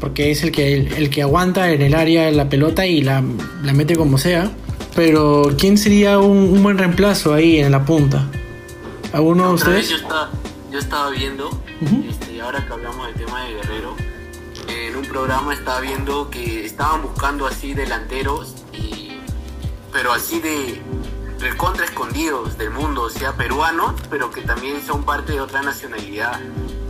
porque 0.00 0.30
es 0.30 0.42
el 0.42 0.52
que, 0.52 0.74
el, 0.74 0.92
el 0.92 1.10
que 1.10 1.22
aguanta 1.22 1.72
en 1.72 1.80
el 1.80 1.94
área 1.94 2.30
la 2.30 2.48
pelota 2.48 2.86
y 2.86 3.00
la, 3.02 3.22
la 3.62 3.72
mete 3.72 3.96
como 3.96 4.18
sea. 4.18 4.50
Pero 4.94 5.54
¿quién 5.56 5.78
sería 5.78 6.18
un, 6.18 6.36
un 6.36 6.62
buen 6.62 6.76
reemplazo 6.76 7.32
ahí 7.32 7.58
en 7.58 7.70
la 7.72 7.84
punta? 7.84 8.26
¿Alguno 9.12 9.48
de 9.48 9.54
ustedes? 9.54 9.88
yo 9.88 9.96
estaba, 9.96 10.30
yo 10.78 10.84
estaba 10.84 11.10
viendo, 11.10 11.48
Ujú. 11.80 12.04
este, 12.08 12.40
ahora 12.40 12.64
que 12.64 12.72
hablamos 12.72 13.08
del 13.08 13.16
tema 13.16 13.42
de 13.42 13.54
Guerrero, 13.54 13.96
en 14.68 14.94
un 14.94 15.04
programa 15.06 15.52
estaba 15.52 15.80
viendo 15.80 16.30
que 16.30 16.64
estaban 16.64 17.02
buscando 17.02 17.48
así 17.48 17.74
delanteros, 17.74 18.54
y, 18.72 19.18
pero 19.92 20.12
así 20.12 20.38
de, 20.38 20.80
recontra 21.40 21.84
escondidos 21.84 22.56
del 22.58 22.70
mundo, 22.70 23.02
o 23.02 23.10
sea, 23.10 23.32
peruanos, 23.32 23.94
pero 24.08 24.30
que 24.30 24.42
también 24.42 24.80
son 24.86 25.02
parte 25.02 25.32
de 25.32 25.40
otra 25.40 25.62
nacionalidad. 25.62 26.38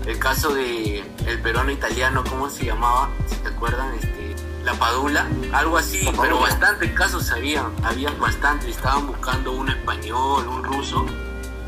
El 0.06 0.18
caso 0.18 0.52
de 0.52 1.02
el 1.26 1.40
peruano 1.40 1.70
italiano, 1.70 2.24
¿cómo 2.28 2.50
se 2.50 2.66
llamaba? 2.66 3.08
Si 3.26 3.36
te 3.36 3.48
acuerdan, 3.48 3.94
este, 3.94 4.36
la 4.64 4.74
Padula, 4.74 5.26
algo 5.52 5.78
así, 5.78 6.06
pero 6.20 6.40
bastantes 6.40 6.92
casos 6.92 7.30
habían, 7.30 7.72
habían 7.82 8.18
bastante, 8.20 8.68
estaban 8.68 9.06
buscando 9.06 9.52
un 9.52 9.70
español, 9.70 10.46
un 10.46 10.62
ruso, 10.62 11.06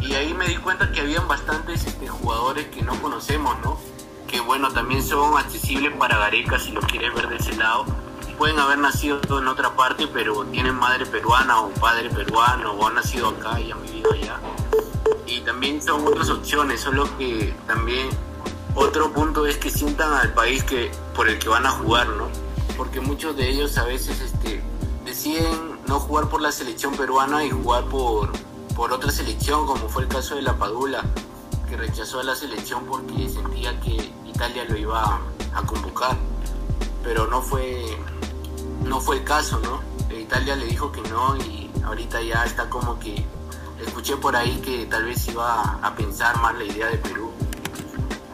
y 0.01 0.15
ahí 0.15 0.35
me 0.35 0.47
di 0.47 0.57
cuenta 0.57 0.91
que 0.93 1.01
habían 1.01 1.29
bastantes 1.29 1.85
este, 1.87 2.09
jugadores 2.09 2.67
que 2.69 2.83
no 2.83 3.01
conocemos, 3.01 3.59
¿no? 3.61 3.79
Que 4.27 4.41
bueno, 4.41 4.71
también 4.73 5.03
son 5.03 5.37
accesibles 5.39 5.93
para 5.97 6.19
Gareca 6.19 6.59
si 6.59 6.73
lo 6.73 6.81
quieres 6.81 7.15
ver 7.15 7.29
de 7.29 7.37
ese 7.37 7.57
lado. 7.57 7.85
Pueden 8.39 8.59
haber 8.59 8.79
nacido 8.79 9.21
en 9.39 9.49
otra 9.49 9.77
parte, 9.77 10.07
pero 10.07 10.45
tienen 10.47 10.75
madre 10.75 11.05
peruana 11.05 11.61
o 11.61 11.69
padre 11.71 12.09
peruano, 12.09 12.73
o 12.73 12.87
han 12.87 12.95
nacido 12.95 13.29
acá 13.29 13.61
y 13.61 13.71
han 13.71 13.83
vivido 13.83 14.11
allá. 14.13 14.41
Y 15.27 15.41
también 15.41 15.83
son 15.83 16.07
otras 16.07 16.31
opciones, 16.31 16.81
solo 16.81 17.07
que 17.19 17.55
también 17.67 18.09
otro 18.75 19.13
punto 19.13 19.47
es 19.47 19.59
que 19.59 19.71
sientan 19.71 20.13
al 20.15 20.33
país 20.33 20.65
que 20.65 20.91
por 21.15 21.29
el 21.29 21.39
que 21.39 21.49
van 21.49 21.67
a 21.67 21.71
jugar, 21.71 22.09
¿no? 22.09 22.29
Porque 22.79 23.01
muchos 23.01 23.37
de 23.37 23.51
ellos 23.51 23.77
a 23.77 23.85
veces 23.85 24.21
este, 24.21 24.63
deciden 25.05 25.79
no 25.87 26.01
jugar 26.01 26.29
por 26.29 26.41
la 26.41 26.51
selección 26.51 26.95
peruana 26.95 27.45
y 27.45 27.51
jugar 27.51 27.85
por, 27.85 28.33
por 28.81 28.95
otra 28.95 29.11
selección, 29.11 29.67
como 29.67 29.91
fue 29.91 30.05
el 30.05 30.09
caso 30.09 30.37
de 30.37 30.41
la 30.41 30.57
Padula, 30.57 31.05
que 31.69 31.77
rechazó 31.77 32.21
a 32.21 32.25
la 32.25 32.35
selección 32.35 32.87
porque 32.87 33.29
sentía 33.29 33.79
que 33.79 34.11
Italia 34.25 34.65
lo 34.65 34.75
iba 34.75 35.21
a 35.55 35.63
convocar. 35.67 36.17
Pero 37.05 37.27
no 37.27 37.43
fue, 37.43 37.85
no 38.83 38.99
fue 38.99 39.19
el 39.19 39.25
caso, 39.25 39.59
¿no? 39.59 39.83
Italia 40.17 40.57
le 40.57 40.65
dijo 40.65 40.91
que 40.91 41.03
no 41.11 41.37
y 41.37 41.71
ahorita 41.85 42.23
ya 42.23 42.43
está 42.47 42.71
como 42.71 42.99
que 42.99 43.23
escuché 43.85 44.17
por 44.17 44.35
ahí 44.35 44.57
que 44.63 44.87
tal 44.87 45.05
vez 45.05 45.29
iba 45.29 45.61
a 45.61 45.95
pensar 45.95 46.41
más 46.41 46.55
la 46.55 46.65
idea 46.65 46.87
de 46.87 46.97
Perú. 46.97 47.31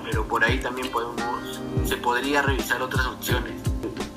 Pero 0.04 0.28
por 0.28 0.44
ahí 0.44 0.60
también 0.60 0.92
podemos, 0.92 1.60
se 1.84 1.96
podría 1.96 2.42
revisar 2.42 2.80
otras 2.82 3.04
opciones. 3.04 3.60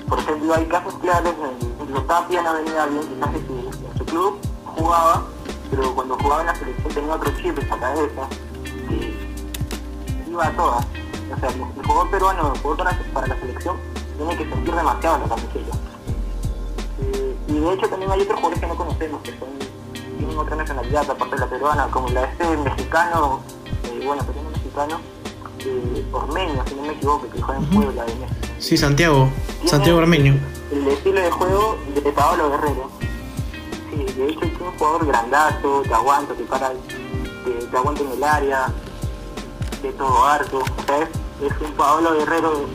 Por 0.08 0.20
ejemplo, 0.20 0.54
hay 0.54 0.66
casos 0.66 0.94
claros 1.00 1.34
en 1.80 2.06
Tapia 2.06 2.40
no 2.40 2.54
venía 2.54 2.86
bien, 2.86 3.02
quizás 3.02 3.34
en 3.34 3.98
su 3.98 4.04
club 4.04 4.38
jugaba, 4.76 5.24
pero 5.70 5.94
cuando 5.94 6.16
jugaba 6.18 6.40
en 6.42 6.46
la 6.48 6.54
selección 6.54 6.94
tenía 6.94 7.14
otro 7.14 7.32
chip 7.36 7.58
en 7.58 7.68
la 7.68 7.78
cabeza 7.78 8.28
que 8.88 10.30
iba 10.30 10.46
a 10.46 10.50
todas. 10.52 10.86
O 11.34 11.40
sea, 11.40 11.48
el, 11.48 11.54
el 11.54 11.86
jugador 11.86 12.10
peruano, 12.10 12.52
el 12.52 12.60
jugador 12.60 12.84
para, 12.84 13.12
para 13.12 13.26
la 13.28 13.40
selección, 13.40 13.76
tiene 14.16 14.36
que 14.36 14.48
sentir 14.48 14.74
demasiado 14.74 15.18
la 15.18 15.28
camiseta. 15.28 15.76
Eh, 17.00 17.36
y 17.48 17.58
de 17.58 17.72
hecho 17.72 17.88
también 17.88 18.10
hay 18.10 18.20
otros 18.20 18.36
jugadores 18.36 18.60
que 18.60 18.66
no 18.66 18.76
conocemos, 18.76 19.22
que 19.22 19.30
son, 19.38 19.48
tienen 20.18 20.38
otra 20.38 20.56
nacionalidad 20.56 21.10
aparte 21.10 21.34
de 21.36 21.40
la 21.40 21.46
peruana, 21.46 21.86
como 21.90 22.08
la 22.08 22.22
de 22.22 22.26
este 22.32 22.56
mexicano, 22.56 23.40
eh, 23.84 24.02
bueno, 24.04 24.22
peruano 24.24 24.50
mexicano, 24.50 25.00
eh, 25.60 26.06
Ormeño, 26.12 26.62
si 26.66 26.74
no 26.74 26.82
me 26.82 26.92
equivoco, 26.92 27.28
que 27.30 27.40
juega 27.40 27.60
en 27.60 27.70
Puebla 27.70 28.04
de 28.04 28.14
México. 28.16 28.36
Sí, 28.58 28.76
Santiago. 28.76 29.30
Santiago 29.64 30.00
Armeño. 30.00 30.38
El 30.70 30.88
estilo 30.88 31.20
de 31.20 31.30
juego 31.30 31.78
de 31.94 32.12
Paolo 32.12 32.50
Guerrero. 32.50 32.90
De 34.20 34.28
hecho 34.28 34.44
es 34.44 34.60
un 34.60 34.78
jugador 34.78 35.06
grandazo, 35.06 35.82
te 35.82 35.94
aguanta, 35.94 36.34
te 36.34 36.44
para, 36.44 36.72
te, 36.72 37.66
te 37.66 37.76
aguanta 37.76 38.02
en 38.02 38.10
el 38.10 38.22
área, 38.22 38.66
de 39.82 39.92
todo 39.92 40.26
harto. 40.26 40.58
O 40.58 40.86
sea, 40.86 40.98
es, 40.98 41.08
es 41.50 41.60
un 41.62 41.72
Paolo 41.72 42.12
Guerrero 42.12 42.66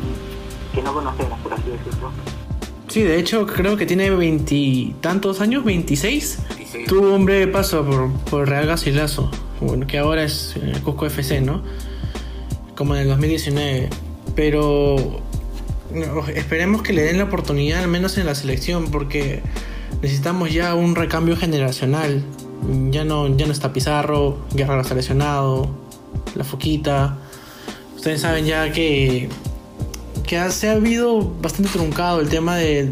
que 0.73 0.81
no 0.81 0.91
conocemos, 0.91 1.39
por 1.41 1.53
así 1.53 1.69
decirlo. 1.69 2.09
Sí, 2.87 3.03
de 3.03 3.19
hecho 3.19 3.45
creo 3.45 3.77
que 3.77 3.85
tiene 3.85 4.09
veintitantos 4.09 5.39
años, 5.39 5.63
26. 5.63 6.39
26. 6.55 6.87
Tuvo 6.87 7.13
un 7.13 7.25
breve 7.25 7.45
paso 7.45 7.85
por, 7.85 8.11
por 8.21 8.49
Real 8.49 8.65
Garcilaso, 8.65 9.29
bueno, 9.61 9.85
que 9.85 9.99
ahora 9.99 10.23
es 10.23 10.55
el 10.55 10.81
Cusco 10.81 11.05
FC, 11.05 11.41
¿no? 11.41 11.61
Como 12.75 12.95
en 12.95 13.01
el 13.01 13.07
2019. 13.09 13.89
Pero 14.35 15.21
no, 15.91 16.27
esperemos 16.27 16.81
que 16.81 16.91
le 16.91 17.03
den 17.03 17.19
la 17.19 17.25
oportunidad 17.25 17.83
al 17.83 17.87
menos 17.87 18.17
en 18.17 18.25
la 18.25 18.33
selección 18.33 18.89
porque 18.89 19.43
necesitamos 20.05 20.53
ya 20.53 20.75
un 20.75 20.93
recambio 20.93 21.35
generacional. 21.35 22.23
Ya 22.91 23.03
no, 23.03 23.35
ya 23.35 23.47
no 23.47 23.51
está 23.51 23.73
Pizarro, 23.73 24.37
Guerrero 24.53 24.81
está 24.81 24.93
lesionado, 24.93 25.67
La 26.35 26.43
Foquita. 26.43 27.17
Ustedes 27.95 28.21
saben 28.21 28.45
ya 28.45 28.71
que, 28.71 29.29
que 30.27 30.51
se 30.51 30.69
ha 30.69 30.73
habido 30.73 31.21
bastante 31.41 31.71
truncado 31.71 32.21
el 32.21 32.29
tema 32.29 32.55
de, 32.55 32.91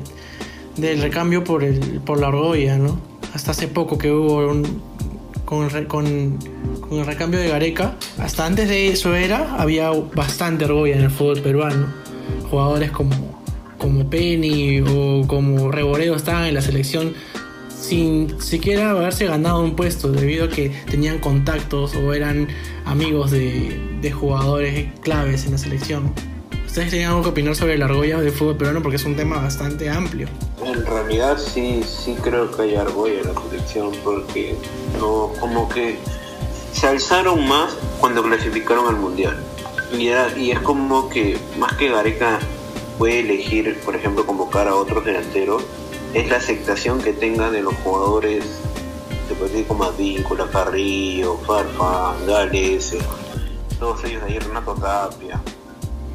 del 0.75 1.03
recambio 1.03 1.43
por, 1.43 1.63
el, 1.63 2.01
por 2.03 2.19
la 2.19 2.29
argolla, 2.29 2.79
¿no? 2.79 2.99
Hasta 3.35 3.51
hace 3.51 3.67
poco 3.67 3.99
que 3.99 4.11
hubo 4.11 4.47
con, 5.45 5.67
con 5.85 6.07
el 6.07 7.05
recambio 7.05 7.39
de 7.39 7.49
Gareca, 7.49 7.95
hasta 8.17 8.47
antes 8.47 8.67
de 8.69 8.87
eso 8.87 9.13
era, 9.13 9.55
había 9.61 9.91
bastante 9.91 10.65
argolla 10.65 10.95
en 10.95 11.03
el 11.03 11.11
fútbol 11.11 11.41
peruano. 11.41 11.93
Jugadores 12.49 12.89
como, 12.89 13.42
como 13.83 14.09
Penny 14.09 14.79
o 14.79 15.27
como 15.27 15.69
Reboredo 15.69 16.15
estaban 16.15 16.45
en 16.45 16.53
la 16.53 16.61
selección 16.61 17.13
sin 17.67 18.41
siquiera 18.41 18.91
haberse 18.91 19.25
ganado 19.25 19.59
un 19.59 19.75
puesto 19.75 20.09
debido 20.09 20.45
a 20.45 20.49
que 20.49 20.69
tenían 20.89 21.19
contactos 21.19 21.93
o 21.97 22.13
eran 22.13 22.47
amigos 22.85 23.31
de, 23.31 23.77
de 24.01 24.11
jugadores 24.11 24.87
claves 25.01 25.43
en 25.43 25.51
la 25.51 25.57
selección. 25.57 26.13
¿Ustedes 26.65 26.91
tienen 26.91 27.09
algo 27.09 27.23
que 27.23 27.29
opinar 27.29 27.57
sobre 27.57 27.77
la 27.77 27.85
argolla 27.85 28.21
del 28.21 28.31
fútbol 28.31 28.55
peruano? 28.55 28.81
Porque 28.81 28.95
es 28.95 29.03
un 29.03 29.17
tema 29.17 29.41
bastante 29.41 29.89
amplio. 29.89 30.29
En 30.65 30.85
realidad 30.85 31.37
sí, 31.37 31.83
sí 31.83 32.15
creo 32.23 32.49
que 32.55 32.61
hay 32.61 32.75
argolla 32.75 33.19
en 33.19 33.33
la 33.33 33.41
selección 33.49 33.91
porque 34.01 34.55
no, 34.97 35.33
como 35.41 35.67
que 35.67 35.97
se 36.71 36.87
alzaron 36.87 37.45
más 37.49 37.75
cuando 37.99 38.23
clasificaron 38.23 38.87
al 38.87 38.95
mundial. 38.95 39.37
Y 39.91 40.51
es 40.51 40.59
como 40.59 41.09
que 41.09 41.37
más 41.59 41.73
que 41.73 41.89
Gareca 41.89 42.39
puede 42.97 43.19
elegir, 43.19 43.79
por 43.85 43.95
ejemplo, 43.95 44.25
convocar 44.25 44.67
a 44.67 44.75
otros 44.75 45.03
delanteros, 45.05 45.63
es 46.13 46.29
la 46.29 46.37
aceptación 46.37 47.01
que 47.01 47.13
tenga 47.13 47.49
de 47.51 47.61
los 47.61 47.73
jugadores, 47.83 48.43
se 49.27 49.33
puede 49.35 49.51
decir 49.51 49.67
como 49.67 49.85
Advíncula, 49.85 50.47
Carrillo, 50.51 51.37
Farfán, 51.45 52.25
Gales, 52.27 52.93
eh, 52.93 52.99
todos 53.79 54.03
ellos 54.03 54.23
de 54.23 54.33
ahí, 54.33 54.39
Renato 54.39 54.73
Tapia. 54.75 55.41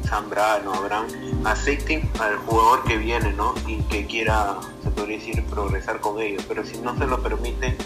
Zambrano, 0.07 0.73
Abraham, 0.73 1.05
acepten 1.43 2.09
al 2.19 2.37
jugador 2.37 2.83
que 2.83 2.97
viene, 2.97 3.31
¿no? 3.33 3.53
Y 3.67 3.75
que 3.83 4.07
quiera, 4.07 4.57
se 4.83 4.89
podría 4.89 5.19
decir, 5.19 5.43
progresar 5.45 5.99
con 5.99 6.19
ellos. 6.19 6.43
Pero 6.47 6.65
si 6.65 6.79
no 6.79 6.97
se 6.97 7.05
lo 7.05 7.21
permiten, 7.21 7.77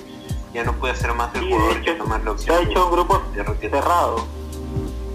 ya 0.53 0.63
no 0.63 0.71
puede 0.73 0.95
ser 0.95 1.13
más 1.15 1.36
el 1.36 1.41
Sí, 1.41 1.49
jugador 1.51 1.82
que 1.82 1.89
hecho, 1.91 1.97
tomar 2.01 2.23
la 2.23 2.38
Se 2.38 2.49
ha 2.49 2.53
opción. 2.56 2.71
hecho 2.71 2.86
un 2.86 2.91
grupo 2.93 3.21
cerrado. 3.60 4.25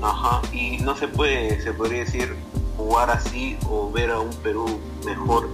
Ajá, 0.03 0.43
y 0.53 0.77
no 0.79 0.95
se 0.97 1.09
puede, 1.09 1.61
se 1.63 1.73
podría 1.73 2.01
decir, 2.01 2.37
jugar 2.79 3.11
así 3.11 3.59
o 3.69 3.91
ver 3.91 4.11
a 4.11 4.21
un 4.21 4.33
Perú 4.37 4.81
mejor 5.05 5.49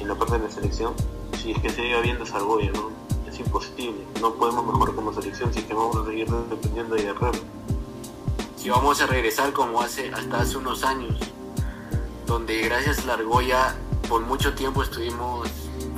en 0.00 0.08
la 0.08 0.14
parte 0.14 0.38
de 0.38 0.44
la 0.44 0.50
selección 0.50 0.94
si 1.42 1.50
es 1.50 1.58
que 1.58 1.70
se 1.70 1.76
sigue 1.76 2.00
viendo 2.02 2.22
esa 2.22 2.36
argolla, 2.36 2.70
¿no? 2.70 2.90
Es 3.28 3.38
imposible, 3.40 4.06
no 4.20 4.32
podemos 4.34 4.64
mejorar 4.64 4.94
como 4.94 5.12
selección 5.12 5.52
si 5.52 5.62
que 5.62 5.74
vamos 5.74 5.96
a 5.96 6.06
seguir 6.06 6.30
dependiendo 6.30 6.94
de 6.94 7.02
Guerrero. 7.02 7.38
Si 8.56 8.70
vamos 8.70 9.00
a 9.02 9.06
regresar 9.06 9.52
como 9.52 9.80
hace 9.80 10.12
hasta 10.12 10.40
hace 10.40 10.56
unos 10.56 10.84
años, 10.84 11.18
donde 12.26 12.62
gracias 12.62 13.00
a 13.00 13.06
la 13.06 13.14
argolla 13.14 13.74
por 14.08 14.22
mucho 14.22 14.54
tiempo 14.54 14.84
estuvimos 14.84 15.48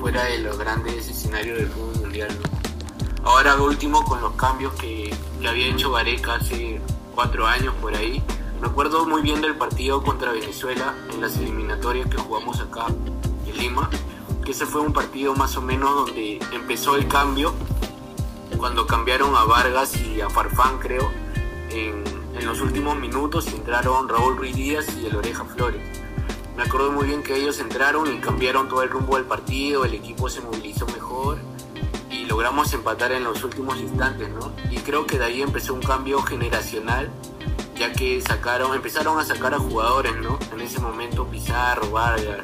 fuera 0.01 0.25
de 0.25 0.39
los 0.39 0.57
grandes 0.57 1.09
escenarios 1.09 1.59
del 1.59 1.69
fútbol 1.69 1.97
mundial. 2.01 2.29
¿no? 2.43 3.29
Ahora 3.29 3.57
último 3.57 4.03
con 4.05 4.21
los 4.23 4.33
cambios 4.35 4.73
que, 4.75 5.15
que 5.41 5.49
había 5.49 5.67
hecho 5.67 5.93
Gareca 5.93 6.37
hace 6.37 6.81
cuatro 7.15 7.47
años 7.47 7.75
por 7.83 7.95
ahí. 7.95 8.23
Me 8.65 8.71
acuerdo 8.71 9.05
muy 9.05 9.21
bien 9.21 9.43
del 9.43 9.57
partido 9.57 10.03
contra 10.03 10.33
Venezuela 10.33 10.95
en 11.13 11.21
las 11.21 11.37
eliminatorias 11.37 12.09
que 12.09 12.17
jugamos 12.17 12.61
acá 12.61 12.87
en 13.47 13.59
Lima, 13.59 13.91
que 14.43 14.53
ese 14.53 14.65
fue 14.65 14.81
un 14.81 14.95
partido 14.95 15.35
más 15.35 15.55
o 15.59 15.61
menos 15.61 15.95
donde 15.95 16.41
empezó 16.51 16.97
el 16.97 17.07
cambio, 17.07 17.53
cuando 18.57 18.87
cambiaron 18.87 19.37
a 19.37 19.45
Vargas 19.45 19.95
y 20.01 20.23
a 20.23 20.31
Farfán 20.31 20.79
creo, 20.79 21.11
en, 21.69 22.05
los 22.43 22.63
últimos 22.63 22.97
minutos 22.97 23.49
entraron 23.49 24.09
Raúl 24.09 24.39
Ruiz 24.39 24.57
Díaz 24.57 24.87
y 24.97 25.07
el 25.07 25.17
Oreja 25.17 25.45
Flores. 25.45 25.83
Me 26.57 26.63
acuerdo 26.63 26.91
muy 26.91 27.07
bien 27.07 27.23
que 27.23 27.37
ellos 27.37 27.61
entraron 27.61 28.11
y 28.15 28.19
cambiaron 28.19 28.71
todo 28.71 28.83
el 28.83 28.89
rumbo 28.89 29.17
del 29.17 29.27
partido, 29.27 29.85
el 29.85 29.93
equipo 29.93 30.31
se 30.31 30.41
movilizó 30.41 30.87
mejor 30.87 31.37
y 32.11 32.25
logramos 32.25 32.73
empatar 32.73 33.13
en 33.13 33.25
los 33.25 33.45
últimos 33.45 33.79
instantes, 33.79 34.31
¿no? 34.31 34.53
Y 34.71 34.79
creo 34.79 35.07
que 35.07 35.19
de 35.19 35.27
ahí 35.27 35.43
empezó 35.43 35.75
un 35.75 35.83
cambio 35.83 36.23
generacional, 36.23 37.11
ya 37.77 37.93
que 37.93 38.21
sacaron, 38.21 38.75
empezaron 38.75 39.19
a 39.19 39.25
sacar 39.25 39.55
a 39.55 39.59
jugadores, 39.59 40.15
¿no? 40.17 40.39
En 40.53 40.61
ese 40.61 40.81
momento 40.81 41.27
Pizarro, 41.27 41.91
Vargas, 41.91 42.43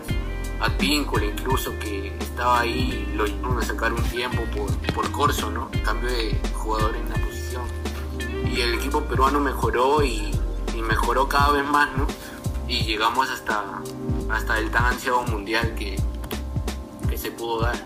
Advíncula 0.61 1.25
incluso, 1.25 1.73
que 1.79 2.13
estaba 2.21 2.61
ahí, 2.61 3.11
lo 3.15 3.27
iban 3.27 3.57
a 3.57 3.63
sacar 3.63 3.95
un 3.95 4.03
tiempo 4.03 4.43
por, 4.55 4.71
por 4.93 5.11
Corso, 5.11 5.51
¿no? 5.51 5.71
Cambio 5.83 6.11
de 6.11 6.39
jugador 6.53 6.95
en 6.97 7.09
la 7.09 7.15
posición. 7.27 7.63
Y 8.55 8.61
el 8.61 8.75
equipo 8.75 9.03
peruano 9.05 9.41
mejoró 9.41 10.03
y, 10.05 10.31
y 10.77 10.83
mejoró 10.83 11.29
cada 11.29 11.53
vez 11.53 11.67
más, 11.67 11.89
¿no? 11.97 12.07
Y 12.69 12.85
llegamos 12.85 13.31
hasta, 13.31 13.65
hasta 14.29 14.59
el 14.59 14.71
tan 14.71 14.85
ansiado 14.85 15.23
mundial 15.23 15.75
que, 15.77 15.97
que 17.09 17.17
se 17.17 17.31
pudo 17.31 17.63
dar. 17.63 17.77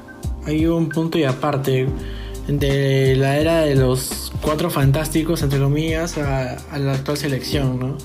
Hay 0.45 0.67
un 0.67 0.89
punto 0.89 1.17
y 1.17 1.25
aparte. 1.25 1.89
De 2.47 3.17
la 3.17 3.39
era 3.39 3.61
de 3.63 3.75
los 3.75 4.33
cuatro 4.41 4.71
fantásticos, 4.71 5.43
entre 5.43 5.59
comillas, 5.59 6.19
a, 6.19 6.59
la 6.79 6.93
actual 6.93 7.17
selección, 7.17 7.79
¿no? 7.79 7.97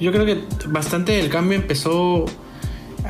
Yo 0.00 0.10
creo 0.12 0.26
que 0.26 0.40
bastante 0.66 1.12
del 1.12 1.28
cambio 1.28 1.56
empezó 1.56 2.24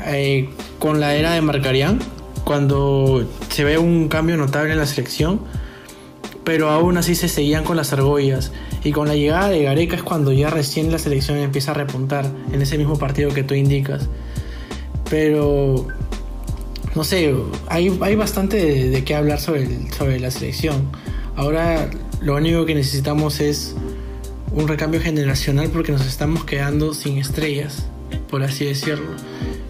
eh, 0.05 0.49
con 0.79 0.99
la 0.99 1.15
era 1.15 1.33
de 1.33 1.41
Marcarián, 1.41 1.99
cuando 2.43 3.27
se 3.49 3.63
ve 3.63 3.77
un 3.77 4.07
cambio 4.07 4.37
notable 4.37 4.73
en 4.73 4.77
la 4.77 4.85
selección, 4.85 5.41
pero 6.43 6.69
aún 6.69 6.97
así 6.97 7.15
se 7.15 7.27
seguían 7.27 7.63
con 7.63 7.75
las 7.75 7.91
argollas. 7.91 8.51
Y 8.83 8.91
con 8.91 9.07
la 9.07 9.15
llegada 9.15 9.49
de 9.49 9.63
Gareca 9.63 9.95
es 9.95 10.03
cuando 10.03 10.31
ya 10.31 10.51
recién 10.51 10.91
la 10.91 10.99
selección 10.99 11.39
empieza 11.39 11.71
a 11.71 11.73
repuntar 11.73 12.27
en 12.53 12.61
ese 12.61 12.77
mismo 12.77 12.99
partido 12.99 13.33
que 13.33 13.43
tú 13.43 13.55
indicas. 13.55 14.07
Pero, 15.09 15.87
no 16.95 17.03
sé, 17.03 17.33
hay, 17.67 17.97
hay 18.01 18.15
bastante 18.15 18.89
de, 18.89 19.03
qué 19.03 19.15
hablar 19.15 19.39
sobre, 19.39 19.91
sobre 19.91 20.19
la 20.19 20.31
selección. 20.31 20.89
Ahora 21.35 21.89
lo 22.21 22.35
único 22.35 22.65
que 22.65 22.73
necesitamos 22.73 23.41
es 23.41 23.75
un 24.53 24.67
recambio 24.67 25.01
generacional 25.01 25.69
porque 25.69 25.91
nos 25.91 26.05
estamos 26.05 26.45
quedando 26.45 26.93
sin 26.93 27.17
estrellas, 27.17 27.85
por 28.29 28.43
así 28.43 28.65
decirlo. 28.65 29.11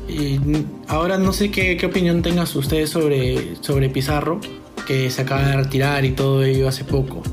Y 0.08 0.40
ahora 0.88 1.18
no 1.18 1.34
sé 1.34 1.50
qué, 1.50 1.84
opinión 1.84 2.22
tengan 2.22 2.46
ustedes 2.54 2.92
sobre, 2.92 3.56
sobre 3.62 3.90
Pizarro, 3.90 4.40
que 4.86 5.10
se 5.10 5.24
acaba 5.24 5.48
de 5.48 5.58
retirar 5.58 6.06
y 6.06 6.12
todo 6.12 6.44
ello 6.44 6.68
hace 6.68 6.84
poco. 6.84 7.24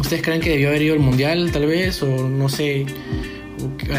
¿Ustedes 0.00 0.22
creen 0.22 0.40
que 0.40 0.50
debió 0.50 0.68
haber 0.68 0.82
ido 0.82 0.94
al 0.94 1.00
Mundial 1.00 1.50
tal 1.52 1.66
vez? 1.66 2.02
O 2.02 2.06
no 2.06 2.48
sé, 2.48 2.86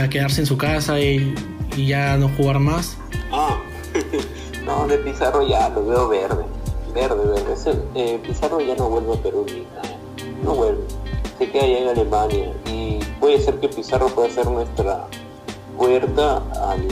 quedarse 0.09 0.41
en 0.41 0.47
su 0.47 0.57
casa 0.57 0.99
y, 0.99 1.33
y 1.75 1.85
ya 1.85 2.17
no 2.17 2.29
jugar 2.29 2.59
más? 2.59 2.97
Ah, 3.31 3.61
no, 4.67 4.85
de 4.85 4.97
Pizarro 4.97 5.41
ya 5.47 5.69
lo 5.69 5.85
veo 5.85 6.09
verde. 6.09 6.45
Verde, 6.93 7.25
verde. 7.25 7.55
Eh, 7.95 8.19
Pizarro 8.21 8.59
ya 8.59 8.75
no 8.75 8.89
vuelve 8.89 9.13
a 9.13 9.23
Perú. 9.23 9.45
No 10.43 10.55
vuelve. 10.55 10.83
Se 11.37 11.49
queda 11.49 11.63
allá 11.63 11.79
en 11.79 11.87
Alemania. 11.87 12.53
Y 12.65 12.99
puede 13.19 13.39
ser 13.39 13.59
que 13.59 13.69
Pizarro 13.69 14.07
pueda 14.07 14.29
ser 14.29 14.45
nuestra 14.47 15.07
puerta 15.77 16.43
al, 16.69 16.87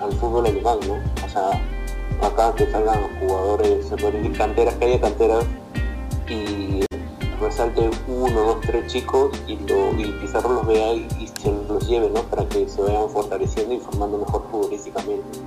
al 0.00 0.12
fútbol 0.12 0.46
alemán, 0.46 0.78
¿no? 0.86 0.94
O 1.24 1.28
sea, 1.28 1.60
acá 2.22 2.54
que 2.54 2.70
salgan 2.70 3.18
jugadores, 3.18 3.86
canteras, 4.36 4.74
que 4.76 4.84
haya 4.84 5.00
canteras 5.00 5.44
y 6.28 6.84
resalte 7.40 7.90
uno, 8.06 8.40
dos, 8.40 8.60
tres 8.60 8.92
chicos 8.92 9.30
y, 9.46 9.56
lo, 9.56 9.90
Pizarro 10.20 10.50
los 10.52 10.66
vea 10.66 10.92
y, 10.92 11.08
y 11.18 11.26
se 11.26 11.50
los 11.68 11.88
lleve, 11.88 12.10
¿no? 12.10 12.22
Para 12.22 12.48
que 12.48 12.68
se 12.68 12.80
vayan 12.80 13.08
fortaleciendo 13.10 13.74
y 13.74 13.80
formando 13.80 14.18
mejor 14.18 14.44
futbolísticamente 14.50 15.38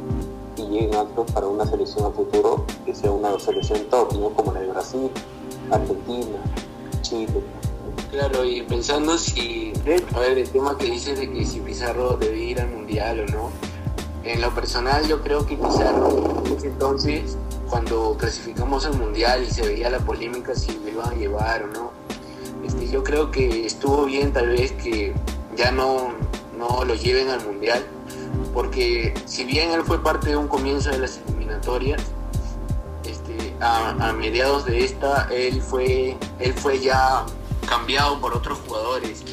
lleguen 0.72 0.96
aptos 0.96 1.30
para 1.32 1.48
una 1.48 1.66
selección 1.66 2.06
a 2.06 2.12
futuro 2.12 2.66
que 2.86 2.96
sea 2.96 3.12
una 3.12 3.38
selección 3.40 3.86
top, 3.90 4.14
¿no? 4.14 4.30
Como 4.30 4.54
la 4.54 4.62
de 4.62 4.68
Brasil, 4.68 5.12
Argentina, 5.70 6.38
Chile. 7.02 7.42
Claro, 8.12 8.44
y 8.44 8.62
pensando 8.64 9.18
si, 9.18 9.74
a 10.16 10.20
ver, 10.20 10.38
el 10.38 10.50
tema 10.50 10.78
que 10.78 10.86
dices 10.86 11.20
de 11.20 11.32
que 11.32 11.46
si 11.46 11.60
Pizarro 11.60 12.18
debe 12.18 12.38
ir 12.38 12.60
al 12.60 12.70
Mundial 12.70 13.22
o 13.22 13.32
no, 13.32 13.50
en 14.24 14.42
lo 14.42 14.54
personal 14.54 15.08
yo 15.08 15.22
creo 15.22 15.46
que 15.46 15.56
Pizarro, 15.56 16.44
ese 16.58 16.68
entonces, 16.68 17.38
cuando 17.70 18.16
clasificamos 18.18 18.86
al 18.86 18.98
Mundial 18.98 19.44
y 19.44 19.52
se 19.52 19.66
veía 19.66 19.90
la 19.90 20.00
polémica 20.00 20.56
si 20.56 20.78
lo 20.84 20.90
iban 20.90 21.10
a 21.10 21.16
llevar 21.16 21.64
o 21.64 21.68
no, 21.68 21.92
este, 22.66 22.90
yo 22.90 23.04
creo 23.04 23.32
que 23.32 23.66
estuvo 23.66 24.06
bien 24.06 24.34
tal 24.34 24.50
vez 24.50 24.74
que 24.74 25.14
ya 25.56 25.72
no, 25.72 26.10
no 26.58 26.86
lo 26.86 26.96
lleven 26.96 27.30
al 27.30 27.46
Mundial, 27.46 27.84
porque 28.54 29.14
si 29.26 29.44
bien 29.46 29.72
él 29.72 29.84
fue 29.84 30.02
parte 30.02 30.30
de 30.30 30.38
un 30.38 30.48
comienzo 30.48 30.90
de 30.90 31.00
las 31.00 31.20
eliminatorias, 31.28 32.02
este, 33.06 33.56
a, 33.62 34.14
mediados 34.14 34.66
de 34.66 34.84
esta 34.84 35.28
él 35.32 35.62
fue, 35.62 36.18
él 36.40 36.54
fue 36.54 36.80
ya 36.80 37.26
cambiado 37.68 38.20
por 38.20 38.34
otros 38.36 38.60
jugadores. 38.68 39.24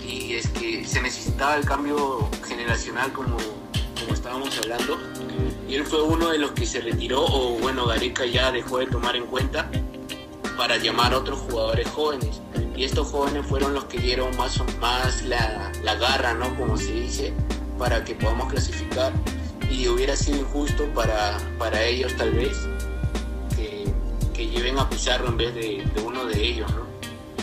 Y 0.00 0.34
es 0.34 0.48
que 0.48 0.84
se 0.84 1.00
necesitaba 1.02 1.56
el 1.56 1.64
cambio 1.64 2.28
generacional 2.46 3.12
como, 3.12 3.36
como 4.00 4.12
estábamos 4.14 4.56
hablando. 4.58 4.98
Y 5.68 5.74
él 5.76 5.84
fue 5.86 6.02
uno 6.02 6.28
de 6.30 6.38
los 6.38 6.52
que 6.52 6.66
se 6.66 6.80
retiró 6.80 7.24
o 7.24 7.58
bueno 7.58 7.86
Gareca 7.86 8.26
ya 8.26 8.52
dejó 8.52 8.78
de 8.78 8.86
tomar 8.86 9.16
en 9.16 9.26
cuenta 9.26 9.70
para 10.56 10.76
llamar 10.76 11.14
a 11.14 11.18
otros 11.18 11.38
jugadores 11.40 11.88
jóvenes. 11.88 12.40
Y 12.76 12.84
estos 12.84 13.08
jóvenes 13.08 13.46
fueron 13.46 13.74
los 13.74 13.84
que 13.84 13.98
dieron 13.98 14.36
más, 14.36 14.58
o- 14.60 14.66
más 14.80 15.22
la, 15.22 15.72
la 15.82 15.94
garra, 15.96 16.34
¿no? 16.34 16.54
Como 16.56 16.76
se 16.76 16.92
dice, 16.92 17.32
para 17.82 18.04
que 18.04 18.14
podamos 18.14 18.46
clasificar 18.46 19.12
y 19.68 19.88
hubiera 19.88 20.14
sido 20.14 20.38
injusto 20.38 20.84
para, 20.94 21.36
para 21.58 21.82
ellos 21.82 22.16
tal 22.16 22.30
vez 22.30 22.56
que, 23.56 23.92
que 24.32 24.46
lleven 24.46 24.78
a 24.78 24.88
Pizarro 24.88 25.26
en 25.26 25.36
vez 25.36 25.52
de, 25.52 25.84
de 25.92 26.00
uno 26.00 26.24
de 26.26 26.40
ellos, 26.40 26.70
¿no? 26.70 26.82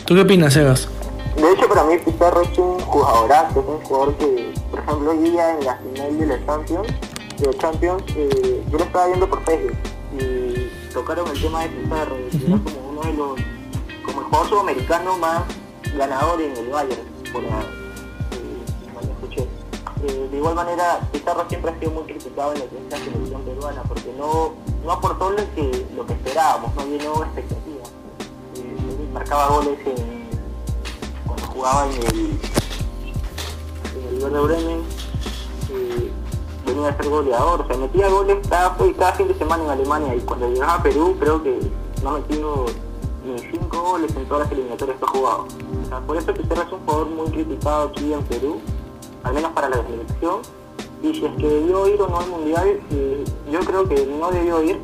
¿Tú 0.06 0.14
qué 0.14 0.22
opinas, 0.22 0.54
Sebas? 0.54 0.88
De 1.36 1.52
hecho, 1.52 1.68
para 1.68 1.84
mí 1.84 1.98
Pizarro 1.98 2.40
es 2.40 2.56
un 2.56 2.80
jugadorazo, 2.80 3.60
es 3.60 3.66
un 3.66 3.84
jugador 3.84 4.16
que, 4.16 4.54
por 4.70 4.80
ejemplo, 4.80 5.10
hoy 5.10 5.18
día 5.18 5.58
en 5.58 5.64
la 5.66 5.76
final 5.76 6.18
de 6.18 6.26
la 6.26 6.46
Champions, 6.46 6.88
de 7.36 7.58
Champions 7.58 8.02
eh, 8.16 8.62
yo 8.72 8.78
lo 8.78 8.84
estaba 8.84 9.06
viendo 9.08 9.28
por 9.28 9.44
Facebook 9.44 9.76
y 10.18 10.90
tocaron 10.94 11.28
el 11.28 11.42
tema 11.42 11.64
de 11.64 11.68
Pizarro, 11.68 12.16
que 12.30 12.46
era 12.46 12.58
como 12.64 12.88
uno 12.88 13.02
de 13.02 13.12
los, 13.12 13.40
como 14.06 14.20
el 14.20 14.26
jugador 14.26 14.48
sudamericano 14.48 15.18
más 15.18 15.42
ganador 15.98 16.40
en 16.40 16.56
el 16.56 16.70
Bayern, 16.70 17.02
por 17.30 17.42
la, 17.42 17.62
De 20.02 20.36
igual 20.36 20.54
manera, 20.54 21.00
Pizarro 21.12 21.44
siempre 21.48 21.72
ha 21.72 21.78
sido 21.78 21.90
muy 21.90 22.04
criticado 22.04 22.54
en 22.54 22.60
la 22.60 22.98
selección 22.98 23.42
peruana, 23.42 23.82
porque 23.82 24.14
no, 24.18 24.52
no 24.82 24.92
aportó 24.92 25.30
lo 25.30 25.36
que, 25.54 25.86
lo 25.94 26.06
que 26.06 26.14
esperábamos, 26.14 26.74
no 26.74 26.86
llenó 26.86 27.22
expectativas. 27.22 27.90
Eh, 28.56 29.08
marcaba 29.12 29.48
goles 29.48 29.78
cuando 31.26 31.46
jugaba 31.48 31.86
en 31.86 31.92
el, 31.92 32.38
en 33.94 34.08
el 34.08 34.22
Werder 34.22 34.42
Bremen, 34.42 34.82
eh, 35.70 36.10
venía 36.64 36.88
a 36.88 36.96
ser 36.96 37.08
goleador, 37.08 37.60
o 37.60 37.66
sea, 37.66 37.76
metía 37.76 38.08
goles 38.08 38.38
cada, 38.48 38.76
cada 38.96 39.12
fin 39.12 39.28
de 39.28 39.34
semana 39.34 39.64
en 39.64 39.70
Alemania 39.70 40.14
y 40.14 40.20
cuando 40.20 40.48
llegaba 40.48 40.74
a 40.76 40.82
Perú 40.82 41.16
creo 41.20 41.42
que 41.42 41.60
no 42.02 42.12
metió 42.12 42.66
ni 43.24 43.38
cinco 43.38 43.82
goles 43.82 44.14
en 44.16 44.26
todas 44.26 44.44
las 44.44 44.52
eliminatorias 44.52 44.98
que 44.98 45.04
ha 45.04 45.08
jugado. 45.08 45.46
O 45.84 45.88
sea, 45.88 46.00
por 46.00 46.16
eso 46.16 46.32
Pizarro 46.32 46.62
es 46.62 46.72
un 46.72 46.80
jugador 46.86 47.06
muy 47.08 47.30
criticado 47.30 47.88
aquí 47.88 48.12
en 48.14 48.22
Perú, 48.24 48.60
al 49.22 49.34
menos 49.34 49.52
para 49.52 49.68
la 49.68 49.76
selección. 49.76 50.40
Y 51.02 51.14
si 51.14 51.24
es 51.24 51.32
que 51.36 51.48
debió 51.48 51.88
ir 51.88 52.00
o 52.00 52.08
no 52.08 52.20
al 52.20 52.28
Mundial, 52.28 52.80
eh, 52.90 53.24
yo 53.50 53.60
creo 53.60 53.88
que 53.88 54.06
no 54.06 54.30
debió 54.30 54.62
ir, 54.62 54.78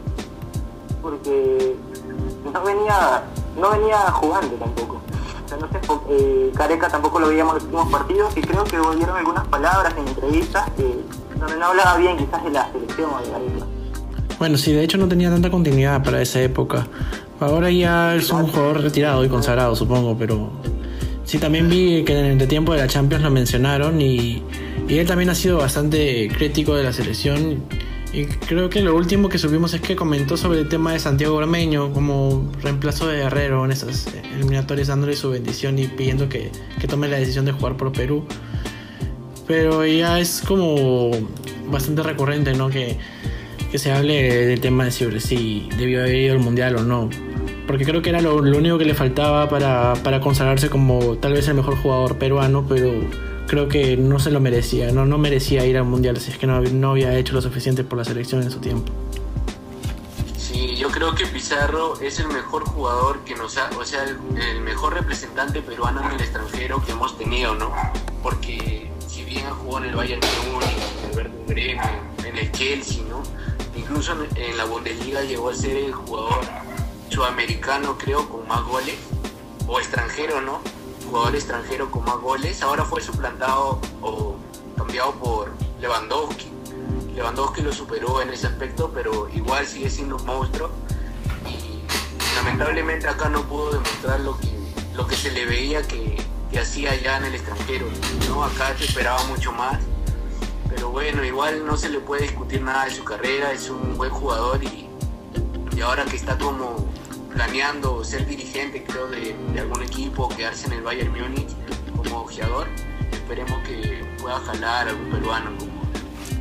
porque 1.03 1.77
no 2.53 2.63
venía, 2.63 3.23
no 3.61 3.71
venía 3.71 3.99
jugando 4.13 4.55
tampoco. 4.57 5.01
O 5.45 5.49
sea, 5.49 5.59
no 5.59 5.69
sé, 5.69 5.79
eh, 6.09 6.53
Careca 6.57 6.89
tampoco 6.89 7.21
lo 7.21 7.29
veíamos 7.29 7.53
en 7.53 7.57
los 7.57 7.65
últimos 7.65 7.93
partidos 7.93 8.37
y 8.37 8.41
creo 8.41 8.65
que 8.65 8.79
volvieron 8.79 9.17
algunas 9.17 9.47
palabras 9.47 9.95
en 9.97 10.09
entrevistas 10.09 10.71
que, 10.77 11.05
donde 11.39 11.57
no 11.57 11.67
hablaba 11.67 11.97
bien 11.99 12.17
quizás 12.17 12.43
de 12.43 12.51
la 12.51 12.73
selección 12.73 13.11
o 13.15 13.21
de 13.21 13.31
Gareca. 13.31 13.67
Bueno, 14.39 14.59
sí, 14.59 14.73
de 14.73 14.83
hecho 14.83 14.99
no 14.99 15.09
tenía 15.09 15.31
tanta 15.31 15.51
continuidad 15.51 16.03
para 16.03 16.21
esa 16.21 16.41
época. 16.41 16.87
Ahora 17.41 17.71
ya 17.71 18.15
es 18.15 18.31
un 18.31 18.47
jugador 18.49 18.81
retirado 18.81 19.25
y 19.25 19.29
consagrado, 19.29 19.77
supongo, 19.77 20.17
pero 20.19 20.51
sí 21.27 21.39
también 21.39 21.69
vi 21.69 22.05
que 22.05 22.19
en 22.19 22.41
el 22.41 22.49
tiempo 22.49 22.73
de 22.73 22.79
la 22.79 22.87
Champions 22.87 23.23
lo 23.23 23.31
mencionaron 23.31 24.01
y, 24.01 24.43
y 24.89 24.99
él 24.99 25.07
también 25.07 25.29
ha 25.29 25.35
sido 25.35 25.59
bastante 25.59 26.29
crítico 26.29 26.75
de 26.75 26.85
la 26.85 26.93
selección. 26.93 27.63
Y 28.13 28.25
creo 28.25 28.71
que 28.71 28.81
lo 28.81 28.97
último 28.97 29.29
que 29.29 29.37
supimos 29.37 29.75
es 29.75 29.83
que 29.83 29.95
comentó 29.95 30.39
sobre 30.39 30.61
el 30.61 30.69
tema 30.69 30.93
de 30.93 31.01
Santiago 31.01 31.37
Ormeño 31.37 31.93
como 31.93 32.51
reemplazo 32.63 33.09
de 33.09 33.19
Guerrero 33.19 33.65
en 33.65 33.73
esas 33.73 34.07
eliminatorias, 34.35 34.89
dándole 34.89 35.17
su 35.17 35.31
bendición 35.31 35.79
y 35.79 35.87
pidiendo 35.87 36.29
que, 36.29 36.51
que 36.81 36.87
tome 36.87 37.09
la 37.09 37.19
decisión 37.19 37.45
de 37.45 37.53
jugar 37.53 37.77
por 37.77 37.93
Perú. 37.93 38.25
Pero 39.47 39.85
ya 39.85 40.19
es 40.19 40.43
como 40.47 41.11
bastante 41.69 42.03
recurrente, 42.05 42.55
¿no? 42.55 42.71
Que, 42.71 42.97
que 43.71 43.79
se 43.79 43.93
hable 43.93 44.47
del 44.47 44.61
tema 44.61 44.85
de 44.85 44.93
si, 44.93 45.21
si 45.21 45.69
debió 45.77 46.01
haber 46.01 46.15
ido 46.15 46.35
al 46.35 46.41
mundial 46.41 46.77
o 46.77 46.85
no. 46.85 47.11
Porque 47.67 47.85
creo 47.85 48.01
que 48.01 48.11
era 48.11 48.21
lo, 48.21 48.41
lo 48.41 48.59
único 48.59 48.79
que 48.79 48.85
le 48.85 48.95
faltaba 48.95 49.49
para, 49.49 49.95
para 50.05 50.21
consagrarse 50.21 50.71
como 50.71 51.17
tal 51.17 51.33
vez 51.33 51.49
el 51.49 51.55
mejor 51.55 51.77
jugador 51.77 52.17
peruano, 52.17 52.65
pero 52.69 52.93
creo 53.47 53.69
que 53.69 53.97
no 53.97 54.19
se 54.19 54.31
lo 54.31 54.41
merecía, 54.41 54.93
no, 54.93 55.05
no 55.05 55.19
merecía 55.19 55.67
ir 55.67 55.77
al 55.77 55.85
mundial 55.85 56.17
si 56.19 56.31
es 56.31 56.39
que 56.39 56.47
no, 56.47 56.61
no 56.61 56.91
había 56.91 57.17
hecho 57.17 57.35
lo 57.35 57.43
suficiente 57.43 57.85
por 57.85 57.99
la 57.99 58.05
selección 58.05 58.43
en 58.43 58.51
su 58.51 58.59
tiempo. 58.59 58.93
Sí, 60.37 60.77
yo 60.77 60.89
creo 60.91 61.15
que 61.15 61.27
Pizarro 61.27 62.01
es 62.01 62.21
el 62.21 62.29
mejor 62.29 62.65
jugador 62.65 63.19
que 63.25 63.35
nos 63.35 63.57
ha, 63.59 63.69
o 63.79 63.85
sea, 63.85 64.05
el, 64.05 64.17
el 64.41 64.61
mejor 64.61 64.95
representante 64.95 65.61
peruano 65.61 66.03
en 66.05 66.13
el 66.13 66.21
extranjero 66.21 66.83
que 66.85 66.93
hemos 66.93 67.19
tenido, 67.19 67.55
¿no? 67.57 67.73
Porque 68.23 68.89
si 69.07 69.25
bien 69.25 69.45
jugado 69.51 69.85
en 69.85 69.91
el 69.91 69.97
Bayern 69.97 70.21
Múnich, 70.53 70.69
en 71.13 71.19
el 71.19 71.29
Bremen, 71.47 71.81
en 72.25 72.39
el 72.39 72.53
Chelsea, 72.53 73.03
¿no? 73.09 73.23
Incluso 73.77 74.13
en, 74.13 74.37
en 74.37 74.57
la 74.57 74.65
Bundesliga 74.65 75.23
llegó 75.23 75.51
a 75.51 75.55
ser 75.55 75.77
el 75.77 75.93
jugador 75.93 76.41
sudamericano, 77.09 77.97
creo, 77.99 78.29
con 78.29 78.47
más 78.49 78.63
goles, 78.65 78.97
o 79.67 79.79
extranjero, 79.79 80.41
¿no? 80.41 80.61
Jugador 81.09 81.35
extranjero 81.35 81.91
con 81.91 82.05
más 82.05 82.17
goles. 82.17 82.63
Ahora 82.63 82.85
fue 82.85 83.01
suplantado 83.01 83.81
o 84.03 84.37
cambiado 84.77 85.13
por 85.15 85.53
Lewandowski. 85.81 86.51
Lewandowski 87.15 87.63
lo 87.63 87.73
superó 87.73 88.21
en 88.21 88.31
ese 88.31 88.47
aspecto, 88.47 88.91
pero 88.93 89.29
igual 89.31 89.67
sigue 89.67 89.89
siendo 89.89 90.17
un 90.17 90.27
monstruo. 90.27 90.71
Y 91.49 91.83
lamentablemente 92.37 93.09
acá 93.09 93.29
no 93.29 93.43
pudo 93.43 93.73
demostrar 93.73 94.21
lo 94.21 94.37
que, 94.39 94.49
lo 94.95 95.07
que 95.07 95.17
se 95.17 95.31
le 95.31 95.47
veía 95.47 95.83
que, 95.83 96.17
que 96.51 96.59
hacía 96.59 96.93
allá 96.93 97.19
en 97.19 97.25
el 97.27 97.35
extranjero. 97.35 97.87
¿no? 98.29 98.45
Acá 98.45 98.77
se 98.77 98.85
esperaba 98.85 99.23
mucho 99.25 99.53
más. 99.53 99.81
Pero 100.69 100.91
bueno, 100.91 101.25
igual 101.25 101.65
no 101.65 101.77
se 101.77 101.89
le 101.89 102.01
puede 102.01 102.23
discutir 102.23 102.61
nada 102.61 102.85
de 102.85 102.91
su 102.91 103.05
carrera, 103.05 103.53
es 103.53 103.71
un 103.71 103.97
buen 103.97 104.11
jugador 104.11 104.63
y, 104.63 104.89
y 105.75 105.81
ahora 105.81 106.05
que 106.05 106.17
está 106.17 106.37
como 106.37 106.87
planeando 107.37 108.03
ser 108.03 108.27
dirigente, 108.27 108.83
creo, 108.83 109.09
de, 109.09 109.37
de 109.53 109.61
algún 109.61 109.83
equipo, 109.83 110.27
quedarse 110.31 110.69
en 110.69 110.73
el 110.73 110.81
Bayern 110.83 111.13
Múnich 111.13 111.49
como 111.95 112.23
ojeador, 112.23 112.67
esperemos 113.13 113.61
que 113.69 114.03
pueda 114.19 114.41
jalar 114.41 114.89
algún 114.89 115.11
peruano 115.11 115.51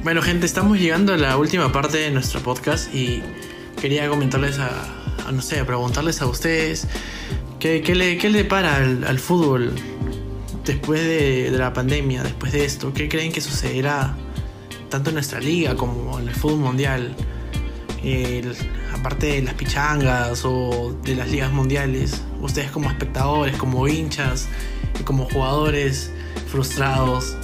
Bueno, 0.04 0.22
gente, 0.22 0.46
estamos 0.46 0.80
llegando 0.80 1.14
a 1.14 1.18
la 1.18 1.36
última 1.36 1.70
parte 1.74 1.98
de 1.98 2.12
nuestro 2.12 2.40
podcast 2.40 2.96
y 2.96 3.22
quería 3.82 4.08
comentarles 4.08 4.58
a, 4.58 4.70
a, 5.28 5.32
no 5.34 5.42
sé, 5.42 5.60
a 5.60 5.66
preguntarles 5.66 6.22
a 6.22 6.28
ustedes 6.28 6.88
qué, 7.60 7.82
qué 7.82 7.94
le, 7.94 8.18
qué 8.18 8.30
le 8.30 8.46
para 8.46 8.78
al, 8.78 9.04
al 9.04 9.20
fútbol 9.20 9.74
después 10.64 11.02
de, 11.02 11.52
de 11.52 11.58
la 11.58 11.74
pandemia, 11.74 12.24
después 12.24 12.54
de 12.54 12.64
esto. 12.64 12.94
¿Qué 12.94 13.10
creen 13.10 13.34
que 13.34 13.42
sucederá 13.42 14.16
tanto 14.90 15.10
en 15.10 15.16
nuestra 15.16 15.42
liga 15.42 15.76
como 15.76 16.18
en 16.20 16.30
el 16.30 16.36
fútbol 16.36 16.60
mundial? 16.60 17.14
El- 18.02 18.56
aparte 19.06 19.28
de 19.28 19.42
las 19.44 19.54
pichangas 19.54 20.44
o 20.46 20.96
de 21.04 21.14
las 21.14 21.28
ligas 21.30 21.52
mundiales, 21.52 22.24
ustedes 22.42 22.72
como 22.72 22.90
espectadores, 22.90 23.56
como 23.56 23.88
hinchas 23.88 24.48
como 25.06 25.26
jugadores 25.30 26.12
frustrados, 26.48 27.38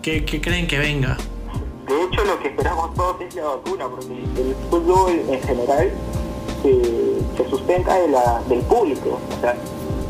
¿qué, 0.00 0.24
qué 0.24 0.40
creen 0.40 0.68
que 0.68 0.78
venga? 0.78 1.16
De 1.88 2.04
hecho, 2.04 2.24
lo 2.24 2.38
que 2.38 2.50
esperamos 2.50 2.94
todos 2.94 3.20
es 3.20 3.34
la 3.34 3.46
vacuna, 3.46 3.88
porque 3.88 4.14
el 4.14 4.54
fútbol 4.70 5.10
en 5.28 5.42
general 5.42 5.90
se, 6.62 7.50
sustenta 7.50 7.96
de 7.96 8.06
la, 8.06 8.40
del 8.48 8.60
público, 8.60 9.18
o 9.36 9.40
sea, 9.40 9.56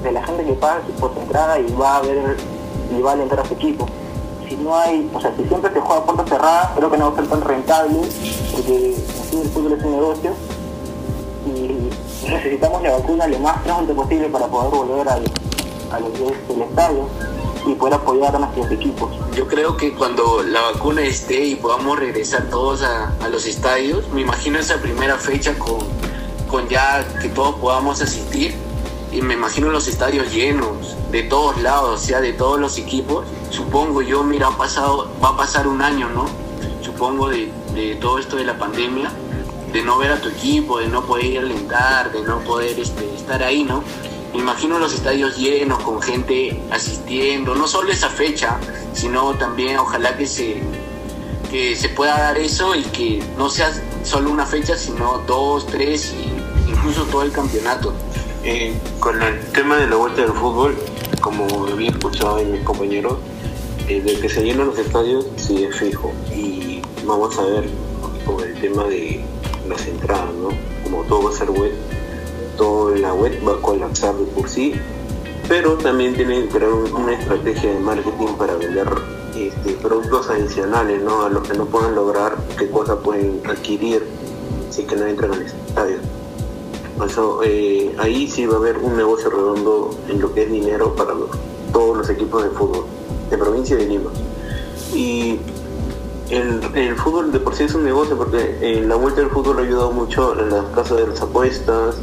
de 0.02 0.12
la 0.12 0.22
gente 0.26 0.44
que 0.44 0.52
paga 0.52 0.82
por 1.00 1.14
su 1.14 1.20
entrada 1.20 1.58
y 1.58 1.72
va 1.72 1.96
a 1.96 2.02
ver 2.02 2.36
y 2.94 3.00
va 3.00 3.12
a 3.12 3.14
alentar 3.14 3.40
a 3.40 3.46
su 3.46 3.54
equipo. 3.54 3.86
Si 4.46 4.56
no 4.56 4.76
hay, 4.76 5.10
o 5.14 5.20
sea, 5.22 5.34
si 5.38 5.44
siempre 5.44 5.72
se 5.72 5.80
juega 5.80 6.02
a 6.02 6.04
puerta 6.04 6.26
cerrada, 6.26 6.72
creo 6.76 6.90
que 6.90 6.98
no 6.98 7.10
va 7.10 7.16
a 7.16 7.20
ser 7.22 7.30
tan 7.30 7.40
rentable, 7.40 8.00
porque 8.52 8.94
en 8.94 9.24
sí 9.30 9.40
el 9.42 9.48
fútbol 9.48 9.72
es 9.72 9.84
un 9.84 9.92
negocio 9.92 10.49
necesitamos 12.30 12.82
la 12.82 12.92
vacuna 12.92 13.26
lo 13.26 13.38
más 13.40 13.60
pronto 13.62 13.94
posible 13.94 14.28
para 14.28 14.46
poder 14.46 14.70
volver 14.70 15.08
al, 15.08 15.24
a 15.90 16.00
lo 16.00 16.12
que 16.12 16.26
es 16.26 16.32
el 16.48 16.62
estadio 16.62 17.08
y 17.66 17.74
poder 17.74 17.94
apoyar 17.94 18.34
a 18.34 18.38
nuestros 18.38 18.70
equipos. 18.70 19.10
Yo 19.34 19.46
creo 19.46 19.76
que 19.76 19.92
cuando 19.92 20.42
la 20.42 20.62
vacuna 20.62 21.02
esté 21.02 21.44
y 21.44 21.56
podamos 21.56 21.98
regresar 21.98 22.44
todos 22.48 22.82
a, 22.82 23.12
a 23.22 23.28
los 23.28 23.46
estadios, 23.46 24.08
me 24.10 24.22
imagino 24.22 24.58
esa 24.58 24.76
primera 24.78 25.16
fecha 25.16 25.58
con, 25.58 25.78
con 26.48 26.68
ya 26.68 27.06
que 27.20 27.28
todos 27.28 27.56
podamos 27.56 28.00
asistir 28.00 28.54
y 29.12 29.20
me 29.22 29.34
imagino 29.34 29.70
los 29.70 29.88
estadios 29.88 30.32
llenos 30.32 30.96
de 31.10 31.24
todos 31.24 31.60
lados, 31.60 32.00
o 32.00 32.04
sea, 32.04 32.20
de 32.20 32.32
todos 32.32 32.60
los 32.60 32.78
equipos. 32.78 33.26
Supongo 33.50 34.02
yo, 34.02 34.22
mira, 34.22 34.48
ha 34.48 34.56
pasado, 34.56 35.10
va 35.22 35.30
a 35.30 35.36
pasar 35.36 35.66
un 35.66 35.82
año, 35.82 36.08
¿no? 36.10 36.26
Supongo 36.80 37.28
de, 37.28 37.50
de 37.74 37.96
todo 37.96 38.18
esto 38.18 38.36
de 38.36 38.44
la 38.44 38.56
pandemia, 38.56 39.10
de 39.72 39.82
no 39.82 39.98
ver 39.98 40.12
a 40.12 40.20
tu 40.20 40.28
equipo, 40.28 40.78
de 40.78 40.88
no 40.88 41.04
poder 41.04 41.24
ir 41.26 41.38
alentar, 41.38 42.12
de 42.12 42.22
no 42.22 42.40
poder 42.40 42.78
este, 42.78 43.14
estar 43.14 43.42
ahí, 43.42 43.64
¿no? 43.64 43.82
Imagino 44.34 44.78
los 44.78 44.94
estadios 44.94 45.36
llenos, 45.36 45.82
con 45.82 46.00
gente 46.00 46.60
asistiendo, 46.70 47.54
no 47.54 47.66
solo 47.66 47.90
esa 47.90 48.08
fecha, 48.08 48.58
sino 48.92 49.34
también 49.34 49.78
ojalá 49.78 50.16
que 50.16 50.26
se, 50.26 50.62
que 51.50 51.74
se 51.74 51.88
pueda 51.88 52.18
dar 52.18 52.38
eso 52.38 52.74
y 52.74 52.82
que 52.84 53.22
no 53.36 53.50
sea 53.50 53.72
solo 54.04 54.30
una 54.30 54.46
fecha, 54.46 54.76
sino 54.76 55.18
dos, 55.26 55.66
tres 55.66 56.14
incluso 56.68 57.04
todo 57.04 57.22
el 57.22 57.32
campeonato. 57.32 57.92
Eh, 58.42 58.72
con 59.00 59.20
el 59.22 59.38
tema 59.52 59.76
de 59.76 59.86
la 59.86 59.96
vuelta 59.96 60.22
del 60.22 60.32
fútbol, 60.32 60.74
como 61.20 61.46
había 61.66 61.90
escuchado 61.90 62.36
de 62.36 62.44
mis 62.46 62.62
compañeros, 62.62 63.18
eh, 63.88 64.00
de 64.00 64.18
que 64.18 64.28
se 64.28 64.42
llenan 64.42 64.68
los 64.68 64.78
estadios, 64.78 65.26
sí 65.36 65.64
es 65.64 65.76
fijo. 65.76 66.12
Y 66.34 66.80
vamos 67.04 67.36
a 67.38 67.42
ver 67.42 67.68
con 68.24 68.40
el 68.42 68.58
tema 68.60 68.84
de 68.84 69.22
las 69.70 69.86
entradas, 69.86 70.34
¿no? 70.34 70.48
Como 70.84 71.04
todo 71.04 71.24
va 71.24 71.30
a 71.30 71.32
ser 71.32 71.50
web, 71.50 71.72
todo 72.56 72.94
en 72.94 73.02
la 73.02 73.14
web 73.14 73.32
va 73.46 73.52
a 73.54 73.56
colapsar 73.62 74.14
de 74.16 74.24
por 74.26 74.48
sí, 74.48 74.74
pero 75.48 75.74
también 75.74 76.14
tienen 76.14 76.42
que 76.48 76.56
crear 76.58 76.72
un- 76.72 76.92
una 76.94 77.12
estrategia 77.14 77.70
de 77.72 77.78
marketing 77.80 78.34
para 78.38 78.54
vender 78.56 78.88
este, 79.34 79.72
productos 79.74 80.28
adicionales, 80.28 81.02
¿no? 81.02 81.22
A 81.24 81.28
los 81.30 81.46
que 81.48 81.56
no 81.56 81.64
puedan 81.66 81.94
lograr, 81.94 82.36
qué 82.58 82.68
cosas 82.68 82.98
pueden 83.02 83.40
adquirir 83.48 84.04
si 84.70 84.82
que 84.84 84.96
no 84.96 85.06
entran 85.06 85.32
al 85.32 85.42
estadio. 85.42 85.96
Eso, 87.06 87.40
eh, 87.44 87.94
ahí 87.98 88.28
sí 88.28 88.44
va 88.46 88.54
a 88.54 88.58
haber 88.58 88.76
un 88.78 88.96
negocio 88.96 89.30
redondo 89.30 89.90
en 90.08 90.20
lo 90.20 90.34
que 90.34 90.42
es 90.42 90.50
dinero 90.50 90.94
para 90.94 91.14
todos 91.72 91.96
los 91.96 92.10
equipos 92.10 92.42
de 92.42 92.50
fútbol, 92.50 92.84
de 93.30 93.38
provincia 93.38 93.76
de 93.76 93.86
Lima. 93.86 94.10
Y 94.94 95.38
el, 96.30 96.60
el 96.74 96.96
fútbol 96.96 97.32
de 97.32 97.40
por 97.40 97.54
sí 97.54 97.64
es 97.64 97.74
un 97.74 97.84
negocio 97.84 98.16
porque 98.16 98.56
eh, 98.60 98.84
la 98.86 98.94
vuelta 98.94 99.20
del 99.20 99.30
fútbol 99.30 99.58
ha 99.58 99.62
ayudado 99.62 99.92
mucho 99.92 100.38
en 100.38 100.50
las 100.50 100.64
casas 100.66 100.98
de 100.98 101.06
las 101.08 101.20
apuestas, 101.20 101.96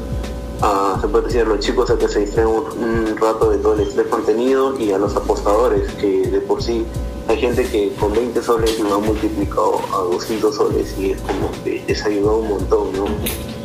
a, 0.61 0.97
se 0.99 1.07
puede 1.07 1.25
decir, 1.25 1.41
a 1.41 1.45
los 1.45 1.59
chicos 1.59 1.89
a 1.89 1.97
que 1.97 2.07
se 2.07 2.19
distraigan 2.19 2.53
un, 2.53 3.17
rato 3.17 3.49
de 3.49 3.57
todo 3.57 3.73
el 3.73 3.81
estrés 3.81 4.07
contenido 4.07 4.77
y 4.79 4.91
a 4.91 4.97
los 4.97 5.15
apostadores 5.15 5.91
que 5.93 6.27
de 6.27 6.41
por 6.41 6.61
sí 6.61 6.85
hay 7.27 7.37
gente 7.37 7.65
que 7.65 7.91
con 7.99 8.13
20 8.13 8.41
soles 8.41 8.79
lo 8.79 8.95
ha 8.95 8.99
multiplicado 8.99 9.79
a 9.93 9.97
200 9.97 10.55
soles 10.55 10.95
y 10.99 11.11
es 11.11 11.21
como 11.21 11.51
que 11.63 11.83
les 11.87 12.03
ha 12.03 12.07
ayudado 12.07 12.37
un 12.37 12.49
montón, 12.49 12.93
¿no? 12.93 13.05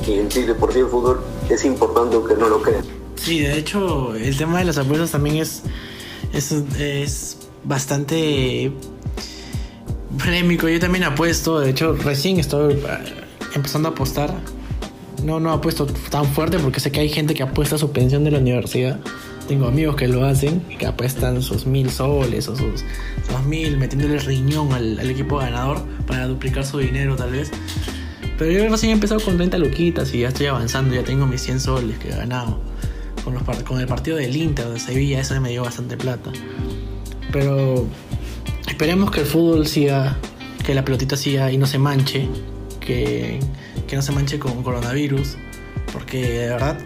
Y 0.07 0.19
en 0.19 0.31
sí, 0.31 0.43
de 0.43 0.55
por 0.55 0.73
sí 0.73 0.81
el 0.81 0.87
fútbol 0.87 1.21
es 1.49 1.65
importante 1.65 2.17
aunque 2.17 2.35
no 2.35 2.49
lo 2.49 2.63
crean. 2.63 2.85
Sí, 3.17 3.41
de 3.41 3.59
hecho, 3.59 4.15
el 4.15 4.37
tema 4.37 4.59
de 4.59 4.65
las 4.65 4.79
apuestas 4.79 5.13
también 5.13 5.37
es, 5.37 5.63
es, 6.33 6.51
es 6.79 7.37
bastante 7.65 8.73
polémico. 10.19 10.69
Yo 10.69 10.81
también 10.81 11.05
apuesto, 11.05 11.61
de 11.61 11.71
hecho, 11.71 11.95
recién 11.95 12.39
estoy 12.39 12.75
eh, 12.75 12.79
empezando 13.55 13.89
a 13.89 13.93
apostar. 13.93 14.35
No, 15.25 15.39
no 15.39 15.53
apuesto 15.53 15.87
tan 15.87 16.27
fuerte 16.27 16.59
porque 16.59 16.81
sé 16.81 16.91
que 16.91 17.01
hay 17.01 17.09
gente 17.09 17.35
que 17.35 17.43
apuesta 17.43 17.79
su 17.79 17.93
pensión 17.93 18.25
de 18.25 18.33
la 18.33 18.39
universidad. 18.39 18.99
Tengo 19.47 19.67
amigos 19.67 19.97
que 19.97 20.09
lo 20.09 20.25
hacen, 20.25 20.61
que 20.79 20.87
apuestan 20.87 21.43
sus 21.43 21.67
mil 21.67 21.91
soles 21.91 22.49
o 22.49 22.57
sus 22.57 22.85
dos 23.31 23.45
mil, 23.47 23.77
metiéndole 23.77 24.19
riñón 24.19 24.73
al, 24.73 24.99
equipo 25.11 25.39
ganador 25.39 25.83
para 26.07 26.27
duplicar 26.27 26.65
su 26.65 26.79
dinero, 26.79 27.17
tal 27.17 27.33
vez. 27.33 27.51
Pero 28.39 28.51
yo 28.51 28.69
recién 28.69 28.91
he 28.91 28.95
empezado 28.95 29.21
con 29.21 29.37
30 29.37 29.59
luquitas 29.59 30.13
y 30.15 30.21
ya 30.21 30.29
estoy 30.29 30.47
avanzando, 30.47 30.95
ya 30.95 31.05
tengo 31.05 31.27
mis 31.27 31.43
100 31.43 31.61
soles 31.61 31.99
que 31.99 32.09
he 32.09 32.17
ganado. 32.17 32.61
Con, 33.25 33.37
con 33.65 33.81
el 33.81 33.87
partido 33.87 34.17
del 34.17 34.35
Inter 34.35 34.69
de 34.69 34.81
Sevilla, 34.81 35.21
eso 35.21 35.41
me 35.41 35.51
dio 35.51 35.63
bastante 35.63 35.97
plata. 35.97 36.33
Pero 37.31 37.87
esperemos 38.83 39.13
que 39.13 39.21
el 39.21 39.27
fútbol 39.27 39.69
siga, 39.69 40.17
que 40.67 40.75
la 40.75 40.85
pelotita 40.85 41.17
siga 41.17 41.53
y 41.53 41.57
no 41.57 41.67
se 41.67 41.79
manche, 41.79 42.27
que, 42.81 43.39
que 43.87 43.95
no 43.95 44.03
se 44.03 44.11
manche 44.11 44.41
con 44.41 44.61
coronavirus, 44.65 45.37
porque 45.93 46.27
de 46.27 46.49
verdad 46.49 46.81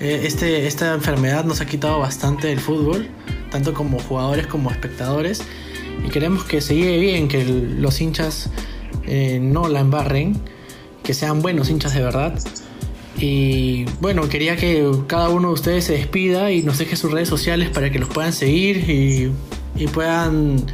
eh, 0.00 0.22
este, 0.24 0.66
esta 0.66 0.94
enfermedad 0.94 1.44
nos 1.44 1.60
ha 1.60 1.66
quitado 1.66 1.98
bastante 1.98 2.48
del 2.48 2.60
fútbol, 2.60 3.10
tanto 3.50 3.74
como 3.74 3.98
jugadores 3.98 4.46
como 4.46 4.70
espectadores, 4.70 5.42
y 6.02 6.08
queremos 6.08 6.44
que 6.44 6.62
se 6.62 6.74
lleve 6.74 6.98
bien, 6.98 7.28
que 7.28 7.44
los 7.44 8.00
hinchas 8.00 8.48
eh, 9.04 9.38
no 9.38 9.68
la 9.68 9.80
embarren, 9.80 10.34
que 11.02 11.12
sean 11.12 11.42
buenos 11.42 11.68
hinchas 11.68 11.92
de 11.92 12.00
verdad. 12.00 12.38
Y 13.18 13.84
bueno, 14.00 14.30
quería 14.30 14.56
que 14.56 14.90
cada 15.06 15.28
uno 15.28 15.48
de 15.48 15.54
ustedes 15.54 15.84
se 15.84 15.92
despida 15.92 16.52
y 16.52 16.62
nos 16.62 16.78
deje 16.78 16.96
sus 16.96 17.12
redes 17.12 17.28
sociales 17.28 17.68
para 17.68 17.90
que 17.90 17.98
los 17.98 18.08
puedan 18.08 18.32
seguir 18.32 18.88
y, 18.88 19.30
y 19.76 19.88
puedan, 19.88 20.64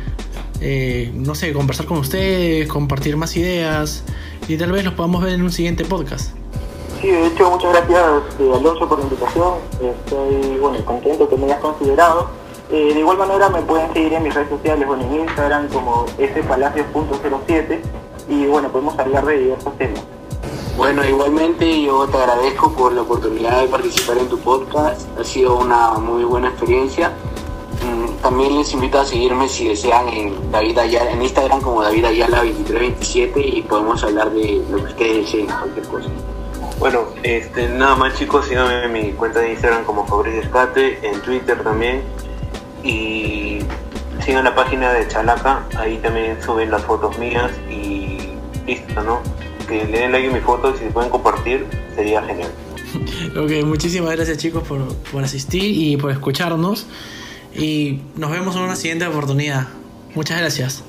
eh, 0.61 1.11
no 1.15 1.35
sé, 1.35 1.53
conversar 1.53 1.87
con 1.87 1.99
ustedes, 1.99 2.69
compartir 2.69 3.17
más 3.17 3.37
ideas 3.37 4.05
y 4.49 4.57
tal 4.57 4.73
vez 4.73 4.85
los 4.85 4.95
podamos 4.95 5.23
ver 5.23 5.35
en 5.35 5.43
un 5.43 5.53
siguiente 5.53 5.85
podcast. 5.85 6.33
Sí, 7.01 7.09
de 7.11 7.27
hecho, 7.27 7.51
muchas 7.51 7.73
gracias 7.73 8.01
eh, 8.41 8.51
Alonso 8.55 8.89
por 8.89 8.99
la 8.99 9.05
invitación. 9.05 9.55
Estoy 9.83 10.59
bueno, 10.59 10.85
contento 10.85 11.29
que 11.29 11.37
me 11.37 11.45
hayas 11.45 11.61
considerado. 11.61 12.31
Eh, 12.71 12.95
de 12.95 13.01
igual 13.01 13.19
manera 13.19 13.51
me 13.51 13.61
pueden 13.63 13.93
seguir 13.93 14.15
en 14.15 14.23
mis 14.23 14.35
redes 14.35 14.49
sociales, 14.49 14.87
bueno, 14.87 15.05
en 15.05 15.21
Instagram 15.21 15.69
como 15.69 16.07
spalacios.07 16.09 17.81
y 18.29 18.47
bueno, 18.47 18.71
podemos 18.71 18.99
hablar 18.99 19.27
de 19.27 19.39
diversos 19.39 19.77
temas. 19.77 20.03
Bueno, 20.77 21.05
igualmente 21.05 21.83
yo 21.83 22.07
te 22.09 22.17
agradezco 22.17 22.73
por 22.73 22.93
la 22.93 23.03
oportunidad 23.03 23.61
de 23.61 23.69
participar 23.69 24.19
en 24.19 24.29
tu 24.29 24.39
podcast. 24.39 25.07
Ha 25.19 25.25
sido 25.25 25.59
una 25.59 25.93
muy 25.93 26.25
buena 26.25 26.49
experiencia. 26.49 27.13
También 28.25 28.57
les 28.57 28.73
invito 28.73 28.99
a 28.99 29.05
seguirme 29.05 29.47
si 29.51 29.69
desean 29.69 30.09
en 30.09 30.51
David 30.51 30.79
Ayala, 30.79 31.11
en 31.11 31.21
Instagram 31.21 31.61
como 31.61 31.83
David 31.83 32.07
Ayala 32.07 32.39
2327 32.39 33.39
y 33.39 33.61
podemos 33.61 34.03
hablar 34.03 34.33
de 34.33 34.65
lo 34.71 34.79
que 34.79 34.85
ustedes 34.85 35.17
deseen, 35.27 35.47
cualquier 35.47 35.87
cosa. 35.89 36.09
Bueno, 36.79 37.01
este, 37.23 37.69
nada 37.69 37.97
más 37.97 38.19
chicos, 38.19 38.47
síganme 38.47 38.85
en 38.85 38.93
mi 38.95 39.13
cuenta 39.13 39.41
de 39.41 39.51
Instagram 39.51 39.85
como 39.85 40.07
Fabricio 40.07 40.41
Escate, 40.41 41.07
en 41.07 41.21
Twitter 41.21 41.63
también. 41.63 42.01
Y 42.83 43.59
sigan 44.25 44.45
la 44.45 44.55
página 44.55 44.91
de 44.95 45.07
Chalaca, 45.07 45.67
ahí 45.77 45.99
también 45.99 46.43
suben 46.43 46.71
las 46.71 46.83
fotos 46.83 47.19
mías 47.19 47.53
y 47.71 48.31
listo, 48.67 49.03
¿no? 49.03 49.21
que 49.69 49.85
le 49.85 49.99
den 49.99 50.13
like 50.13 50.29
a 50.29 50.33
mi 50.33 50.41
foto 50.41 50.75
y 50.75 50.79
si 50.79 50.87
pueden 50.87 51.11
compartir, 51.11 51.67
sería 51.95 52.23
genial. 52.23 52.51
Ok, 53.37 53.67
muchísimas 53.67 54.13
gracias 54.13 54.39
chicos 54.39 54.63
por, 54.63 54.81
por 55.13 55.25
asistir 55.25 55.65
y 55.65 55.97
por 55.97 56.13
escucharnos. 56.13 56.87
Y 57.55 58.01
nos 58.17 58.31
vemos 58.31 58.57
en 58.57 58.63
una 58.63 58.77
siguiente 58.77 59.07
oportunidad. 59.07 59.69
Muchas 60.15 60.39
gracias. 60.39 60.85